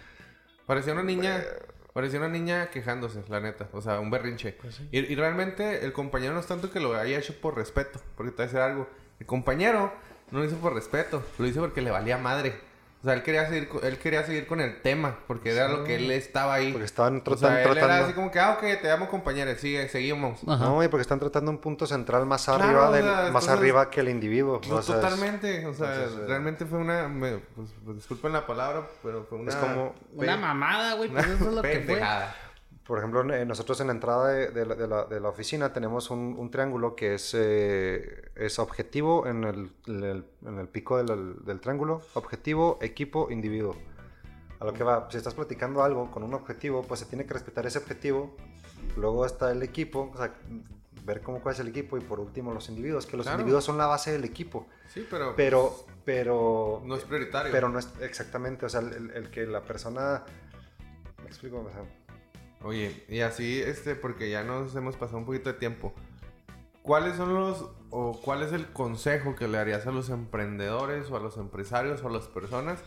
Parecía 0.67 0.95
una 0.95 1.03
niña... 1.03 1.41
Eh, 1.41 1.45
parecía 1.93 2.19
una 2.19 2.29
niña 2.29 2.71
quejándose, 2.71 3.23
la 3.29 3.41
neta. 3.41 3.69
O 3.73 3.83
sea, 3.83 4.01
un 4.01 4.11
berrinche. 4.11 4.53
Pues 4.53 4.81
y, 4.91 5.01
y, 5.01 5.15
realmente 5.17 5.85
el 5.85 5.93
compañero 5.93 6.33
no 6.33 6.41
es 6.41 6.47
tanto 6.47 6.71
que 6.71 6.81
lo 6.81 6.95
haya 6.97 7.19
hecho 7.19 7.39
por 7.39 7.57
respeto. 7.57 8.01
Porque 8.17 8.31
te 8.31 8.37
voy 8.37 8.45
a 8.45 8.47
decir 8.47 8.61
algo. 8.61 8.89
El 9.21 9.27
compañero 9.27 9.93
no 10.31 10.39
lo 10.39 10.45
hizo 10.47 10.57
por 10.57 10.73
respeto. 10.73 11.23
Lo 11.39 11.47
hizo 11.47 11.61
porque 11.61 11.83
le 11.83 11.91
valía 11.91 12.17
madre. 12.17 12.59
O 13.07 13.09
sea, 13.09 13.15
él 13.15 13.23
quería 13.23 13.49
seguir, 13.49 13.69
él 13.85 13.99
quería 13.99 14.27
seguir 14.27 14.49
con 14.49 14.61
el 14.61 14.83
tema, 14.83 15.17
porque 15.29 15.53
era 15.53 15.69
lo 15.69 15.85
que 15.85 15.95
él 15.95 16.11
estaba 16.11 16.55
ahí. 16.55 16.73
Porque 16.73 16.87
estaban 16.87 17.23
tratando... 17.23 17.47
O 17.47 17.51
sea, 17.53 17.71
él 17.71 17.79
era 17.79 18.05
así 18.05 18.15
como 18.15 18.33
que, 18.33 18.41
ah, 18.41 18.55
ok, 18.55 18.63
te 18.83 18.89
llamo 18.89 19.09
compañero, 19.09 19.57
sigue, 19.57 19.89
seguimos. 19.89 20.43
No, 20.43 20.83
y 20.83 20.89
porque 20.89 21.03
están 21.03 21.21
tratando 21.21 21.53
un 21.53 21.59
punto 21.59 21.87
central 21.87 22.27
más 22.27 22.49
arriba 22.49 22.91
del, 22.91 23.33
más 23.33 23.47
arriba 23.47 23.91
que 23.91 24.01
el 24.01 24.09
individuo. 24.09 24.61
totalmente, 24.61 25.65
o 25.67 25.73
sea, 25.73 25.95
eh, 25.95 26.09
realmente 26.27 26.67
fue 26.67 26.81
una, 26.81 27.09
pues, 27.17 27.71
pues, 27.85 27.97
disculpen 27.99 28.33
la 28.33 28.45
palabra, 28.45 28.89
pero 29.05 29.25
fue 29.29 29.39
una... 29.39 29.51
Es 29.53 29.57
como... 29.57 29.95
Una 30.13 30.37
mamada, 30.37 30.95
güey, 30.95 31.09
pues 31.09 31.27
eso 31.27 31.49
es 31.49 31.55
lo 31.55 31.63
que 31.63 31.79
fue. 31.87 32.03
Por 32.87 32.99
ejemplo, 32.99 33.25
nosotros 33.25 33.81
en 33.81 33.89
la 33.89 33.95
entrada 33.95 34.29
de, 34.29 35.21
la, 35.21 35.29
oficina 35.29 35.73
tenemos 35.73 36.09
un, 36.11 36.51
triángulo 36.53 36.95
que 36.95 37.15
es, 37.15 37.35
eh, 37.35 38.31
es 38.37 38.61
objetivo 38.61 39.27
en 39.27 39.43
el, 39.43 39.73
en 39.87 40.59
el, 40.59 40.69
pico 40.69 41.03
del, 41.03 41.61
triángulo, 41.61 42.03
objetivo, 42.15 42.79
equipo, 42.81 43.29
individuo. 43.31 43.75
A 44.61 44.65
lo 44.65 44.73
que 44.73 44.85
va, 44.85 45.09
si 45.11 45.17
estás 45.17 45.35
platicando 45.35 45.83
algo 45.83 46.13
con 46.13 46.23
un 46.23 46.33
objetivo, 46.33 46.83
pues 46.83 47.01
se 47.01 47.07
tiene 47.07 47.27
que 47.27 47.35
respetar 47.35 47.67
ese 47.67 47.79
objetivo. 47.79 48.37
Luego 48.97 49.27
está 49.27 49.51
el 49.51 49.65
equipo, 49.65 50.13
o 50.15 50.17
sea, 50.17 50.33
ver 51.05 51.23
cómo 51.23 51.41
cuál 51.41 51.55
es 51.57 51.61
el 51.61 51.69
equipo 51.69 51.99
y 51.99 52.01
por 52.01 52.21
último 52.21 52.55
los 52.55 52.69
individuos, 52.69 53.05
que 53.07 53.17
los 53.17 53.27
individuos 53.27 53.65
son 53.65 53.79
la 53.79 53.87
base 53.87 54.13
del 54.13 54.25
equipo. 54.25 54.69
Sí, 54.95 55.05
pero... 55.11 55.35
Pero, 55.35 55.87
pero... 56.05 56.83
No 56.85 56.95
es 56.95 57.03
prioritario. 57.03 57.51
Pero 57.51 57.69
no 57.69 57.81
es 57.81 57.89
exactamente, 58.01 58.65
o 58.65 58.69
sea, 58.69 58.81
el, 58.81 59.29
que 59.31 59.45
la 59.45 59.63
persona... 59.63 60.23
Me 61.23 61.27
explico, 61.27 61.59
o 61.61 61.71
sea, 61.71 61.83
Oye, 62.67 63.05
y 63.09 63.21
así, 63.21 63.61
este, 63.61 63.95
porque 63.95 64.29
ya 64.29 64.43
nos 64.43 64.75
hemos 64.75 64.97
pasado 64.97 65.19
un 65.19 65.25
poquito 65.25 65.53
de 65.53 65.59
tiempo. 65.59 65.95
¿Cuáles 66.83 67.17
son 67.17 67.33
los, 67.33 67.65
o 67.91 68.21
cuál 68.21 68.43
es 68.43 68.53
el 68.53 68.67
consejo 68.67 69.37
que 69.37 69.47
le 69.47 69.59
harías 69.59 69.87
a 69.87 69.93
los 69.93 70.11
emprendedores 70.11 71.09
o 71.11 71.17
a 71.17 71.21
los 71.21 71.37
empresarios 71.37 72.03
o 72.03 72.09
a 72.09 72.11
las 72.11 72.27
personas 72.27 72.81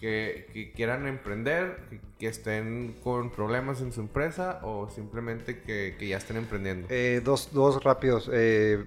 que, 0.00 0.72
quieran 0.76 1.06
emprender, 1.06 1.80
que, 2.18 2.26
estén 2.26 2.94
con 3.02 3.30
problemas 3.30 3.80
en 3.80 3.90
su 3.92 4.02
empresa 4.02 4.60
o 4.62 4.90
simplemente 4.90 5.62
que, 5.62 5.96
ya 6.06 6.18
estén 6.18 6.36
emprendiendo? 6.36 6.86
Eh, 6.90 7.22
dos, 7.24 7.54
dos 7.54 7.82
rápidos. 7.82 8.28
Eh, 8.30 8.84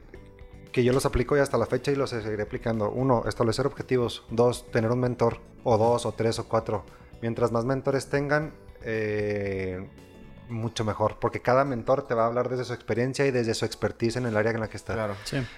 que 0.72 0.84
yo 0.84 0.94
los 0.94 1.08
aplico 1.08 1.36
ya 1.36 1.42
hasta 1.42 1.58
la 1.58 1.66
fecha 1.66 1.92
y 1.92 1.96
los 1.96 2.12
seguiré 2.12 2.44
aplicando. 2.44 2.92
Uno, 2.92 3.24
establecer 3.28 3.66
objetivos. 3.66 4.26
Dos, 4.30 4.70
tener 4.72 4.92
un 4.92 5.00
mentor. 5.00 5.40
O 5.64 5.80
dos, 5.80 6.06
o 6.06 6.12
tres, 6.12 6.38
o 6.38 6.48
cuatro. 6.48 6.86
Mientras 7.24 7.52
más 7.52 7.66
mentores 7.66 8.08
tengan, 8.10 8.54
eh, 8.84 9.90
mucho 10.50 10.84
mejor, 10.84 11.18
porque 11.20 11.42
cada 11.42 11.64
mentor 11.66 12.08
te 12.08 12.14
va 12.14 12.24
a 12.24 12.28
hablar 12.28 12.50
desde 12.50 12.66
su 12.66 12.74
experiencia 12.74 13.26
y 13.26 13.32
desde 13.32 13.54
su 13.54 13.66
expertise 13.66 14.18
en 14.18 14.26
el 14.26 14.36
área 14.36 14.52
en 14.52 14.60
la 14.60 14.68
que 14.68 14.78
está. 14.78 14.94
Claro. 14.94 15.16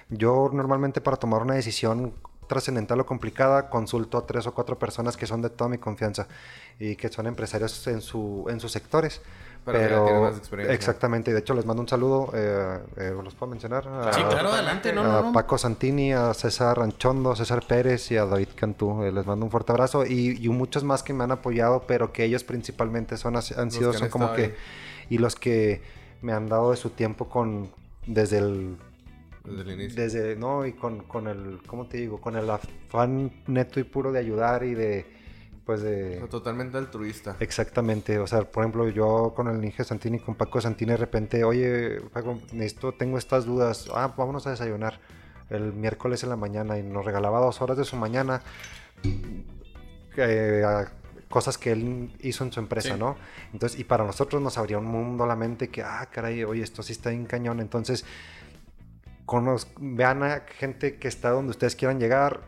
Yo 0.08 0.50
normalmente 0.52 1.00
para 1.00 1.16
tomar 1.16 1.42
una 1.42 1.54
decisión 1.54 2.14
trascendental 2.46 3.00
o 3.00 3.06
complicada 3.06 3.70
consulto 3.70 4.18
a 4.18 4.26
tres 4.26 4.46
o 4.46 4.52
cuatro 4.52 4.78
personas 4.78 5.16
que 5.16 5.26
son 5.26 5.40
de 5.40 5.50
toda 5.50 5.70
mi 5.70 5.78
confianza 5.78 6.26
y 6.78 6.96
que 6.96 7.08
son 7.08 7.26
empresarios 7.26 7.86
en, 7.86 8.00
su, 8.00 8.46
en 8.48 8.60
sus 8.60 8.72
sectores 8.72 9.20
pero, 9.64 10.32
exactamente, 10.68 11.32
de 11.32 11.38
hecho 11.38 11.54
les 11.54 11.64
mando 11.64 11.82
un 11.82 11.88
saludo, 11.88 12.32
eh, 12.34 12.80
eh, 12.96 13.14
¿los 13.22 13.34
puedo 13.34 13.50
mencionar? 13.50 13.84
sí, 14.12 14.20
claro, 14.24 14.52
adelante, 14.52 14.92
no, 14.92 15.02
a 15.02 15.32
Paco 15.32 15.56
Santini, 15.56 16.12
a 16.12 16.34
César 16.34 16.78
Ranchondo, 16.78 17.36
César 17.36 17.64
Pérez 17.64 18.10
y 18.10 18.16
a 18.16 18.24
David 18.24 18.48
Cantú, 18.56 19.04
eh, 19.04 19.12
les 19.12 19.24
mando 19.24 19.44
un 19.44 19.52
fuerte 19.52 19.70
abrazo 19.70 20.04
y, 20.04 20.48
muchos 20.48 20.84
más 20.84 21.02
que 21.02 21.12
me 21.12 21.24
han 21.24 21.30
apoyado, 21.30 21.84
pero 21.86 22.12
que 22.12 22.24
ellos 22.24 22.42
principalmente 22.44 23.16
son 23.16 23.36
han 23.36 23.70
sido, 23.70 23.92
son 23.92 24.08
como 24.08 24.32
que, 24.32 24.54
y 25.12 25.18
los 25.18 25.36
que 25.36 25.82
me 26.22 26.32
han 26.32 26.48
dado 26.48 26.70
de 26.70 26.78
su 26.78 26.88
tiempo 26.88 27.28
con, 27.28 27.70
desde 28.06 28.38
el 28.38 28.78
desde 29.44 29.60
el 29.60 29.70
inicio. 29.72 30.02
Desde, 30.02 30.36
no, 30.36 30.64
y 30.64 30.72
con, 30.72 31.02
con 31.02 31.26
el, 31.26 31.60
¿cómo 31.66 31.86
te 31.86 31.98
digo? 31.98 32.18
Con 32.18 32.36
el 32.36 32.48
afán 32.48 33.30
neto 33.46 33.78
y 33.78 33.84
puro 33.84 34.10
de 34.10 34.20
ayudar 34.20 34.64
y 34.64 34.74
de, 34.74 35.04
pues 35.66 35.82
de... 35.82 36.24
totalmente 36.30 36.78
altruista. 36.78 37.36
Exactamente, 37.40 38.18
o 38.18 38.26
sea, 38.26 38.40
por 38.50 38.62
ejemplo, 38.62 38.88
yo 38.88 39.34
con 39.36 39.48
el 39.48 39.62
Inge 39.62 39.84
Santini, 39.84 40.18
con 40.18 40.34
Paco 40.34 40.62
Santini, 40.62 40.92
de 40.92 40.96
repente, 40.96 41.44
oye, 41.44 42.00
Paco, 42.10 42.38
necesito, 42.52 42.92
tengo 42.92 43.18
estas 43.18 43.44
dudas, 43.44 43.90
ah, 43.94 44.14
vámonos 44.16 44.46
a 44.46 44.50
desayunar 44.50 44.98
el 45.50 45.74
miércoles 45.74 46.22
en 46.22 46.30
la 46.30 46.36
mañana 46.36 46.78
y 46.78 46.82
nos 46.82 47.04
regalaba 47.04 47.38
dos 47.38 47.60
horas 47.60 47.76
de 47.76 47.84
su 47.84 47.96
mañana, 47.96 48.40
eh, 50.16 50.86
cosas 51.32 51.56
que 51.56 51.72
él 51.72 52.10
hizo 52.20 52.44
en 52.44 52.52
su 52.52 52.60
empresa, 52.60 52.96
¿no? 52.96 53.16
Entonces, 53.54 53.80
y 53.80 53.84
para 53.84 54.04
nosotros 54.04 54.42
nos 54.42 54.58
abría 54.58 54.78
un 54.78 54.84
mundo 54.84 55.24
a 55.24 55.26
la 55.26 55.34
mente 55.34 55.68
que, 55.68 55.82
ah, 55.82 56.06
caray, 56.12 56.44
oye, 56.44 56.62
esto 56.62 56.82
sí 56.82 56.92
está 56.92 57.10
en 57.10 57.24
cañón, 57.24 57.58
entonces, 57.58 58.04
vean 59.80 60.22
a 60.22 60.40
gente 60.58 60.96
que 60.96 61.08
está 61.08 61.30
donde 61.30 61.52
ustedes 61.52 61.74
quieran 61.74 61.98
llegar, 61.98 62.42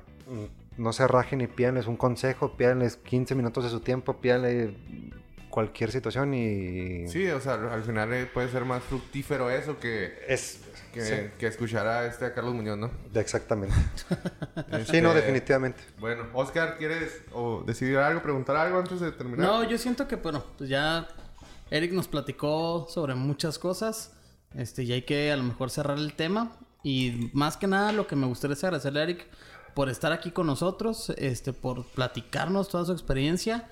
no 0.76 0.93
se 0.93 1.09
rajen 1.09 1.41
y 1.41 1.47
pídanles 1.47 1.87
un 1.87 1.97
consejo, 1.97 2.57
pídanles 2.57 2.97
15 2.97 3.35
minutos 3.35 3.64
de 3.64 3.70
su 3.70 3.80
tiempo, 3.80 4.18
pídanle 4.18 4.74
cualquier 5.49 5.91
situación 5.91 6.35
y... 6.35 7.09
Sí, 7.09 7.26
o 7.28 7.41
sea, 7.41 7.55
al 7.55 7.85
final 7.85 8.12
eh, 8.12 8.26
puede 8.26 8.49
ser 8.51 8.66
más 8.66 8.82
fructífero 8.82 9.51
eso 9.51 9.78
que... 9.78 10.12
Es... 10.28 10.63
Que, 10.95 11.47
escuchar 11.47 11.86
a 11.86 12.07
este 12.07 12.24
a 12.26 12.34
Carlos 12.34 12.55
Muñoz, 12.55 12.78
¿no? 12.78 12.90
Exactamente. 13.14 13.74
sí, 14.90 15.01
no, 15.01 15.12
definitivamente. 15.12 15.82
Bueno, 15.99 16.26
Oscar, 16.32 16.76
¿quieres 16.78 17.22
o 17.32 17.62
decidir 17.66 17.99
algo, 17.99 18.22
preguntar 18.22 18.57
algo 18.57 18.78
antes 18.78 19.01
de 19.01 19.12
terminar? 19.12 19.47
No, 19.47 19.68
yo 19.68 19.76
siento 19.76 20.07
que, 20.07 20.16
bueno, 20.16 20.45
pues 20.57 20.70
ya 20.70 21.09
Eric 21.70 21.92
nos 21.92 22.09
platicó 22.09 22.86
sobre 22.88 23.14
muchas 23.14 23.59
cosas. 23.59 24.12
Este, 24.55 24.84
y 24.84 24.92
hay 24.92 25.03
que 25.03 25.32
a 25.32 25.36
lo 25.36 25.42
mejor 25.42 25.70
cerrar 25.70 25.99
el 25.99 26.14
tema. 26.14 26.57
Y 26.82 27.30
más 27.32 27.57
que 27.57 27.66
nada, 27.66 27.92
lo 27.92 28.07
que 28.07 28.14
me 28.14 28.26
gustaría 28.26 28.55
es 28.55 28.62
agradecerle 28.62 29.01
a 29.01 29.03
Eric 29.05 29.26
por 29.74 29.88
estar 29.88 30.12
aquí 30.12 30.30
con 30.30 30.47
nosotros, 30.47 31.11
este, 31.16 31.53
por 31.53 31.84
platicarnos 31.84 32.68
toda 32.68 32.84
su 32.84 32.92
experiencia. 32.92 33.68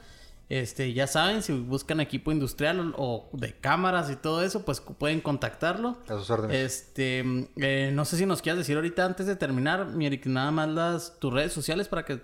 Este, 0.53 0.93
ya 0.93 1.07
saben, 1.07 1.43
si 1.43 1.55
buscan 1.55 1.99
equipo 2.01 2.31
industrial 2.31 2.93
o, 2.99 3.31
de 3.33 3.55
cámaras 3.55 4.11
y 4.11 4.17
todo 4.17 4.43
eso, 4.43 4.67
pues 4.67 4.83
pueden 4.83 5.23
contactarlo. 5.23 5.97
A 6.07 6.19
sus 6.19 6.29
órdenes. 6.29 6.59
Este, 6.59 7.25
eh, 7.57 7.91
no 7.95 8.05
sé 8.05 8.19
si 8.19 8.27
nos 8.27 8.43
quieras 8.43 8.59
decir 8.59 8.77
ahorita 8.77 9.07
antes 9.07 9.25
de 9.25 9.35
terminar, 9.35 9.89
Eric, 9.99 10.27
nada 10.27 10.51
más 10.51 10.69
las 10.69 11.19
tus 11.19 11.33
redes 11.33 11.55
sociales 11.55 11.89
para 11.89 12.05
que 12.05 12.21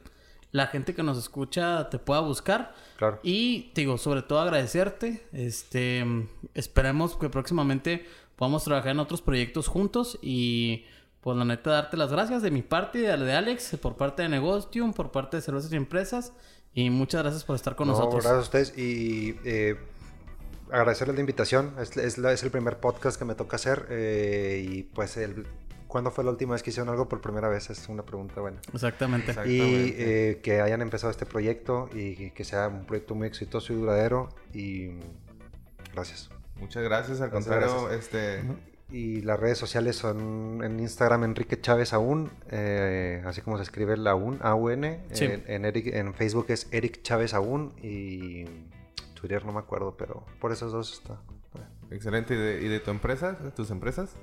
la 0.53 0.67
gente 0.67 0.95
que 0.95 1.03
nos 1.03 1.17
escucha 1.17 1.89
te 1.89 1.99
pueda 1.99 2.21
buscar. 2.21 2.75
Claro. 2.99 3.19
Y 3.23 3.71
te 3.73 3.81
digo, 3.81 3.97
sobre 3.97 4.21
todo 4.21 4.41
agradecerte. 4.41 5.27
Este, 5.33 6.05
esperemos 6.53 7.17
que 7.17 7.31
próximamente 7.31 8.05
podamos 8.37 8.63
trabajar 8.63 8.91
en 8.91 9.01
otros 9.01 9.23
proyectos 9.23 9.69
juntos 9.69 10.19
y 10.21 10.85
pues 11.23 11.35
la 11.35 11.47
neta, 11.47 11.71
darte 11.71 11.97
las 11.97 12.13
gracias 12.13 12.43
de 12.43 12.51
mi 12.51 12.61
parte 12.61 12.99
y 12.99 13.03
de 13.03 13.17
la 13.17 13.25
de 13.25 13.33
Alex, 13.33 13.77
por 13.81 13.97
parte 13.97 14.23
de 14.23 14.29
Negotium, 14.29 14.93
por 14.93 15.13
parte 15.13 15.39
de 15.39 15.43
Cervezas 15.43 15.73
y 15.73 15.77
Empresas. 15.77 16.35
Y 16.79 16.91
muchas 16.91 17.23
gracias 17.23 17.43
por 17.43 17.57
estar 17.57 17.75
con 17.75 17.89
nosotros. 17.89 18.23
Gracias 18.23 18.39
a 18.39 18.41
ustedes 18.41 18.79
y 18.79 19.37
eh, 19.45 19.77
agradecerles 20.71 21.17
la 21.17 21.21
invitación. 21.21 21.75
Es, 21.81 21.97
es, 21.97 22.43
el 22.45 22.51
primer 22.53 22.79
podcast 22.79 23.19
que 23.19 23.25
me 23.25 23.35
toca 23.35 23.57
hacer. 23.57 23.87
Eh, 23.91 24.65
y 24.65 24.83
pues, 24.85 25.17
el, 25.17 25.45
¿cuándo 25.89 26.13
fue 26.13 26.23
la 26.23 26.31
última 26.31 26.53
vez 26.53 26.63
que 26.63 26.71
hicieron 26.71 26.89
algo 26.89 27.09
por 27.09 27.21
primera 27.21 27.49
vez? 27.49 27.69
Es 27.69 27.89
una 27.89 28.05
pregunta 28.05 28.41
buena. 28.41 28.61
Exactamente. 28.73 29.35
Y 29.49 29.93
eh, 29.99 30.41
que 30.41 30.61
hayan 30.61 30.81
empezado 30.81 31.11
este 31.11 31.27
proyecto 31.27 31.91
y 31.93 32.31
que 32.31 32.45
sea 32.45 32.69
un 32.69 32.87
proyecto 32.87 33.17
muy 33.17 33.27
exitoso 33.27 33.73
y 33.73 33.77
duradero. 33.77 34.29
Y 34.55 34.91
gracias. 35.93 36.31
Muchas 36.61 36.85
gracias, 36.85 37.21
al 37.21 37.31
contrario, 37.31 37.91
este 37.91 38.45
y 38.91 39.21
las 39.21 39.39
redes 39.39 39.59
sociales 39.59 39.97
son 39.97 40.63
en 40.65 40.81
Instagram 40.81 41.25
Enrique 41.25 41.61
Chávez 41.61 41.93
Aún, 41.93 42.31
eh, 42.51 43.23
así 43.27 43.43
como 43.43 43.57
se 43.59 43.63
escribe 43.63 43.97
la 43.97 44.13
Aún, 44.13 44.39
A-U-N. 44.43 45.01
En, 45.11 45.65
en, 45.65 46.15
Facebook 46.15 46.47
es 46.49 46.69
Eric 46.71 47.03
Chávez 47.03 47.35
Aún 47.35 47.73
y 47.83 48.45
Twitter 49.15 49.45
no 49.45 49.53
me 49.53 49.59
acuerdo, 49.59 49.95
pero 49.97 50.25
por 50.41 50.53
esos 50.53 50.73
dos 50.73 50.93
está. 50.93 51.21
Excelente. 51.91 52.35
¿Y 52.35 52.69
de, 52.69 52.81
tu 52.81 52.91
empresa? 52.91 53.33
¿De 53.33 53.51
tus 53.51 53.71
empresas? 53.71 54.17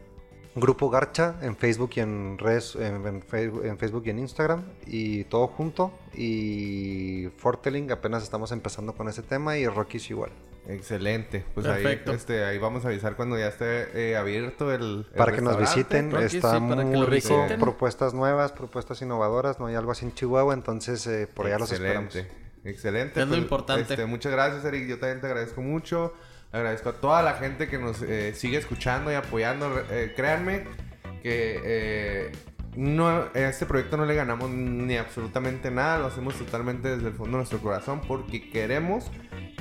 Grupo 0.55 0.89
Garcha 0.89 1.35
en 1.41 1.57
Facebook 1.57 1.91
y 1.95 1.99
en 1.99 2.37
redes, 2.37 2.75
en, 2.75 3.21
Facebook 3.21 4.03
y 4.05 4.09
en 4.09 4.19
Instagram 4.19 4.63
y 4.85 5.25
todo 5.25 5.47
junto. 5.47 5.91
Y 6.13 7.27
Forteling 7.37 7.91
apenas 7.91 8.23
estamos 8.23 8.51
empezando 8.51 8.93
con 8.93 9.09
ese 9.09 9.21
tema 9.21 9.57
y 9.57 9.67
Rockies 9.67 10.09
igual. 10.09 10.31
Excelente. 10.67 11.45
Pues 11.53 11.67
ahí, 11.67 12.01
este, 12.07 12.43
ahí 12.43 12.57
vamos 12.57 12.85
a 12.85 12.87
avisar 12.87 13.15
cuando 13.15 13.37
ya 13.37 13.47
esté 13.47 14.11
eh, 14.11 14.17
abierto 14.17 14.73
el, 14.73 15.05
Para 15.15 15.31
que 15.31 15.41
nos 15.41 15.59
visiten, 15.59 16.15
está 16.17 16.59
muy 16.59 17.05
rico. 17.05 17.47
Propuestas 17.59 18.13
nuevas, 18.13 18.51
propuestas 18.51 19.01
innovadoras, 19.01 19.59
no 19.59 19.67
hay 19.67 19.75
algo 19.75 19.91
así 19.91 20.05
en 20.05 20.13
Chihuahua, 20.13 20.53
entonces 20.53 21.05
eh, 21.07 21.27
por 21.31 21.45
allá 21.45 21.59
los 21.59 21.71
esperamos. 21.71 22.15
Excelente. 22.63 23.19
Es 23.19 23.27
lo 23.27 23.33
pues, 23.33 23.41
importante. 23.41 23.93
Este, 23.93 24.05
muchas 24.05 24.31
gracias, 24.31 24.65
Eric. 24.65 24.87
Yo 24.87 24.97
también 24.97 25.21
te 25.21 25.27
agradezco 25.27 25.61
mucho. 25.61 26.13
Agradezco 26.51 26.89
a 26.89 26.93
toda 26.93 27.21
la 27.21 27.33
gente 27.33 27.67
que 27.67 27.77
nos 27.77 28.01
eh, 28.01 28.33
sigue 28.33 28.57
escuchando 28.57 29.11
y 29.11 29.15
apoyando. 29.15 29.71
créanme 30.15 30.63
que 31.21 32.31
no, 32.75 33.33
este 33.33 33.65
proyecto 33.65 33.97
no 33.97 34.05
le 34.05 34.15
ganamos 34.15 34.49
ni 34.49 34.97
absolutamente 34.97 35.71
nada, 35.71 35.99
lo 35.99 36.07
hacemos 36.07 36.35
totalmente 36.35 36.89
desde 36.89 37.07
el 37.07 37.13
fondo 37.13 37.31
de 37.31 37.37
nuestro 37.37 37.59
corazón 37.59 38.01
porque 38.05 38.49
queremos 38.49 39.11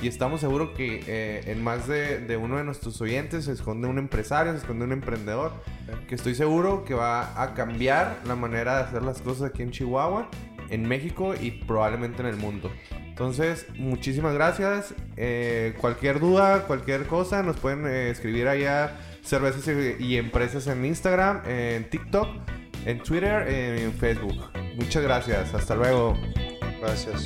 y 0.01 0.07
estamos 0.07 0.41
seguros 0.41 0.71
que 0.75 1.03
eh, 1.07 1.43
en 1.45 1.63
más 1.63 1.87
de, 1.87 2.39
uno 2.41 2.57
de 2.57 2.63
nuestros 2.63 2.99
oyentes 3.01 3.45
se 3.45 3.51
esconde 3.51 3.87
un 3.87 3.97
empresario, 3.97 4.51
se 4.53 4.59
esconde 4.59 4.85
un 4.85 4.91
emprendedor, 4.91 5.53
que 6.07 6.15
estoy 6.15 6.35
seguro 6.35 6.83
que 6.85 6.93
va 6.93 7.41
a 7.41 7.53
cambiar 7.53 8.19
la 8.25 8.35
manera 8.35 8.77
de 8.77 8.83
hacer 8.83 9.03
las 9.03 9.21
cosas 9.21 9.49
aquí 9.49 9.63
en 9.63 9.71
Chihuahua, 9.71 10.29
en 10.69 10.87
México 10.87 11.33
y 11.39 11.51
probablemente 11.51 12.21
en 12.21 12.27
el 12.27 12.37
mundo. 12.37 12.71
Entonces, 13.07 13.65
muchísimas 13.75 14.33
gracias. 14.33 14.93
Eh, 15.15 15.73
cualquier 15.79 16.19
duda, 16.19 16.63
cualquier 16.67 17.07
cosa, 17.07 17.43
nos 17.43 17.57
pueden 17.57 17.87
eh, 17.87 18.09
escribir 18.09 18.47
allá 18.47 18.97
cervezas 19.21 19.67
y 19.99 20.17
empresas 20.17 20.67
en 20.67 20.83
Instagram, 20.85 21.41
en 21.47 21.89
TikTok 21.89 22.27
en 22.85 22.99
Twitter 22.99 23.47
y 23.49 23.83
en 23.83 23.93
Facebook. 23.93 24.51
Muchas 24.75 25.03
gracias. 25.03 25.53
Hasta 25.53 25.75
luego. 25.75 26.15
Gracias. 26.81 27.25